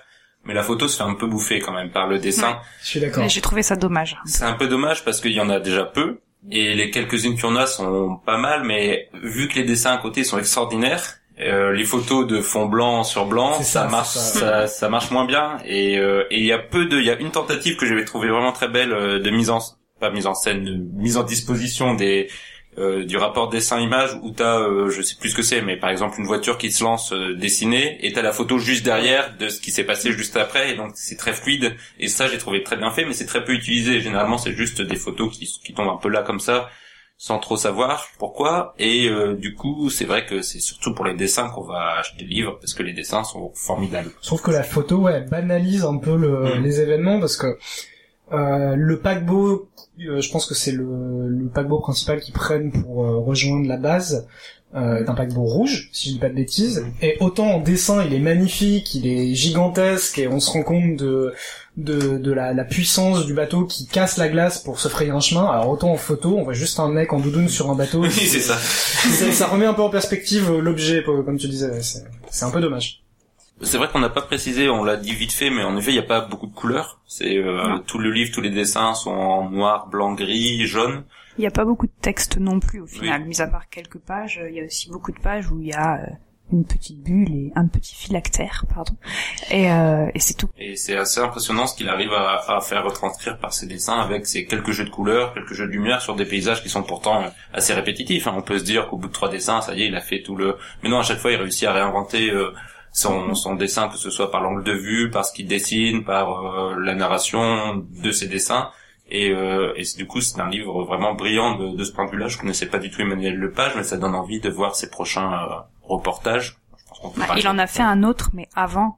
mais 0.43 0.53
la 0.53 0.63
photo 0.63 0.88
se 0.88 0.97
fait 0.97 1.03
un 1.03 1.15
peu 1.15 1.28
bouffer 1.28 1.59
quand 1.59 1.73
même 1.73 1.91
par 1.91 2.07
le 2.07 2.19
dessin. 2.19 2.59
Je 2.82 2.88
suis 2.88 2.99
d'accord. 2.99 3.28
J'ai 3.28 3.41
trouvé 3.41 3.63
ça 3.63 3.76
dommage. 3.76 4.17
C'est 4.26 4.45
un 4.45 4.53
peu 4.53 4.67
dommage 4.67 5.03
parce 5.03 5.21
qu'il 5.21 5.34
y 5.34 5.41
en 5.41 5.49
a 5.49 5.59
déjà 5.59 5.86
peu, 5.86 6.19
et 6.51 6.73
les 6.76 6.91
quelques-unes 6.91 7.36
qu'il 7.36 7.45
y 7.45 7.47
en 7.47 7.55
a 7.55 7.65
sont 7.65 8.19
pas 8.26 8.38
mal, 8.38 8.63
mais 8.63 9.09
vu 9.13 9.47
que 9.47 9.55
les 9.55 9.63
dessins 9.63 9.93
à 9.93 9.97
côté 9.97 10.23
sont 10.23 10.38
extraordinaires, 10.38 11.03
euh, 11.39 11.73
les 11.73 11.84
photos 11.84 12.26
de 12.26 12.39
fond 12.39 12.67
blanc 12.67 13.03
sur 13.03 13.26
blanc, 13.26 13.55
ça, 13.55 13.63
ça, 13.63 13.88
marche, 13.88 14.09
ça, 14.09 14.67
ça 14.67 14.89
marche 14.89 15.11
moins 15.11 15.26
bien. 15.26 15.57
Et 15.65 15.97
euh, 15.97 16.23
et 16.32 16.39
il 16.39 16.45
y 16.45 16.53
a 16.53 16.59
peu 16.59 16.86
de, 16.86 16.97
il 16.97 17.05
y 17.05 17.09
a 17.09 17.19
une 17.19 17.32
tentative 17.32 17.76
que 17.76 17.86
j'avais 17.86 18.05
trouvé 18.05 18.30
vraiment 18.30 18.53
très 18.53 18.69
belle 18.69 18.93
euh, 18.93 19.19
de 19.19 19.30
mise 19.32 19.49
en, 19.49 19.59
pas 19.99 20.11
mise 20.11 20.28
en 20.28 20.34
scène, 20.34 20.63
de 20.63 20.76
mise 20.93 21.17
en 21.17 21.23
disposition 21.23 21.93
des 21.93 22.30
euh, 22.78 23.05
du 23.05 23.17
rapport 23.17 23.49
dessin-image 23.49 24.17
où 24.21 24.32
t'as, 24.32 24.59
euh, 24.59 24.89
je 24.89 25.01
sais 25.01 25.15
plus 25.15 25.30
ce 25.30 25.36
que 25.36 25.41
c'est, 25.43 25.61
mais 25.61 25.78
par 25.78 25.89
exemple 25.89 26.19
une 26.19 26.26
voiture 26.26 26.57
qui 26.57 26.71
se 26.71 26.84
lance 26.84 27.13
euh, 27.13 27.34
dessinée 27.36 27.97
et 28.05 28.11
t'as 28.13 28.21
la 28.21 28.34
photo 28.34 28.57
juste 28.57 28.84
derrière 28.84 29.36
de 29.38 29.47
ce 29.49 29.61
qui 29.61 29.71
s'est 29.71 29.86
passé 29.86 30.11
juste 30.11 30.36
après, 30.38 30.71
et 30.71 30.76
donc 30.76 30.91
c'est 30.95 31.15
très 31.17 31.34
fluide. 31.34 31.76
Et 31.99 32.07
ça, 32.07 32.28
j'ai 32.28 32.38
trouvé 32.38 32.63
très 32.63 32.76
bien 32.76 32.91
fait, 32.91 33.05
mais 33.05 33.13
c'est 33.13 33.26
très 33.26 33.43
peu 33.45 33.53
utilisé. 33.53 34.01
Généralement, 34.01 34.38
c'est 34.38 34.53
juste 34.53 34.82
des 34.82 34.95
photos 34.97 35.32
qui, 35.38 35.45
qui 35.45 35.73
tombent 35.73 35.89
un 35.89 35.97
peu 35.97 36.09
là 36.09 36.21
comme 36.21 36.39
ça, 36.41 36.69
sans 37.17 37.39
trop 37.39 37.55
savoir 37.55 38.09
pourquoi. 38.19 38.73
Et 38.78 39.07
euh, 39.07 39.36
du 39.36 39.55
coup, 39.55 39.89
c'est 39.89 40.03
vrai 40.05 40.26
que 40.26 40.41
c'est 40.41 40.59
surtout 40.59 40.93
pour 40.93 41.05
les 41.05 41.13
dessins 41.13 41.47
qu'on 41.49 41.63
va 41.63 41.95
acheter 41.99 42.23
le 42.26 42.30
livre, 42.30 42.57
parce 42.59 42.73
que 42.73 42.84
les 42.84 42.91
dessins 42.91 43.23
sont 43.23 43.53
formidables. 43.55 44.11
Je 44.21 44.28
trouve 44.28 44.41
que 44.41 44.51
la 44.51 44.63
photo, 44.63 44.97
ouais, 44.97 45.21
banalise 45.21 45.86
un 45.86 45.97
peu 45.97 46.17
le, 46.17 46.59
Mm. 46.59 46.63
les 46.63 46.82
événements 46.82 47.19
parce 47.21 47.38
que 47.38 47.57
euh, 48.32 48.76
le 48.76 48.99
paquebot, 48.99 49.69
euh, 50.01 50.21
je 50.21 50.32
pense 50.32 50.45
que 50.45 50.55
c'est 50.55 50.71
le, 50.71 51.28
le 51.28 51.47
paquebot 51.47 51.80
principal 51.80 52.19
qu'ils 52.19 52.34
prennent 52.34 52.71
pour 52.71 53.05
euh, 53.05 53.17
rejoindre 53.19 53.67
la 53.67 53.78
base. 53.78 54.28
Euh, 54.73 55.01
est 55.01 55.09
un 55.09 55.13
paquebot 55.13 55.43
rouge, 55.43 55.89
si 55.93 56.09
je 56.09 56.13
dis 56.15 56.19
pas 56.19 56.28
de 56.28 56.34
bêtises. 56.34 56.86
Et 57.01 57.15
autant 57.21 57.45
en 57.47 57.59
dessin, 57.61 58.03
il 58.03 58.13
est 58.13 58.19
magnifique, 58.19 58.93
il 58.93 59.07
est 59.07 59.34
gigantesque, 59.34 60.19
et 60.19 60.28
on 60.28 60.41
se 60.41 60.51
rend 60.51 60.63
compte 60.63 60.97
de 60.97 61.34
de, 61.78 62.17
de 62.17 62.32
la, 62.32 62.53
la 62.53 62.63
puissance 62.65 63.26
du 63.26 63.34
bateau 63.34 63.65
qui 63.65 63.86
casse 63.86 64.17
la 64.17 64.28
glace 64.28 64.59
pour 64.59 64.80
se 64.80 64.89
frayer 64.89 65.11
un 65.11 65.19
chemin. 65.21 65.45
Alors 65.45 65.69
autant 65.69 65.91
en 65.91 65.97
photo, 65.97 66.38
on 66.38 66.43
voit 66.43 66.53
juste 66.53 66.80
un 66.80 66.89
mec 66.89 67.13
en 67.13 67.19
doudoune 67.19 67.47
sur 67.47 67.69
un 67.69 67.76
bateau. 67.76 68.01
Oui, 68.03 68.11
c'est 68.11 68.39
ça. 68.39 68.57
ça. 68.57 69.32
ça 69.32 69.47
remet 69.47 69.65
un 69.65 69.73
peu 69.73 69.82
en 69.82 69.89
perspective 69.89 70.51
l'objet, 70.51 71.03
comme 71.03 71.38
tu 71.38 71.47
disais. 71.47 71.71
c'est 71.82 72.45
un 72.45 72.51
peu 72.51 72.59
dommage. 72.59 73.05
C'est 73.62 73.78
vrai 73.78 73.88
qu'on 73.91 73.99
n'a 73.99 74.10
pas 74.10 74.22
précisé, 74.22 74.70
on 74.70 74.84
l'a 74.84 74.97
dit 74.97 75.14
vite 75.14 75.32
fait, 75.32 75.49
mais 75.49 75.64
en 75.64 75.78
effet, 75.78 75.91
il 75.91 75.95
n'y 75.95 75.99
a 75.99 76.03
pas 76.03 76.22
beaucoup 76.22 76.47
de 76.47 76.53
couleurs. 76.53 76.99
C'est 77.08 77.38
euh, 77.38 77.78
tout 77.88 77.97
le 77.99 78.12
livre, 78.12 78.32
tous 78.34 78.41
les 78.41 78.49
dessins 78.49 78.93
sont 78.93 79.12
en 79.12 79.49
noir, 79.49 79.88
blanc, 79.88 80.14
gris, 80.14 80.66
jaune. 80.68 81.03
Il 81.38 81.41
n'y 81.41 81.47
a 81.47 81.51
pas 81.51 81.66
beaucoup 81.66 81.88
de 81.88 81.91
texte 82.01 82.38
non 82.38 82.60
plus 82.60 82.82
au 82.82 82.88
final, 82.88 83.24
mis 83.26 83.41
à 83.41 83.47
part 83.47 83.70
quelques 83.70 83.97
pages. 83.99 84.41
Il 84.49 84.56
y 84.56 84.62
a 84.62 84.66
aussi 84.66 84.89
beaucoup 84.89 85.12
de 85.12 85.20
pages 85.20 85.49
où 85.51 85.60
il 85.62 85.68
y 85.68 85.74
a 85.74 86.01
euh, 86.01 86.06
une 86.51 86.66
petite 86.66 87.01
bulle 87.01 87.30
et 87.32 87.51
un 87.56 87.68
petit 87.68 87.95
phylactère, 87.95 88.66
pardon. 88.74 88.93
Et, 89.49 89.72
euh, 89.72 90.08
et 90.14 90.20
c'est 90.20 90.36
tout. 90.36 90.49
Et 90.58 90.76
c'est 90.76 90.95
assez 90.97 91.20
impressionnant 91.22 91.66
ce 91.68 91.76
qu'il 91.76 91.89
arrive 91.89 92.14
à, 92.14 92.41
à 92.58 92.62
faire 92.62 92.84
retranscrire 92.84 93.38
par 93.38 93.53
ses 93.53 93.68
dessins 93.68 93.99
avec 93.99 94.28
ses 94.28 94.45
quelques 94.45 94.72
jeux 94.72 94.86
de 94.86 94.89
couleurs, 94.89 95.34
quelques 95.34 95.53
jeux 95.53 95.66
de 95.68 95.72
lumière 95.72 96.01
sur 96.01 96.16
des 96.16 96.26
paysages 96.26 96.62
qui 96.62 96.70
sont 96.70 96.84
pourtant 96.84 97.24
euh, 97.24 97.28
assez 97.53 97.74
répétitifs. 97.74 98.28
hein. 98.28 98.34
On 98.38 98.41
peut 98.41 98.60
se 98.60 98.64
dire 98.66 98.88
qu'au 98.89 98.97
bout 98.97 99.08
de 99.08 99.14
trois 99.14 99.30
dessins, 99.30 99.62
ça 99.62 99.74
y 99.76 99.84
est, 99.84 99.88
il 99.88 99.95
a 99.95 100.01
fait 100.01 100.22
tout 100.24 100.36
le... 100.36 100.58
Mais 100.84 100.89
non, 100.89 100.99
à 100.99 101.03
chaque 101.03 101.20
fois, 101.20 101.32
il 101.32 101.38
réussit 101.38 101.68
à 101.68 101.74
réinventer 101.74 102.30
euh, 102.32 102.53
son, 102.96 103.36
son 103.36 103.56
dessin, 103.56 103.89
que 103.89 103.98
ce 103.98 104.10
soit 104.10 104.32
par 104.32 104.41
l'angle 104.41 104.64
de 104.64 104.72
vue, 104.72 105.12
par 105.12 105.26
ce 105.26 105.34
qu'il 105.34 105.48
dessine, 105.48 106.06
par 106.06 106.46
euh, 106.46 106.76
la 106.80 106.96
narration 106.96 107.86
de 108.02 108.12
ses 108.12 108.28
dessins. 108.28 108.70
Et, 109.10 109.32
euh, 109.32 109.74
et 109.76 109.84
du 109.98 110.08
coup, 110.08 110.22
c'est 110.22 110.39
un 110.39 110.50
livre 110.50 110.84
vraiment 110.86 111.14
brillant 111.14 111.58
de, 111.58 111.76
de 111.76 111.84
ce 111.84 111.91
point 111.91 112.06
de 112.06 112.12
vue-là. 112.12 112.30
Je 112.30 112.38
connaissais 112.38 112.68
pas 112.68 112.80
du 112.80 112.89
tout 112.89 113.02
Emmanuel 113.02 113.36
Lepage, 113.36 113.74
mais 113.76 113.84
ça 113.84 113.98
donne 113.98 114.16
envie 114.16 114.39
de 114.39 114.50
voir 114.50 114.76
ses 114.76 114.89
prochains 114.89 115.34
euh, 115.34 115.56
reportages. 115.84 116.58
Je 116.80 116.89
pense 116.89 117.00
qu'on 117.00 117.10
peut 117.10 117.20
Bah, 117.20 117.36
il 117.38 117.48
en 117.50 117.58
a 117.58 117.68
fait 117.68 117.84
un 117.84 118.02
autre, 118.04 118.30
mais 118.34 118.48
avant, 118.56 118.98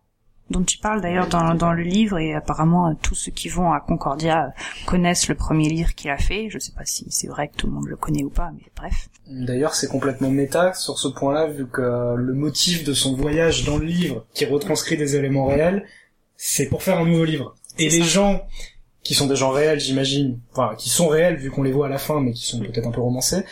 dont 0.49 0.63
tu 0.63 0.77
parles 0.77 1.01
d'ailleurs 1.01 1.27
dans, 1.27 1.53
dans 1.55 1.73
le 1.73 1.83
livre, 1.83 2.17
et 2.17 2.33
apparemment 2.33 2.89
euh, 2.89 2.93
tous 3.01 3.15
ceux 3.15 3.31
qui 3.31 3.49
vont 3.49 3.71
à 3.71 3.79
Concordia 3.79 4.45
euh, 4.45 4.85
connaissent 4.85 5.27
le 5.27 5.35
premier 5.35 5.69
livre 5.69 5.93
qu'il 5.95 6.09
a 6.09 6.17
fait. 6.17 6.49
Je 6.49 6.59
sais 6.59 6.71
pas 6.71 6.85
si 6.85 7.05
c'est 7.09 7.27
vrai 7.27 7.49
que 7.49 7.55
tout 7.55 7.67
le 7.67 7.73
monde 7.73 7.87
le 7.87 7.95
connaît 7.97 8.23
ou 8.23 8.29
pas, 8.29 8.51
mais 8.53 8.71
bref. 8.75 9.09
D'ailleurs, 9.27 9.75
c'est 9.75 9.87
complètement 9.87 10.29
méta 10.29 10.73
sur 10.73 10.99
ce 10.99 11.07
point-là, 11.09 11.47
vu 11.47 11.67
que 11.67 11.81
euh, 11.81 12.15
le 12.15 12.33
motif 12.33 12.83
de 12.83 12.93
son 12.93 13.15
voyage 13.15 13.65
dans 13.65 13.77
le 13.77 13.85
livre, 13.85 14.25
qui 14.33 14.45
retranscrit 14.45 14.97
des 14.97 15.15
éléments 15.15 15.45
réels, 15.45 15.85
c'est 16.35 16.67
pour 16.67 16.83
faire 16.83 16.97
un 16.99 17.05
nouveau 17.05 17.25
livre. 17.25 17.55
Et 17.77 17.89
les 17.89 17.99
ça. 17.99 18.05
gens, 18.05 18.41
qui 19.03 19.13
sont 19.13 19.27
des 19.27 19.35
gens 19.35 19.51
réels, 19.51 19.79
j'imagine, 19.79 20.39
enfin, 20.51 20.75
qui 20.77 20.89
sont 20.89 21.07
réels 21.07 21.37
vu 21.37 21.49
qu'on 21.51 21.63
les 21.63 21.71
voit 21.71 21.87
à 21.87 21.89
la 21.89 21.97
fin, 21.97 22.21
mais 22.21 22.33
qui 22.33 22.45
sont 22.45 22.59
peut-être 22.59 22.87
un 22.87 22.91
peu 22.91 23.01
romancés, 23.01 23.43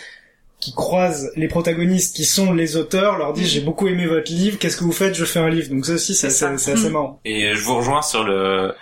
qui 0.66 0.74
croisent 0.74 1.30
les 1.36 1.48
protagonistes 1.48 2.16
qui 2.16 2.26
sont 2.26 2.52
les 2.52 2.76
auteurs, 2.76 3.18
leur 3.18 3.34
disent 3.34 3.50
j'ai 3.50 3.62
beaucoup 3.62 3.88
aimé 3.88 4.08
votre 4.08 4.32
livre, 4.32 4.58
qu'est-ce 4.58 4.78
que 4.78 4.84
vous 4.84 4.92
faites, 4.92 5.14
je 5.16 5.26
fais 5.26 5.40
un 5.40 5.50
livre. 5.50 5.70
Donc 5.70 5.86
ça 5.86 5.94
aussi, 5.94 6.16
c'est 6.16 6.28
assez, 6.28 6.38
ça. 6.40 6.58
c'est 6.58 6.72
assez 6.74 6.90
Mm. 6.90 6.94
marrant. 6.94 7.20
Et 7.24 7.54
je 7.54 7.64
vous 7.64 7.76
rejoins 7.76 8.02
sur 8.02 8.24
le, 8.24 8.74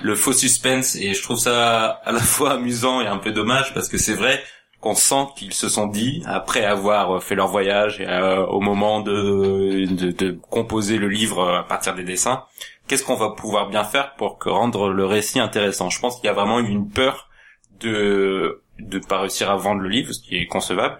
le 0.00 0.14
faux 0.14 0.32
suspense 0.32 0.94
et 0.94 1.14
je 1.14 1.22
trouve 1.22 1.38
ça 1.38 2.00
à 2.04 2.12
la 2.12 2.20
fois 2.20 2.52
amusant 2.52 3.00
et 3.00 3.08
un 3.08 3.18
peu 3.18 3.32
dommage 3.32 3.74
parce 3.74 3.88
que 3.88 3.98
c'est 3.98 4.14
vrai 4.14 4.40
qu'on 4.80 4.94
sent 4.94 5.26
qu'ils 5.36 5.52
se 5.52 5.68
sont 5.68 5.86
dit, 5.88 6.22
après 6.26 6.64
avoir 6.64 7.22
fait 7.22 7.34
leur 7.34 7.48
voyage 7.48 8.00
et 8.00 8.06
euh, 8.08 8.44
au 8.46 8.60
moment 8.60 9.00
de, 9.00 9.84
de, 9.86 10.10
de 10.12 10.38
composer 10.50 10.96
le 10.98 11.08
livre 11.08 11.48
à 11.58 11.66
partir 11.66 11.94
des 11.96 12.04
dessins, 12.04 12.44
qu'est-ce 12.86 13.04
qu'on 13.04 13.16
va 13.16 13.30
pouvoir 13.30 13.68
bien 13.68 13.82
faire 13.84 14.14
pour 14.16 14.38
que 14.38 14.48
rendre 14.48 14.90
le 14.90 15.06
récit 15.06 15.40
intéressant? 15.40 15.88
Je 15.90 15.98
pense 16.00 16.16
qu'il 16.16 16.26
y 16.26 16.30
a 16.30 16.32
vraiment 16.34 16.60
eu 16.60 16.68
une 16.68 16.88
peur 16.88 17.28
de 17.80 18.60
de 18.78 18.98
pas 18.98 19.20
réussir 19.20 19.50
à 19.50 19.56
vendre 19.56 19.80
le 19.82 19.88
livre, 19.88 20.12
ce 20.12 20.20
qui 20.20 20.36
est 20.36 20.46
concevable. 20.46 20.98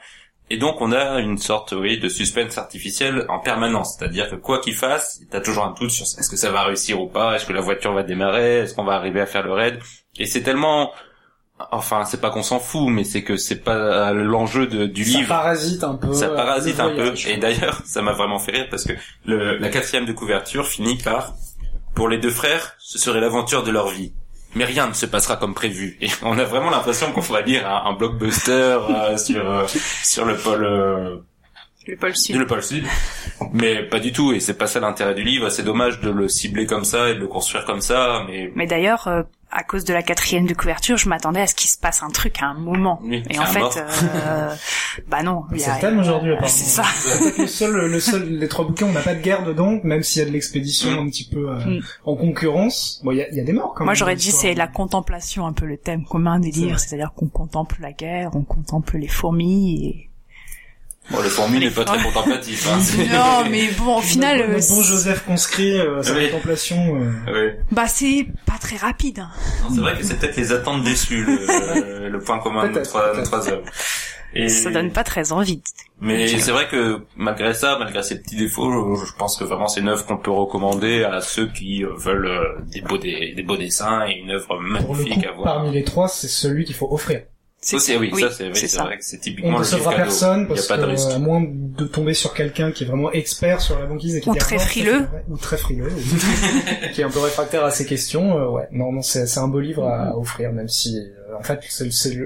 Et 0.52 0.58
donc 0.58 0.82
on 0.82 0.92
a 0.92 1.18
une 1.18 1.38
sorte 1.38 1.72
oui, 1.72 1.98
de 1.98 2.10
suspense 2.10 2.58
artificiel 2.58 3.24
en 3.30 3.38
permanence, 3.38 3.96
c'est-à-dire 3.96 4.28
que 4.28 4.34
quoi 4.34 4.60
qu'il 4.60 4.74
fasse, 4.74 5.22
t'as 5.30 5.40
toujours 5.40 5.64
un 5.64 5.72
doute 5.72 5.90
sur 5.90 6.04
est-ce 6.04 6.28
que 6.28 6.36
ça 6.36 6.50
va 6.50 6.64
réussir 6.64 7.00
ou 7.00 7.06
pas, 7.06 7.36
est-ce 7.36 7.46
que 7.46 7.54
la 7.54 7.62
voiture 7.62 7.94
va 7.94 8.02
démarrer, 8.02 8.58
est-ce 8.58 8.74
qu'on 8.74 8.84
va 8.84 8.92
arriver 8.92 9.22
à 9.22 9.24
faire 9.24 9.44
le 9.44 9.54
raid. 9.54 9.78
Et 10.18 10.26
c'est 10.26 10.42
tellement, 10.42 10.92
enfin 11.70 12.04
c'est 12.04 12.20
pas 12.20 12.28
qu'on 12.28 12.42
s'en 12.42 12.58
fout, 12.58 12.90
mais 12.90 13.04
c'est 13.04 13.22
que 13.22 13.38
c'est 13.38 13.64
pas 13.64 14.12
l'enjeu 14.12 14.66
du 14.66 15.04
Ça 15.06 15.18
livre. 15.18 15.28
parasite 15.30 15.84
un 15.84 15.94
peu. 15.94 16.12
Ça 16.12 16.26
euh, 16.26 16.36
parasite 16.36 16.80
un 16.80 16.94
peu. 16.94 17.14
Et 17.28 17.38
d'ailleurs, 17.38 17.80
ça 17.86 18.02
m'a 18.02 18.12
vraiment 18.12 18.38
fait 18.38 18.52
rire 18.52 18.66
parce 18.70 18.84
que 18.84 18.92
le, 19.24 19.56
la 19.56 19.70
quatrième 19.70 20.04
de 20.04 20.12
couverture 20.12 20.66
finit 20.66 20.98
par 20.98 21.32
pour 21.94 22.10
les 22.10 22.18
deux 22.18 22.30
frères, 22.30 22.74
ce 22.78 22.98
serait 22.98 23.20
l'aventure 23.20 23.62
de 23.62 23.70
leur 23.70 23.88
vie. 23.88 24.12
Mais 24.54 24.64
rien 24.64 24.86
ne 24.86 24.92
se 24.92 25.06
passera 25.06 25.36
comme 25.36 25.54
prévu. 25.54 25.96
Et 26.00 26.08
on 26.22 26.38
a 26.38 26.44
vraiment 26.44 26.70
l'impression 26.70 27.12
qu'on 27.12 27.20
va 27.20 27.40
lire 27.40 27.68
un, 27.68 27.94
blockbuster 27.94 28.52
euh, 28.52 29.16
sur 29.16 29.50
euh, 29.50 29.66
sur 30.02 30.24
le 30.24 30.36
pôle 30.36 30.64
euh, 30.64 31.16
Le 31.86 31.96
pôle 31.96 32.14
sud. 32.16 32.36
le 32.36 32.46
pôle 32.46 32.62
sud. 32.62 32.84
Mais 33.52 33.82
pas 33.82 33.98
du 33.98 34.12
tout. 34.12 34.32
Et 34.32 34.40
c'est 34.40 34.54
pas 34.54 34.66
ça 34.66 34.80
l'intérêt 34.80 35.14
du 35.14 35.22
livre. 35.24 35.48
C'est 35.50 35.62
dommage 35.64 36.00
de 36.00 36.10
le 36.10 36.28
cibler 36.28 36.66
comme 36.66 36.84
ça 36.84 37.10
et 37.10 37.14
de 37.14 37.20
le 37.20 37.26
construire 37.26 37.64
comme 37.64 37.80
ça. 37.80 38.24
Mais 38.28 38.52
Mais 38.54 38.66
d'ailleurs, 38.66 39.08
euh, 39.08 39.22
à 39.50 39.64
cause 39.64 39.84
de 39.84 39.92
la 39.92 40.02
quatrième 40.02 40.46
de 40.46 40.54
couverture, 40.54 40.96
je 40.96 41.08
m'attendais 41.08 41.40
à 41.40 41.46
ce 41.46 41.54
qu'il 41.54 41.68
se 41.68 41.76
passe 41.76 42.02
un 42.02 42.08
truc 42.08 42.40
à 42.40 42.46
un 42.46 42.54
moment. 42.54 43.00
Oui, 43.02 43.22
Et 43.28 43.38
en 43.38 43.44
fait, 43.46 43.60
euh, 44.14 44.48
bah 45.08 45.22
non. 45.22 45.42
il 45.50 45.58
y 45.58 45.60
C'est 45.60 45.70
a- 45.70 45.74
le 45.74 45.80
thème 45.80 45.98
aujourd'hui, 45.98 46.30
apparemment. 46.32 46.52
C'est 46.52 46.64
ça. 46.82 46.84
Le 47.38 47.46
seul, 47.46 47.90
le 47.90 48.00
seul, 48.00 48.28
les 48.28 48.48
trois 48.48 48.64
bouquins, 48.64 48.86
on 48.86 48.92
n'a 48.92 49.00
pas 49.02 49.14
de 49.14 49.20
guerre 49.20 49.42
dedans, 49.44 49.80
même 49.82 50.02
s'il 50.02 50.20
y 50.22 50.24
a 50.24 50.28
de 50.28 50.32
l'expédition 50.32 50.90
Mm. 50.92 50.98
un 51.06 51.10
petit 51.10 51.28
peu 51.28 51.50
euh, 51.50 51.58
Mm. 51.78 51.80
en 52.04 52.16
concurrence. 52.16 53.00
Bon, 53.04 53.10
il 53.12 53.18
y 53.18 53.22
a, 53.22 53.28
il 53.30 53.36
y 53.36 53.40
a 53.40 53.44
des 53.44 53.52
morts 53.52 53.72
quand 53.74 53.80
même. 53.80 53.86
Moi, 53.86 53.94
j'aurais 53.94 54.16
dit 54.16 54.30
c'est 54.30 54.54
la 54.54 54.68
contemplation, 54.68 55.46
un 55.46 55.52
peu 55.52 55.66
le 55.66 55.76
thème 55.76 56.04
commun 56.04 56.38
des 56.38 56.50
livres, 56.50 56.78
c'est-à-dire 56.78 57.12
qu'on 57.14 57.28
contemple 57.28 57.76
la 57.80 57.92
guerre, 57.92 58.30
on 58.34 58.42
contemple 58.44 58.98
les 58.98 59.08
fourmis 59.08 59.86
et 59.86 60.08
Bon, 61.10 61.20
le 61.20 61.28
fourmi 61.28 61.58
n'est 61.58 61.70
pas 61.70 61.84
très 61.84 62.00
contemplatif. 62.02 62.68
Hein. 62.68 62.78
Non, 63.12 63.50
mais 63.50 63.68
bon, 63.76 63.98
au 63.98 64.00
final, 64.00 64.38
notre, 64.50 64.52
euh, 64.72 64.74
bon 64.76 64.82
Joseph 64.82 65.24
conscrit, 65.26 65.78
euh, 65.78 66.02
sa 66.02 66.14
Oui. 66.14 66.30
contemplation. 66.30 67.00
euh, 67.26 67.32
Ouais. 67.32 67.58
bah 67.72 67.86
c'est 67.88 68.26
pas 68.46 68.56
très 68.60 68.76
rapide. 68.76 69.18
hein. 69.18 69.30
Non, 69.68 69.74
C'est 69.74 69.80
vrai 69.80 69.96
que 69.98 70.04
c'est 70.04 70.18
peut-être 70.18 70.36
les 70.36 70.52
attentes 70.52 70.84
déçues, 70.84 71.24
le, 71.24 72.08
le 72.08 72.18
point 72.20 72.38
commun 72.38 72.68
de 72.70 72.80
trois, 72.80 73.20
trois 73.24 73.48
œuvres. 73.48 73.64
Et... 74.34 74.48
Ça 74.48 74.70
donne 74.70 74.90
pas 74.92 75.04
très 75.04 75.32
envie. 75.32 75.60
Mais 76.00 76.26
c'est 76.26 76.52
vrai 76.52 76.66
que 76.66 77.00
malgré 77.16 77.52
ça, 77.52 77.76
malgré 77.78 78.02
ces 78.02 78.18
petits 78.22 78.36
défauts, 78.36 78.94
je 79.04 79.12
pense 79.18 79.36
que 79.36 79.44
vraiment 79.44 79.68
c'est 79.68 79.80
une 79.80 79.88
œuvre 79.88 80.06
qu'on 80.06 80.16
peut 80.16 80.30
recommander 80.30 81.04
à 81.04 81.20
ceux 81.20 81.48
qui 81.48 81.84
euh, 81.84 81.90
veulent 81.96 82.62
des 82.72 82.80
beaux, 82.80 82.96
des, 82.96 83.34
des 83.36 83.42
beaux 83.42 83.58
dessins 83.58 84.06
et 84.06 84.12
une 84.12 84.30
œuvre 84.30 84.46
Pour 84.46 84.56
le 84.62 84.70
magnifique 84.70 85.22
coup, 85.22 85.28
à 85.28 85.32
voir. 85.32 85.54
parmi 85.56 85.72
les 85.72 85.84
trois, 85.84 86.08
c'est 86.08 86.28
celui 86.28 86.64
qu'il 86.64 86.74
faut 86.74 86.88
offrir. 86.90 87.20
C'est 87.64 87.76
oui, 87.76 87.80
ça 87.80 87.86
c'est 87.86 87.96
oui, 87.98 88.10
vrai 88.10 88.98
que 88.98 89.04
c'est 89.04 89.18
On 89.18 89.20
typiquement 89.20 89.50
ne 89.50 89.54
le 89.54 89.58
recevra 89.60 89.78
gift 89.92 89.96
cadeau. 89.96 90.02
personne 90.10 90.48
parce 90.48 90.66
pas 90.66 90.76
de 90.78 90.82
que, 90.82 90.86
risque. 90.90 91.10
à 91.12 91.18
moins 91.20 91.40
de 91.48 91.84
tomber 91.84 92.12
sur 92.12 92.34
quelqu'un 92.34 92.72
qui 92.72 92.82
est 92.82 92.86
vraiment 92.88 93.12
expert 93.12 93.60
sur 93.60 93.78
la 93.78 93.86
banquise 93.86 94.16
et 94.16 94.20
qui 94.20 94.28
Ou 94.30 94.32
dit, 94.32 94.38
très 94.40 94.58
frileux. 94.58 95.06
ou 95.30 95.36
très 95.36 95.56
frileux, 95.56 95.92
qui 96.92 97.00
est 97.00 97.04
un 97.04 97.10
peu 97.10 97.20
réfractaire 97.20 97.64
à 97.64 97.70
ces 97.70 97.86
questions. 97.86 98.36
euh, 98.36 98.48
ouais, 98.48 98.68
non, 98.72 98.90
non, 98.90 99.00
c'est 99.00 99.26
c'est 99.26 99.38
un 99.38 99.46
beau 99.46 99.60
livre 99.60 99.84
à, 99.86 100.08
à 100.10 100.16
offrir, 100.16 100.52
même 100.52 100.68
si, 100.68 100.98
euh, 100.98 101.36
en 101.38 101.42
fait, 101.44 101.60
c'est 101.68 102.16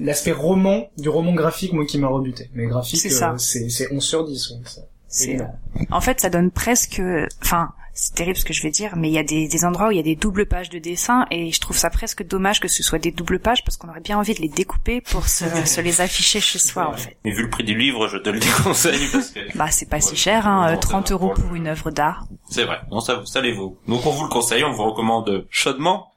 l'aspect 0.00 0.32
roman 0.32 0.88
du 0.96 1.10
roman 1.10 1.34
graphique, 1.34 1.74
moi, 1.74 1.84
qui 1.84 1.98
m'a 1.98 2.08
rebuté. 2.08 2.48
Mais 2.54 2.66
graphique, 2.66 3.00
C'est 3.00 3.10
ça. 3.10 3.32
euh, 3.32 3.38
c'est 3.38 3.68
c'est 3.68 3.92
11 3.92 4.02
sur 4.02 4.24
10. 4.26 4.50
ouais, 4.52 4.56
ça. 4.64 4.80
C'est 5.06 5.28
évident. 5.28 5.54
En 5.90 6.00
fait, 6.00 6.18
ça 6.20 6.30
donne 6.30 6.50
presque, 6.50 7.02
enfin, 7.42 7.68
c'est 7.94 8.14
terrible 8.14 8.36
ce 8.38 8.44
que 8.44 8.52
je 8.54 8.62
vais 8.62 8.70
dire, 8.70 8.96
mais 8.96 9.08
il 9.08 9.14
y 9.14 9.18
a 9.18 9.22
des, 9.22 9.48
des 9.48 9.64
endroits 9.64 9.88
où 9.88 9.90
il 9.90 9.96
y 9.96 10.00
a 10.00 10.04
des 10.04 10.16
doubles 10.16 10.46
pages 10.46 10.70
de 10.70 10.78
dessin 10.78 11.26
et 11.30 11.52
je 11.52 11.60
trouve 11.60 11.76
ça 11.76 11.90
presque 11.90 12.26
dommage 12.26 12.58
que 12.60 12.68
ce 12.68 12.82
soit 12.82 12.98
des 12.98 13.10
doubles 13.10 13.38
pages 13.38 13.62
parce 13.64 13.76
qu'on 13.76 13.88
aurait 13.88 14.00
bien 14.00 14.18
envie 14.18 14.34
de 14.34 14.40
les 14.40 14.48
découper 14.48 15.00
pour 15.02 15.28
se, 15.28 15.44
se 15.66 15.80
les 15.80 16.00
afficher 16.00 16.40
chez 16.40 16.58
soi 16.58 16.88
en 16.88 16.94
fait. 16.94 17.16
Mais 17.24 17.32
vu 17.32 17.42
le 17.42 17.50
prix 17.50 17.64
du 17.64 17.76
livre, 17.76 18.08
je 18.08 18.16
te 18.18 18.30
le 18.30 18.38
déconseille 18.40 19.08
parce 19.12 19.30
que 19.30 19.40
Bah 19.56 19.70
c'est 19.70 19.88
pas 19.88 20.00
si 20.00 20.16
cher, 20.16 20.46
hein, 20.46 20.68
euh, 20.70 20.74
Non, 20.74 20.80
30 20.80 21.08
ça 21.08 21.14
va, 21.14 21.20
euros 21.20 21.34
pour 21.34 21.44
pour 21.44 21.54
une 21.54 21.66
œuvre 21.66 21.90
d'art. 21.90 22.24
c'est 22.48 22.64
vrai. 22.64 22.80
Non, 22.90 23.00
ça, 23.00 23.22
ça 23.26 23.40
les 23.40 23.52
vaut. 23.52 23.78
Donc 23.88 24.06
on 24.06 24.10
vous 24.10 24.24
le 24.24 24.30
conseille, 24.30 24.64
on 24.64 24.72
vous 24.72 24.84
recommande 24.84 25.46
chaudement. 25.50 26.08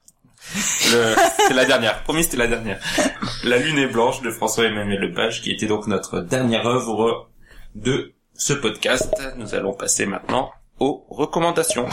Le... 0.92 1.16
c'est 1.48 1.54
la 1.56 1.66
dernière. 1.66 2.04
Promis, 2.04 2.24
c'était 2.24 2.38
la 2.38 2.48
dernière. 2.48 2.80
La 3.44 3.58
Lune 3.58 3.80
est 3.80 3.88
blanche 3.88 4.22
de 4.22 4.30
François-Emmanuel 4.30 5.00
Lepage, 5.00 5.42
qui 5.42 5.52
était 5.52 5.66
donc 5.66 5.88
notre 5.88 6.20
dernière 6.22 6.68
œuvre 6.68 7.30
de 7.74 8.14
ce 8.36 8.54
podcast. 8.54 9.12
Nous 9.38 9.56
allons 9.56 9.74
passer 9.74 10.06
maintenant 10.06 10.52
aux 10.80 11.06
recommandations. 11.10 11.88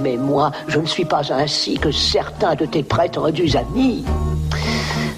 Mais 0.00 0.16
moi, 0.16 0.50
je 0.68 0.78
ne 0.78 0.86
suis 0.86 1.04
pas 1.04 1.32
ainsi 1.32 1.76
que 1.78 1.90
certains 1.90 2.54
de 2.54 2.64
tes 2.64 2.82
prétendus 2.82 3.56
amis. 3.56 4.04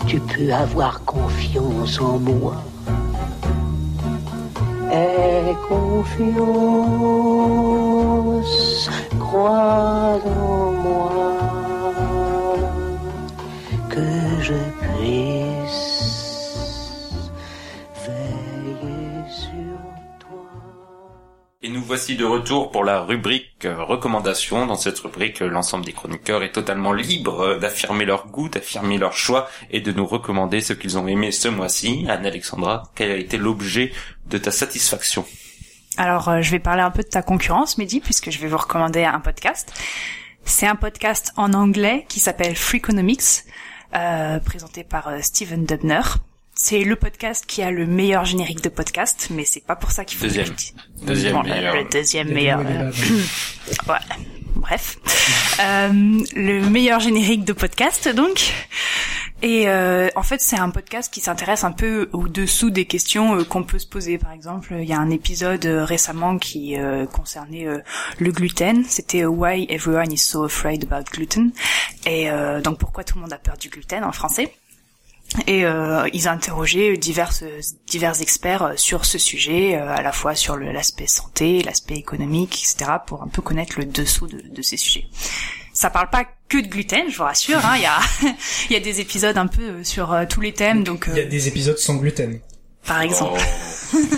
Tu 0.06 0.18
peux 0.20 0.52
avoir 0.52 1.04
confiance 1.04 2.00
en 2.00 2.18
moi. 2.18 2.56
Aie 4.92 5.54
confiance, 5.68 6.10
crois 9.18 10.18
en 10.24 10.72
moi, 10.72 11.32
que 13.88 14.02
je 14.40 14.54
puisse 14.80 15.41
voici 21.92 22.16
de 22.16 22.24
retour 22.24 22.70
pour 22.70 22.84
la 22.84 23.02
rubrique 23.02 23.66
euh, 23.66 23.84
recommandations. 23.84 24.64
Dans 24.64 24.76
cette 24.76 24.98
rubrique, 25.00 25.42
euh, 25.42 25.48
l'ensemble 25.48 25.84
des 25.84 25.92
chroniqueurs 25.92 26.42
est 26.42 26.52
totalement 26.52 26.94
libre 26.94 27.40
euh, 27.40 27.58
d'affirmer 27.58 28.06
leur 28.06 28.28
goût, 28.28 28.48
d'affirmer 28.48 28.96
leur 28.96 29.12
choix 29.12 29.46
et 29.70 29.82
de 29.82 29.92
nous 29.92 30.06
recommander 30.06 30.62
ce 30.62 30.72
qu'ils 30.72 30.96
ont 30.96 31.06
aimé 31.06 31.32
ce 31.32 31.48
mois-ci. 31.48 32.06
Anne-Alexandra, 32.08 32.84
quel 32.94 33.10
a 33.10 33.16
été 33.16 33.36
l'objet 33.36 33.92
de 34.24 34.38
ta 34.38 34.50
satisfaction? 34.50 35.26
Alors 35.98 36.30
euh, 36.30 36.40
je 36.40 36.50
vais 36.50 36.60
parler 36.60 36.80
un 36.80 36.90
peu 36.90 37.02
de 37.02 37.08
ta 37.08 37.20
concurrence, 37.20 37.76
Mehdi, 37.76 38.00
puisque 38.00 38.30
je 38.30 38.38
vais 38.38 38.48
vous 38.48 38.56
recommander 38.56 39.04
un 39.04 39.20
podcast. 39.20 39.70
C'est 40.46 40.66
un 40.66 40.76
podcast 40.76 41.34
en 41.36 41.52
anglais 41.52 42.06
qui 42.08 42.20
s'appelle 42.20 42.56
Freakonomics, 42.56 43.44
présenté 44.46 44.82
par 44.82 45.12
Steven 45.20 45.66
Dubner. 45.66 46.00
C'est 46.54 46.84
le 46.84 46.96
podcast 46.96 47.44
qui 47.46 47.62
a 47.62 47.70
le 47.70 47.86
meilleur 47.86 48.24
générique 48.24 48.62
de 48.62 48.68
podcast, 48.68 49.28
mais 49.30 49.44
c'est 49.44 49.64
pas 49.64 49.76
pour 49.76 49.90
ça 49.90 50.04
qu'il 50.04 50.18
faut 50.18 50.24
Deuxième. 50.24 50.54
Deuxième 51.06 51.34
Bon, 51.36 51.42
meilleur. 51.42 51.74
Le 51.76 51.84
deuxième 51.90 52.28
meilleur. 52.32 52.60
euh. 52.60 52.90
Ouais, 53.88 53.94
bref. 54.56 54.98
Euh, 55.60 55.88
le 56.36 56.60
meilleur 56.68 57.00
générique 57.00 57.44
de 57.44 57.52
podcast, 57.52 58.08
donc. 58.08 58.52
Et 59.44 59.68
euh, 59.68 60.08
en 60.14 60.22
fait, 60.22 60.40
c'est 60.40 60.58
un 60.58 60.70
podcast 60.70 61.12
qui 61.12 61.20
s'intéresse 61.20 61.64
un 61.64 61.72
peu 61.72 62.08
au-dessous 62.12 62.70
des 62.70 62.84
questions 62.84 63.34
euh, 63.36 63.44
qu'on 63.44 63.64
peut 63.64 63.80
se 63.80 63.86
poser. 63.88 64.16
Par 64.18 64.30
exemple, 64.32 64.74
il 64.78 64.84
y 64.88 64.92
a 64.92 64.98
un 65.00 65.10
épisode 65.10 65.66
euh, 65.66 65.84
récemment 65.84 66.38
qui 66.38 66.78
euh, 66.78 67.06
concernait 67.06 67.66
euh, 67.66 67.78
le 68.20 68.30
gluten. 68.30 68.84
C'était 68.88 69.22
euh, 69.24 69.28
Why 69.28 69.66
Everyone 69.68 70.12
is 70.12 70.18
so 70.18 70.44
afraid 70.44 70.84
about 70.88 71.10
gluten. 71.10 71.50
Et 72.06 72.30
euh, 72.30 72.60
donc, 72.60 72.78
pourquoi 72.78 73.02
tout 73.02 73.16
le 73.16 73.22
monde 73.22 73.32
a 73.32 73.38
peur 73.38 73.56
du 73.56 73.68
gluten 73.68 74.04
en 74.04 74.12
français 74.12 74.52
et 75.46 75.64
euh, 75.64 76.08
ils 76.12 76.28
interrogeaient 76.28 76.96
divers 76.96 77.32
divers 77.86 78.20
experts 78.20 78.62
euh, 78.62 78.72
sur 78.76 79.04
ce 79.04 79.18
sujet, 79.18 79.76
euh, 79.76 79.88
à 79.94 80.02
la 80.02 80.12
fois 80.12 80.34
sur 80.34 80.56
l'aspect 80.56 81.06
santé, 81.06 81.62
l'aspect 81.62 81.94
économique, 81.94 82.54
etc., 82.62 82.90
pour 83.06 83.22
un 83.22 83.28
peu 83.28 83.40
connaître 83.42 83.78
le 83.78 83.86
dessous 83.86 84.26
de, 84.26 84.40
de 84.40 84.62
ces 84.62 84.76
sujets. 84.76 85.06
Ça 85.72 85.88
parle 85.88 86.10
pas 86.10 86.26
que 86.48 86.58
de 86.58 86.66
gluten, 86.66 87.08
je 87.08 87.16
vous 87.16 87.24
rassure. 87.24 87.64
hein, 87.64 87.76
Il 87.76 87.82
y 87.82 87.86
a 87.86 87.98
il 88.70 88.72
y 88.74 88.76
a 88.76 88.80
des 88.80 89.00
épisodes 89.00 89.38
un 89.38 89.46
peu 89.46 89.62
euh, 89.62 89.84
sur 89.84 90.12
euh, 90.12 90.24
tous 90.28 90.40
les 90.42 90.52
thèmes, 90.52 90.84
donc 90.84 91.06
Il 91.08 91.16
y 91.16 91.20
a 91.20 91.24
des 91.24 91.48
épisodes 91.48 91.78
sans 91.78 91.96
gluten. 91.96 92.38
par 92.86 93.00
exemple. 93.00 93.40
Oh. 93.94 93.98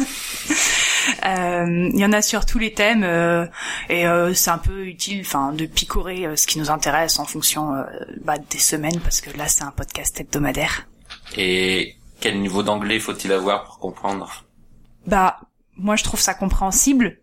Euh, 1.27 1.91
Il 1.93 1.99
y 1.99 2.05
en 2.05 2.13
a 2.13 2.21
sur 2.23 2.45
tous 2.47 2.59
les 2.59 2.73
thèmes 2.73 3.03
euh, 3.05 3.47
et 3.89 4.07
euh, 4.07 4.35
c'est 4.35 4.51
un 4.51 4.59
peu 4.59 4.87
utile, 4.87 5.21
enfin, 5.25 5.53
de 5.53 5.65
picorer 5.67 6.27
euh, 6.27 6.37
ce 6.37 6.47
qui 6.47 6.59
nous 6.59 6.71
intéresse 6.71 7.19
en 7.19 7.25
fonction 7.25 7.75
euh, 7.75 7.83
bah, 8.23 8.35
des 8.51 8.59
semaines, 8.59 9.01
parce 9.01 9.21
que 9.21 9.31
là 9.37 9.49
c'est 9.49 9.65
un 9.65 9.71
podcast 9.71 10.19
hebdomadaire. 10.21 10.87
Et 11.37 11.97
quel 12.21 12.41
niveau 12.41 12.63
d'anglais 12.63 12.99
faut-il 13.01 13.33
avoir 13.33 13.65
pour 13.65 13.79
comprendre? 13.79 14.45
Bah, 15.07 15.41
moi 15.77 15.97
je 15.97 16.05
trouve 16.05 16.21
ça 16.21 16.35
compréhensible, 16.35 17.19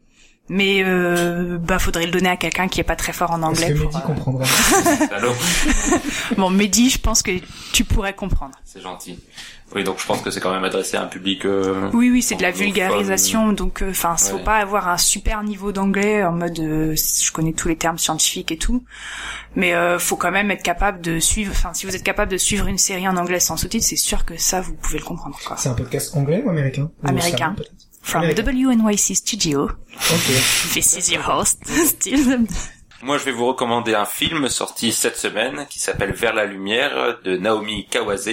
mais 0.49 0.83
euh, 0.83 1.57
bah 1.57 1.79
faudrait 1.79 2.05
le 2.05 2.11
donner 2.11 2.29
à 2.29 2.37
quelqu'un 2.37 2.67
qui 2.67 2.79
est 2.79 2.83
pas 2.83 2.95
très 2.95 3.13
fort 3.13 3.31
en 3.31 3.37
Est-ce 3.37 3.63
anglais. 3.63 3.73
que 3.73 3.79
Pour, 3.79 3.85
Mehdi 3.91 3.97
euh, 3.97 4.01
comprendra? 4.01 4.45
Bon, 6.37 6.49
Mehdi, 6.49 6.89
je 6.89 6.99
pense 6.99 7.21
que 7.23 7.31
tu 7.73 7.83
pourrais 7.85 8.13
comprendre. 8.13 8.55
C'est 8.65 8.81
gentil. 8.81 9.19
Oui, 9.73 9.83
donc 9.85 9.99
je 9.99 10.05
pense 10.05 10.21
que 10.21 10.31
c'est 10.31 10.41
quand 10.41 10.51
même 10.51 10.65
adressé 10.65 10.97
à 10.97 11.03
un 11.03 11.07
public... 11.07 11.45
euh, 11.45 11.89
Oui, 11.93 12.09
oui, 12.11 12.21
c'est 12.21 12.35
de 12.35 12.41
la 12.41 12.51
vulgarisation, 12.51 13.53
donc 13.53 13.83
enfin, 13.89 14.17
faut 14.17 14.35
Ouais. 14.35 14.43
pas 14.43 14.57
avoir 14.57 14.89
un 14.89 14.97
super 14.97 15.43
niveau 15.43 15.71
d'anglais 15.71 16.23
en 16.25 16.33
mode 16.33 16.59
euh, 16.59 16.93
je 16.95 17.31
connais 17.31 17.53
tous 17.53 17.69
les 17.69 17.77
termes 17.77 17.97
scientifiques 17.97 18.51
et 18.51 18.57
tout, 18.57 18.83
mais 19.55 19.73
euh, 19.73 19.97
faut 19.97 20.17
quand 20.17 20.31
même 20.31 20.51
être 20.51 20.63
capable 20.63 20.99
de 21.01 21.19
suivre. 21.19 21.51
Enfin, 21.55 21.73
si 21.73 21.85
vous 21.85 21.95
êtes 21.95 22.03
capable 22.03 22.31
de 22.31 22.37
suivre 22.37 22.67
une 22.67 22.77
série 22.77 23.07
en 23.07 23.15
anglais 23.15 23.39
sans 23.39 23.55
sous-titres, 23.55 23.85
c'est 23.85 23.95
sûr 23.95 24.25
que 24.25 24.35
ça 24.37 24.59
vous 24.59 24.73
pouvez 24.73 24.99
le 24.99 25.05
comprendre. 25.05 25.37
Quoi. 25.45 25.55
C'est 25.57 25.69
un 25.69 25.73
podcast 25.73 26.15
anglais 26.17 26.41
ou 26.45 26.49
américain 26.49 26.91
Ou 27.03 27.07
Américain. 27.07 27.53
peut-être 27.55 27.71
From 28.03 28.23
Américain. 28.23 28.51
WNYC 28.51 29.15
Studio, 29.15 29.63
Ok. 29.65 30.31
this 30.73 30.97
is 30.97 31.13
your 31.13 31.23
host, 31.29 31.59
Steve. 31.85 32.39
Moi, 33.03 33.17
je 33.17 33.23
vais 33.25 33.31
vous 33.31 33.45
recommander 33.47 33.93
un 33.95 34.05
film 34.05 34.49
sorti 34.49 34.91
cette 34.91 35.17
semaine 35.17 35.65
qui 35.69 35.79
s'appelle 35.79 36.11
Vers 36.13 36.33
la 36.33 36.45
lumière 36.45 37.17
de 37.23 37.37
Naomi 37.37 37.87
Kawase. 37.89 38.29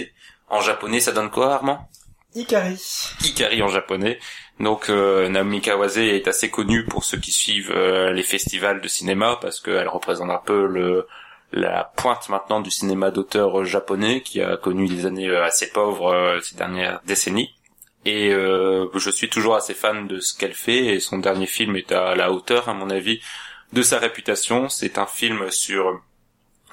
En 0.50 0.60
japonais, 0.60 1.00
ça 1.00 1.12
donne 1.12 1.30
quoi, 1.30 1.54
Armand? 1.54 1.88
Ikari. 2.34 2.78
Ikari 3.24 3.62
en 3.62 3.68
japonais. 3.68 4.18
Donc 4.60 4.90
euh, 4.90 5.28
Naomi 5.28 5.60
Kawase 5.60 5.98
est 5.98 6.28
assez 6.28 6.50
connue 6.50 6.84
pour 6.84 7.04
ceux 7.04 7.18
qui 7.18 7.32
suivent 7.32 7.72
euh, 7.74 8.12
les 8.12 8.22
festivals 8.22 8.80
de 8.80 8.88
cinéma 8.88 9.38
parce 9.40 9.60
qu'elle 9.60 9.88
représente 9.88 10.30
un 10.30 10.42
peu 10.44 10.66
le 10.66 11.06
la 11.52 11.92
pointe 11.96 12.28
maintenant 12.28 12.60
du 12.60 12.70
cinéma 12.70 13.10
d'auteur 13.10 13.64
japonais 13.64 14.20
qui 14.22 14.42
a 14.42 14.56
connu 14.56 14.86
des 14.86 15.06
années 15.06 15.28
euh, 15.28 15.44
assez 15.44 15.70
pauvres 15.70 16.12
euh, 16.12 16.40
ces 16.40 16.56
dernières 16.56 17.00
décennies. 17.06 17.54
Et 18.04 18.30
euh, 18.32 18.88
je 18.94 19.10
suis 19.10 19.28
toujours 19.28 19.56
assez 19.56 19.74
fan 19.74 20.06
de 20.06 20.20
ce 20.20 20.36
qu'elle 20.36 20.54
fait 20.54 20.86
et 20.86 21.00
son 21.00 21.18
dernier 21.18 21.46
film 21.46 21.76
est 21.76 21.92
à 21.92 22.14
la 22.14 22.32
hauteur 22.32 22.68
à 22.68 22.74
mon 22.74 22.90
avis 22.90 23.20
de 23.72 23.82
sa 23.82 23.98
réputation. 23.98 24.68
C'est 24.68 24.98
un 24.98 25.06
film 25.06 25.50
sur 25.50 26.00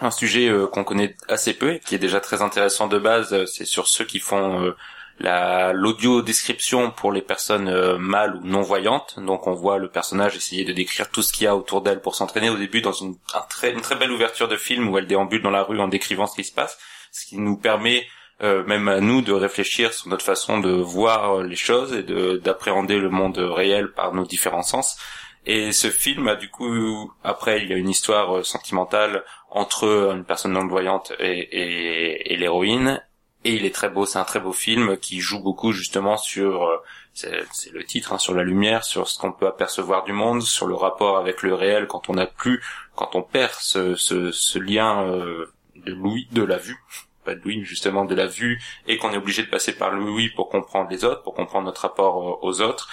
un 0.02 0.12
sujet 0.12 0.50
euh, 0.50 0.68
qu'on 0.68 0.84
connaît 0.84 1.16
assez 1.28 1.54
peu 1.54 1.76
et 1.76 1.80
qui 1.80 1.96
est 1.96 2.00
déjà 2.00 2.20
très 2.20 2.42
intéressant 2.42 2.88
de 2.88 3.00
base. 3.00 3.34
Euh, 3.34 3.46
C'est 3.46 3.66
sur 3.66 3.88
ceux 3.88 4.06
qui 4.06 4.20
font 4.20 4.62
euh, 4.64 4.76
la 5.20 5.72
l'audio 5.72 6.22
description 6.22 6.92
pour 6.92 7.12
les 7.14 7.22
personnes 7.22 7.98
mâles 7.98 8.36
ou 8.36 8.46
non 8.46 8.62
voyantes. 8.62 9.18
Donc 9.20 9.48
on 9.48 9.54
voit 9.54 9.78
le 9.78 9.90
personnage 9.90 10.36
essayer 10.36 10.66
de 10.66 10.74
décrire 10.74 11.10
tout 11.10 11.22
ce 11.22 11.32
qu'il 11.32 11.46
y 11.46 11.48
a 11.48 11.56
autour 11.56 11.82
d'elle 11.82 12.02
pour 12.02 12.16
s'entraîner 12.16 12.50
au 12.50 12.58
début 12.58 12.82
dans 12.82 12.92
une, 12.92 13.16
un 13.34 13.42
très, 13.50 13.72
belle 13.96 14.12
ouverture 14.12 14.50
de 14.50 14.58
film 14.58 14.90
où 14.90 14.98
elle 14.98 15.08
déambule 15.08 15.42
dans 15.42 15.52
la 15.52 15.64
rue 15.64 15.80
en 15.80 15.88
décrivant 15.88 16.28
ce 16.28 16.36
qui 16.36 16.44
se 16.44 16.52
passe, 16.54 16.78
ce 17.14 17.26
qui 17.26 17.38
nous 17.38 17.56
permet 17.56 18.06
même 18.42 18.90
à 18.90 19.00
nous 19.00 19.22
de 19.22 19.32
réfléchir 19.32 19.94
sur 19.94 20.10
notre 20.10 20.26
façon 20.26 20.60
de 20.60 20.70
voir 20.70 21.42
les 21.42 21.56
choses 21.56 21.94
et 21.94 22.04
de 22.04 22.36
d'appréhender 22.36 22.98
le 22.98 23.10
monde 23.10 23.38
réel 23.38 23.94
par 23.94 24.14
nos 24.14 24.26
différents 24.26 24.64
sens. 24.64 24.98
Et 25.46 25.72
ce 25.74 25.92
film 25.92 26.28
a 26.28 26.36
du 26.36 26.50
coup, 26.50 27.14
après, 27.24 27.62
il 27.62 27.70
y 27.70 27.74
a 27.74 27.78
une 27.78 27.90
histoire 27.90 28.38
euh, 28.38 28.44
sentimentale 28.44 29.24
entre 29.52 30.12
une 30.14 30.26
personne 30.26 30.54
non 30.54 30.66
voyante 30.68 31.14
et, 31.20 32.36
l'héroïne. 32.38 33.02
Et 33.44 33.54
il 33.54 33.66
est 33.66 33.76
très 33.76 33.90
beau, 33.90 34.08
c'est 34.08 34.18
un 34.18 34.24
très 34.24 34.40
beau 34.40 34.54
film 34.54 34.98
qui 34.98 35.20
joue 35.20 35.40
beaucoup 35.40 35.72
justement 35.72 36.18
sur, 36.18 36.64
euh, 36.64 36.78
c'est 37.14 37.72
le 37.72 37.84
titre, 37.84 38.12
hein, 38.12 38.18
sur 38.18 38.34
la 38.34 38.42
lumière, 38.42 38.84
sur 38.84 39.08
ce 39.08 39.20
qu'on 39.20 39.32
peut 39.32 39.46
apercevoir 39.46 40.04
du 40.04 40.14
monde, 40.14 40.42
sur 40.42 40.66
le 40.66 40.74
rapport 40.74 41.18
avec 41.18 41.44
le 41.44 41.54
réel 41.54 41.86
quand 41.86 42.10
on 42.10 42.14
n'a 42.14 42.26
plus, 42.26 42.64
quand 42.96 43.16
on 43.16 43.22
perd 43.22 43.54
ce, 43.54 44.58
lien 44.58 45.08
euh, 45.08 45.54
de 45.76 45.94
l'ouïe, 45.94 46.28
de 46.32 46.42
la 46.42 46.58
vue, 46.58 46.78
pas 47.24 47.36
de 47.36 47.42
l'ouïe, 47.42 47.64
justement 47.66 48.04
de 48.04 48.16
la 48.16 48.26
vue, 48.26 48.60
et 48.88 48.98
qu'on 48.98 49.12
est 49.12 49.18
obligé 49.18 49.44
de 49.44 49.50
passer 49.50 49.78
par 49.78 49.92
l'ouïe 49.92 50.30
pour 50.30 50.50
comprendre 50.50 50.90
les 50.90 51.06
autres, 51.06 51.22
pour 51.22 51.36
comprendre 51.36 51.68
notre 51.68 51.82
rapport 51.82 52.44
aux 52.44 52.62
autres. 52.62 52.90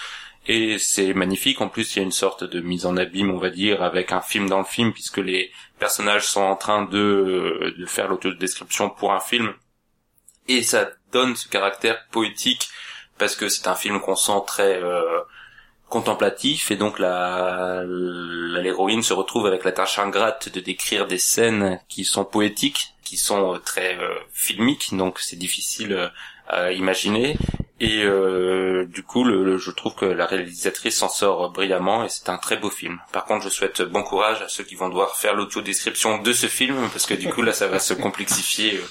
Et 0.47 0.79
c'est 0.79 1.15
magnifique. 1.15 1.61
En 1.61 1.69
plus, 1.69 1.95
il 1.95 1.99
y 1.99 2.03
a 2.03 2.05
une 2.05 2.13
sorte 2.13 2.45
de 2.45 2.61
mise 2.61 2.85
en 2.87 2.97
abîme, 2.97 3.31
on 3.31 3.39
va 3.39 3.51
dire, 3.51 3.83
avec 3.83 4.13
un 4.13 4.21
film 4.21 4.49
dans 4.49 4.59
le 4.59 4.65
film, 4.65 4.93
puisque 4.93 5.19
les 5.19 5.53
personnages 5.79 6.27
sont 6.27 6.41
en 6.41 6.57
train 6.57 6.83
de, 6.85 7.75
de 7.79 7.87
faire 7.87 8.09
l'autodescription 8.09 8.91
pour 8.91 9.13
un 9.13 9.21
film. 9.21 9.55
Et 10.49 10.63
ça 10.63 10.91
donne 11.13 11.37
ce 11.37 11.49
caractère 11.49 12.07
poétique 12.09 12.69
parce 13.19 13.37
que 13.37 13.49
c'est 13.49 13.69
un 13.69 13.77
film 13.77 14.01
qu'on 14.01 14.17
sent 14.17 14.43
très 14.47 14.83
euh, 14.83 15.21
contemplatif. 15.89 16.71
Et 16.71 16.77
donc 16.77 16.99
la 16.99 17.85
l'héroïne 17.85 19.03
se 19.03 19.13
retrouve 19.13 19.47
avec 19.47 19.65
la 19.65 19.73
tâche 19.73 19.99
ingrate 19.99 20.49
de 20.49 20.61
décrire 20.61 21.07
des 21.07 21.19
scènes 21.19 21.79
qui 21.89 22.05
sont 22.05 22.25
poétiques, 22.25 22.95
qui 23.05 23.17
sont 23.17 23.55
euh, 23.55 23.59
très 23.59 23.99
euh, 23.99 24.15
filmiques, 24.33 24.97
donc 24.97 25.21
c'est 25.21 25.37
difficile 25.37 25.93
euh, 25.93 26.09
à 26.49 26.73
imaginer 26.73 27.37
et 27.81 28.03
euh, 28.05 28.85
du 28.87 29.03
coup 29.03 29.25
le, 29.25 29.45
le- 29.45 29.59
je 29.59 29.71
trouve 29.71 29.95
que 29.95 30.05
la 30.05 30.27
réalisatrice 30.27 30.99
s'en 30.99 31.09
sort 31.09 31.51
brillamment 31.51 32.05
et 32.05 32.09
c'est 32.09 32.29
un 32.29 32.39
très 32.39 32.57
beau 32.57 32.71
film. 32.71 32.99
Par 33.13 33.25
contre 33.25 33.45
je 33.45 33.49
souhaite 33.51 33.83
bon 33.83 34.03
courage 34.03 34.43
à 34.43 34.49
ceux 34.49 34.65
qui 34.65 34.75
vont 34.75 34.89
devoir 34.89 35.17
faire 35.17 35.35
l'auto-description 35.35 36.19
de 36.19 36.33
ce 36.33 36.47
film 36.47 36.89
parce 36.91 37.07
que 37.07 37.15
du 37.15 37.29
coup 37.29 37.43
là 37.43 37.53
ça 37.53 37.67
va 37.69 37.79
se 37.79 37.95
complexifier 37.95 38.77
euh, 38.77 38.87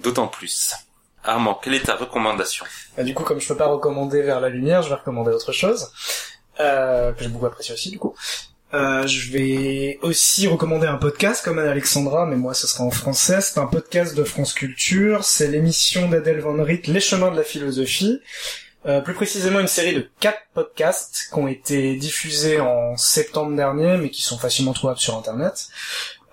d'autant 0.00 0.28
plus. 0.28 0.74
Armand, 1.24 1.54
quelle 1.54 1.74
est 1.74 1.80
ta 1.86 1.96
recommandation? 1.96 2.64
Bah, 2.96 3.02
du 3.02 3.12
coup, 3.12 3.24
comme 3.24 3.40
je 3.40 3.48
peux 3.48 3.56
pas 3.56 3.66
recommander 3.66 4.22
vers 4.22 4.38
la 4.38 4.48
lumière, 4.48 4.82
je 4.82 4.90
vais 4.90 4.94
recommander 4.94 5.32
autre 5.32 5.50
chose 5.50 5.90
euh, 6.60 7.12
que 7.12 7.24
j'ai 7.24 7.28
beaucoup 7.28 7.46
apprécié 7.46 7.74
aussi. 7.74 7.90
Du 7.90 7.98
coup, 7.98 8.14
euh, 8.76 9.06
je 9.06 9.32
vais 9.32 9.98
aussi 10.02 10.46
recommander 10.46 10.86
un 10.86 10.98
podcast 10.98 11.42
comme 11.42 11.58
Alexandra, 11.58 12.26
mais 12.26 12.36
moi, 12.36 12.52
ce 12.52 12.66
sera 12.66 12.84
en 12.84 12.90
français. 12.90 13.40
C'est 13.40 13.58
un 13.58 13.66
podcast 13.66 14.14
de 14.14 14.22
France 14.22 14.52
Culture. 14.52 15.24
C'est 15.24 15.48
l'émission 15.48 16.10
d'Adèle 16.10 16.40
Van 16.40 16.62
Riet, 16.62 16.82
Les 16.86 17.00
chemins 17.00 17.30
de 17.30 17.36
la 17.36 17.42
philosophie. 17.42 18.20
Euh, 18.84 19.00
plus 19.00 19.14
précisément, 19.14 19.60
une 19.60 19.66
série 19.66 19.94
de 19.94 20.06
quatre 20.20 20.42
podcasts 20.52 21.30
qui 21.32 21.38
ont 21.38 21.48
été 21.48 21.96
diffusés 21.96 22.60
en 22.60 22.98
septembre 22.98 23.56
dernier, 23.56 23.96
mais 23.96 24.10
qui 24.10 24.20
sont 24.20 24.36
facilement 24.36 24.74
trouvables 24.74 25.00
sur 25.00 25.16
Internet, 25.16 25.68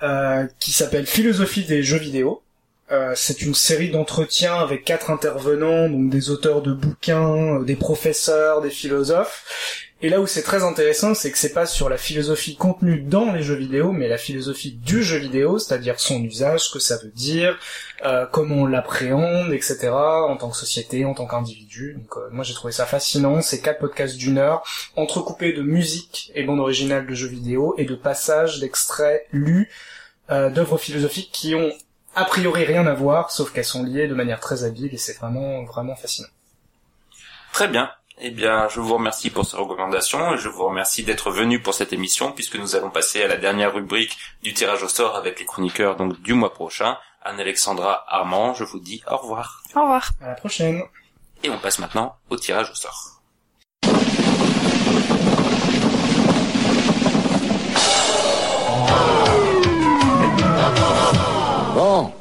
euh, 0.04 0.46
qui 0.60 0.74
s'appelle 0.74 1.08
Philosophie 1.08 1.64
des 1.64 1.82
jeux 1.82 1.98
vidéo. 1.98 2.44
Euh, 2.92 3.14
c'est 3.16 3.42
une 3.42 3.56
série 3.56 3.90
d'entretiens 3.90 4.56
avec 4.56 4.84
quatre 4.84 5.10
intervenants, 5.10 5.90
donc 5.90 6.10
des 6.10 6.30
auteurs 6.30 6.62
de 6.62 6.74
bouquins, 6.74 7.60
euh, 7.60 7.64
des 7.64 7.76
professeurs, 7.76 8.62
des 8.62 8.70
philosophes. 8.70 9.83
Et 10.04 10.10
là 10.10 10.20
où 10.20 10.28
c'est 10.28 10.44
très 10.44 10.64
intéressant, 10.64 11.14
c'est 11.14 11.32
que 11.32 11.38
c'est 11.38 11.54
pas 11.54 11.66
sur 11.66 11.88
la 11.88 11.98
philosophie 11.98 12.58
contenue 12.58 13.00
dans 13.00 13.32
les 13.32 13.42
jeux 13.42 13.56
vidéo, 13.56 13.94
mais 13.94 14.10
la 14.10 14.18
philosophie 14.18 14.74
du 14.74 15.02
jeu 15.02 15.18
vidéo, 15.18 15.60
c'est-à-dire 15.60 15.98
son 15.98 16.22
usage, 16.22 16.66
ce 16.66 16.74
que 16.74 16.80
ça 16.80 16.98
veut 16.98 17.12
dire, 17.12 17.58
euh, 18.04 18.26
comment 18.30 18.56
on 18.56 18.66
l'appréhende, 18.66 19.54
etc. 19.54 19.88
en 19.94 20.36
tant 20.36 20.50
que 20.50 20.58
société, 20.58 21.06
en 21.06 21.14
tant 21.14 21.26
qu'individu. 21.26 21.94
Donc 21.94 22.18
euh, 22.18 22.28
moi 22.32 22.44
j'ai 22.44 22.54
trouvé 22.54 22.74
ça 22.74 22.86
fascinant. 22.86 23.42
C'est 23.42 23.62
quatre 23.62 23.80
podcasts 23.80 24.18
d'une 24.18 24.40
heure, 24.40 24.64
entrecoupés 24.98 25.54
de 25.54 25.62
musique 25.62 26.34
et 26.36 26.44
bande 26.44 26.60
originale 26.60 27.08
de 27.08 27.14
jeux 27.14 27.30
vidéo 27.30 27.74
et 27.78 27.86
de 27.86 27.96
passages 27.96 28.60
d'extraits 28.60 29.26
lus 29.32 29.72
euh, 30.32 30.50
d'œuvres 30.50 30.78
philosophiques 30.78 31.30
qui 31.32 31.56
ont 31.56 31.72
a 32.14 32.26
priori 32.26 32.66
rien 32.66 32.86
à 32.88 32.94
voir, 32.94 33.32
sauf 33.32 33.54
qu'elles 33.54 33.64
sont 33.64 33.84
liées 33.84 34.10
de 34.10 34.16
manière 34.16 34.42
très 34.42 34.66
habile 34.66 34.94
et 34.94 34.98
c'est 34.98 35.18
vraiment 35.18 35.64
vraiment 35.64 35.96
fascinant. 35.96 36.28
Très 37.54 37.70
bien. 37.70 37.90
Eh 38.20 38.30
bien, 38.30 38.68
je 38.70 38.80
vous 38.80 38.94
remercie 38.94 39.30
pour 39.32 39.46
ces 39.46 39.58
recommandations 39.58 40.34
et 40.36 40.38
je 40.38 40.48
vous 40.48 40.64
remercie 40.66 41.04
d'être 41.04 41.32
venu 41.32 41.60
pour 41.60 41.74
cette 41.74 41.94
émission 41.94 42.32
puisque 42.32 42.56
nous 42.56 42.76
allons 42.76 42.92
passer 42.92 43.24
à 43.24 43.28
la 43.28 43.38
dernière 43.38 43.74
rubrique 43.74 44.18
du 44.44 44.54
tirage 44.54 44.84
au 44.84 44.88
sort 44.88 45.16
avec 45.16 45.40
les 45.40 45.46
chroniqueurs 45.46 45.96
donc 45.96 46.22
du 46.22 46.34
mois 46.34 46.54
prochain. 46.54 46.98
Anne-Alexandra 47.24 48.06
Armand, 48.08 48.54
je 48.54 48.66
vous 48.66 48.80
dis 48.80 49.02
au 49.10 49.18
revoir. 49.18 49.64
Au 49.76 49.82
revoir. 49.82 50.12
À 50.22 50.28
la 50.28 50.36
prochaine. 50.36 50.84
Et 51.44 51.50
on 51.50 51.58
passe 51.58 51.80
maintenant 51.80 52.16
au 52.30 52.38
tirage 52.38 52.70
au 52.70 52.76
sort. 52.76 53.10
Bon, 61.74 62.14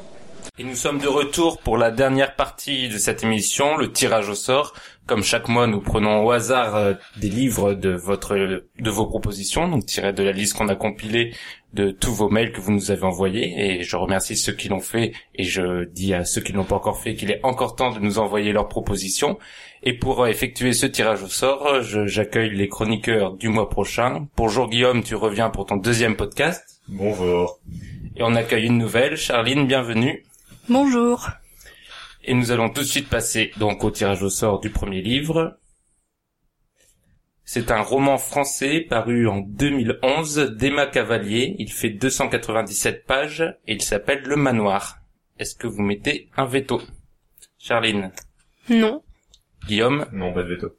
Et 0.57 0.63
nous 0.63 0.75
sommes 0.75 0.99
de 0.99 1.07
retour 1.07 1.59
pour 1.59 1.77
la 1.77 1.91
dernière 1.91 2.35
partie 2.35 2.89
de 2.89 2.97
cette 2.97 3.23
émission, 3.23 3.77
le 3.77 3.91
tirage 3.91 4.29
au 4.29 4.35
sort. 4.35 4.73
Comme 5.05 5.23
chaque 5.23 5.49
mois, 5.49 5.67
nous 5.67 5.81
prenons 5.81 6.25
au 6.25 6.31
hasard 6.31 6.75
euh, 6.75 6.93
des 7.17 7.29
livres 7.29 7.73
de 7.73 7.89
votre, 7.89 8.37
de 8.37 8.89
vos 8.89 9.05
propositions, 9.05 9.67
donc 9.67 9.85
tirés 9.85 10.13
de 10.13 10.23
la 10.23 10.31
liste 10.31 10.55
qu'on 10.55 10.69
a 10.69 10.75
compilée 10.75 11.33
de 11.73 11.91
tous 11.91 12.13
vos 12.13 12.29
mails 12.29 12.53
que 12.53 12.61
vous 12.61 12.71
nous 12.71 12.89
avez 12.89 13.03
envoyés. 13.03 13.53
Et 13.57 13.83
je 13.83 13.97
remercie 13.97 14.37
ceux 14.37 14.53
qui 14.53 14.69
l'ont 14.69 14.79
fait 14.79 15.11
et 15.35 15.43
je 15.43 15.83
dis 15.85 16.13
à 16.13 16.23
ceux 16.23 16.39
qui 16.39 16.53
ne 16.53 16.57
l'ont 16.57 16.63
pas 16.63 16.77
encore 16.77 17.01
fait 17.01 17.15
qu'il 17.15 17.31
est 17.31 17.41
encore 17.43 17.75
temps 17.75 17.91
de 17.91 17.99
nous 17.99 18.17
envoyer 18.17 18.53
leurs 18.53 18.69
propositions. 18.69 19.37
Et 19.83 19.91
pour 19.91 20.23
euh, 20.23 20.27
effectuer 20.27 20.71
ce 20.71 20.85
tirage 20.85 21.21
au 21.21 21.27
sort, 21.27 21.81
j'accueille 21.81 22.55
les 22.55 22.69
chroniqueurs 22.69 23.33
du 23.33 23.49
mois 23.49 23.69
prochain. 23.69 24.27
Bonjour 24.37 24.69
Guillaume, 24.69 25.03
tu 25.03 25.15
reviens 25.15 25.49
pour 25.49 25.65
ton 25.65 25.75
deuxième 25.75 26.15
podcast. 26.15 26.81
Bonjour. 26.87 27.59
Et 28.15 28.23
on 28.23 28.35
accueille 28.35 28.67
une 28.67 28.77
nouvelle. 28.77 29.17
Charline, 29.17 29.67
bienvenue. 29.67 30.23
Bonjour. 30.69 31.29
Et 32.23 32.33
nous 32.33 32.51
allons 32.51 32.69
tout 32.69 32.81
de 32.81 32.85
suite 32.85 33.09
passer 33.09 33.51
donc 33.57 33.83
au 33.83 33.91
tirage 33.91 34.23
au 34.23 34.29
sort 34.29 34.59
du 34.59 34.69
premier 34.69 35.01
livre. 35.01 35.59
C'est 37.43 37.71
un 37.71 37.81
roman 37.81 38.17
français 38.17 38.79
paru 38.81 39.27
en 39.27 39.39
2011 39.41 40.55
d'Emma 40.57 40.87
Cavalier. 40.87 41.55
Il 41.59 41.71
fait 41.71 41.89
297 41.89 43.05
pages 43.05 43.41
et 43.67 43.73
il 43.73 43.81
s'appelle 43.81 44.21
Le 44.23 44.37
Manoir. 44.37 44.99
Est-ce 45.37 45.55
que 45.55 45.67
vous 45.67 45.81
mettez 45.81 46.29
un 46.37 46.45
veto? 46.45 46.81
Charline, 47.57 48.11
Non. 48.69 49.03
Guillaume, 49.67 50.05
Non, 50.13 50.33
pas 50.33 50.43
de 50.43 50.49
veto. 50.55 50.77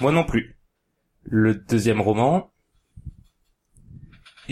moi 0.00 0.12
non 0.12 0.24
plus. 0.24 0.56
Le 1.24 1.54
deuxième 1.54 2.00
roman, 2.00 2.51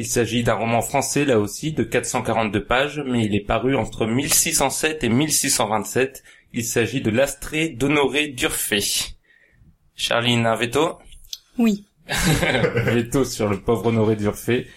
il 0.00 0.06
s'agit 0.06 0.42
d'un 0.42 0.54
roman 0.54 0.80
français 0.80 1.26
là 1.26 1.38
aussi 1.38 1.72
de 1.72 1.82
442 1.82 2.64
pages, 2.64 3.02
mais 3.06 3.26
il 3.26 3.34
est 3.34 3.44
paru 3.44 3.76
entre 3.76 4.06
1607 4.06 5.04
et 5.04 5.10
1627. 5.10 6.22
Il 6.54 6.64
s'agit 6.64 7.02
de 7.02 7.10
l'Astrée 7.10 7.68
d'Honoré 7.68 8.28
Durfé. 8.28 8.80
Charline, 9.94 10.46
un 10.46 10.54
veto? 10.56 10.98
Oui. 11.58 11.84
Veto 12.08 13.26
sur 13.26 13.50
le 13.50 13.60
pauvre 13.60 13.88
Honoré 13.88 14.16
Durfé. 14.16 14.68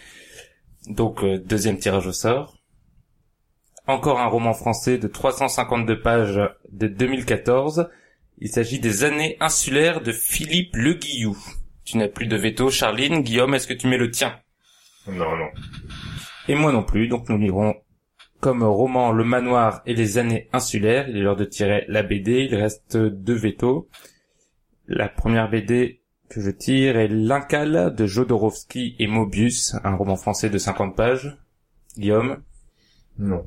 Donc 0.88 1.24
euh, 1.24 1.38
deuxième 1.38 1.80
tirage 1.80 2.08
au 2.08 2.12
sort. 2.12 2.58
Encore 3.88 4.20
un 4.20 4.28
roman 4.28 4.54
français 4.54 4.98
de 4.98 5.08
352 5.08 6.02
pages 6.02 6.42
de 6.70 6.88
2014. 6.88 7.90
Il 8.40 8.50
s'agit 8.50 8.80
des 8.80 9.06
années 9.06 9.38
insulaires 9.40 10.02
de 10.02 10.12
Philippe 10.12 10.76
Le 10.76 10.96
Guillou. 10.96 11.38
Tu 11.86 11.96
n'as 11.96 12.10
plus 12.10 12.28
de 12.28 12.36
veto, 12.36 12.70
Charline. 12.70 13.22
Guillaume, 13.22 13.54
est-ce 13.54 13.68
que 13.68 13.74
tu 13.74 13.88
mets 13.88 13.98
le 13.98 14.12
tien? 14.12 14.43
Non, 15.08 15.36
non. 15.36 15.49
Et 16.47 16.56
moi 16.56 16.72
non 16.72 16.84
plus, 16.84 17.08
donc 17.08 17.30
nous 17.30 17.38
lirons 17.38 17.76
comme 18.39 18.64
roman 18.64 19.12
Le 19.12 19.24
Manoir 19.24 19.82
et 19.86 19.93
les 19.93 20.18
années 20.18 20.49
insulaires. 20.51 21.08
Il 21.08 21.18
est 21.18 21.22
l'heure 21.22 21.38
de 21.38 21.45
tirer 21.45 21.86
la 21.88 22.04
BD, 22.04 22.47
il 22.49 22.56
reste 22.56 22.97
deux 22.97 23.36
vétos. 23.36 23.88
La 24.88 25.08
première 25.08 25.49
BD 25.49 26.01
que 26.30 26.41
je 26.41 26.49
tire 26.51 26.97
est 26.97 27.08
L'Incal 27.08 27.95
de 27.95 28.06
Jodorowsky 28.06 28.95
et 28.99 29.08
Mobius, 29.08 29.76
un 29.84 29.95
roman 29.95 30.18
français 30.18 30.49
de 30.49 30.58
50 30.58 30.95
pages. 30.95 31.38
Guillaume 31.97 32.43
Non. 33.18 33.45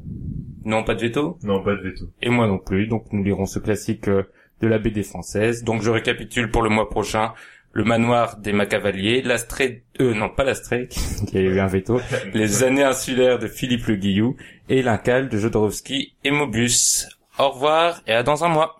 Non, 0.64 0.82
pas 0.84 0.94
de 0.94 1.00
veto 1.00 1.38
Non, 1.42 1.62
pas 1.62 1.74
de 1.74 1.82
veto. 1.82 2.06
Et 2.22 2.30
moi 2.30 2.46
non 2.46 2.58
plus, 2.58 2.86
donc 2.86 3.12
nous 3.12 3.22
lirons 3.22 3.46
ce 3.46 3.58
classique 3.58 4.08
de 4.08 4.66
la 4.66 4.78
BD 4.78 5.02
française. 5.02 5.62
Donc 5.62 5.82
je 5.82 5.90
récapitule 5.90 6.50
pour 6.50 6.62
le 6.62 6.70
mois 6.70 6.88
prochain. 6.88 7.34
Le 7.76 7.84
manoir 7.84 8.38
des 8.38 8.54
Macavaliers, 8.54 9.20
l'Astrée, 9.20 9.84
euh, 10.00 10.14
non 10.14 10.30
pas 10.30 10.44
l'Astrée, 10.44 10.88
qui 11.28 11.36
a 11.36 11.42
eu 11.42 11.60
un 11.60 11.66
veto, 11.66 12.00
les 12.32 12.62
années 12.64 12.82
insulaires 12.82 13.38
de 13.38 13.48
Philippe 13.48 13.84
Le 13.88 13.96
Guillou 13.96 14.34
et 14.70 14.80
l'Incal 14.80 15.28
de 15.28 15.36
Jodorowsky 15.36 16.14
et 16.24 16.30
Mobius. 16.30 17.06
Au 17.38 17.50
revoir 17.50 18.00
et 18.06 18.14
à 18.14 18.22
dans 18.22 18.44
un 18.44 18.48
mois. 18.48 18.78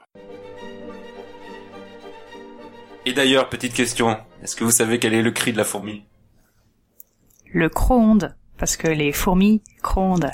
Et 3.04 3.12
d'ailleurs, 3.12 3.50
petite 3.50 3.74
question, 3.74 4.16
est-ce 4.42 4.56
que 4.56 4.64
vous 4.64 4.70
savez 4.70 4.98
quel 4.98 5.12
est 5.12 5.20
le 5.20 5.30
cri 5.30 5.52
de 5.52 5.58
la 5.58 5.64
fourmi? 5.64 6.06
Le 7.52 7.68
cronde. 7.68 8.34
Parce 8.56 8.78
que 8.78 8.88
les 8.88 9.12
fourmis 9.12 9.60
crondent. 9.82 10.30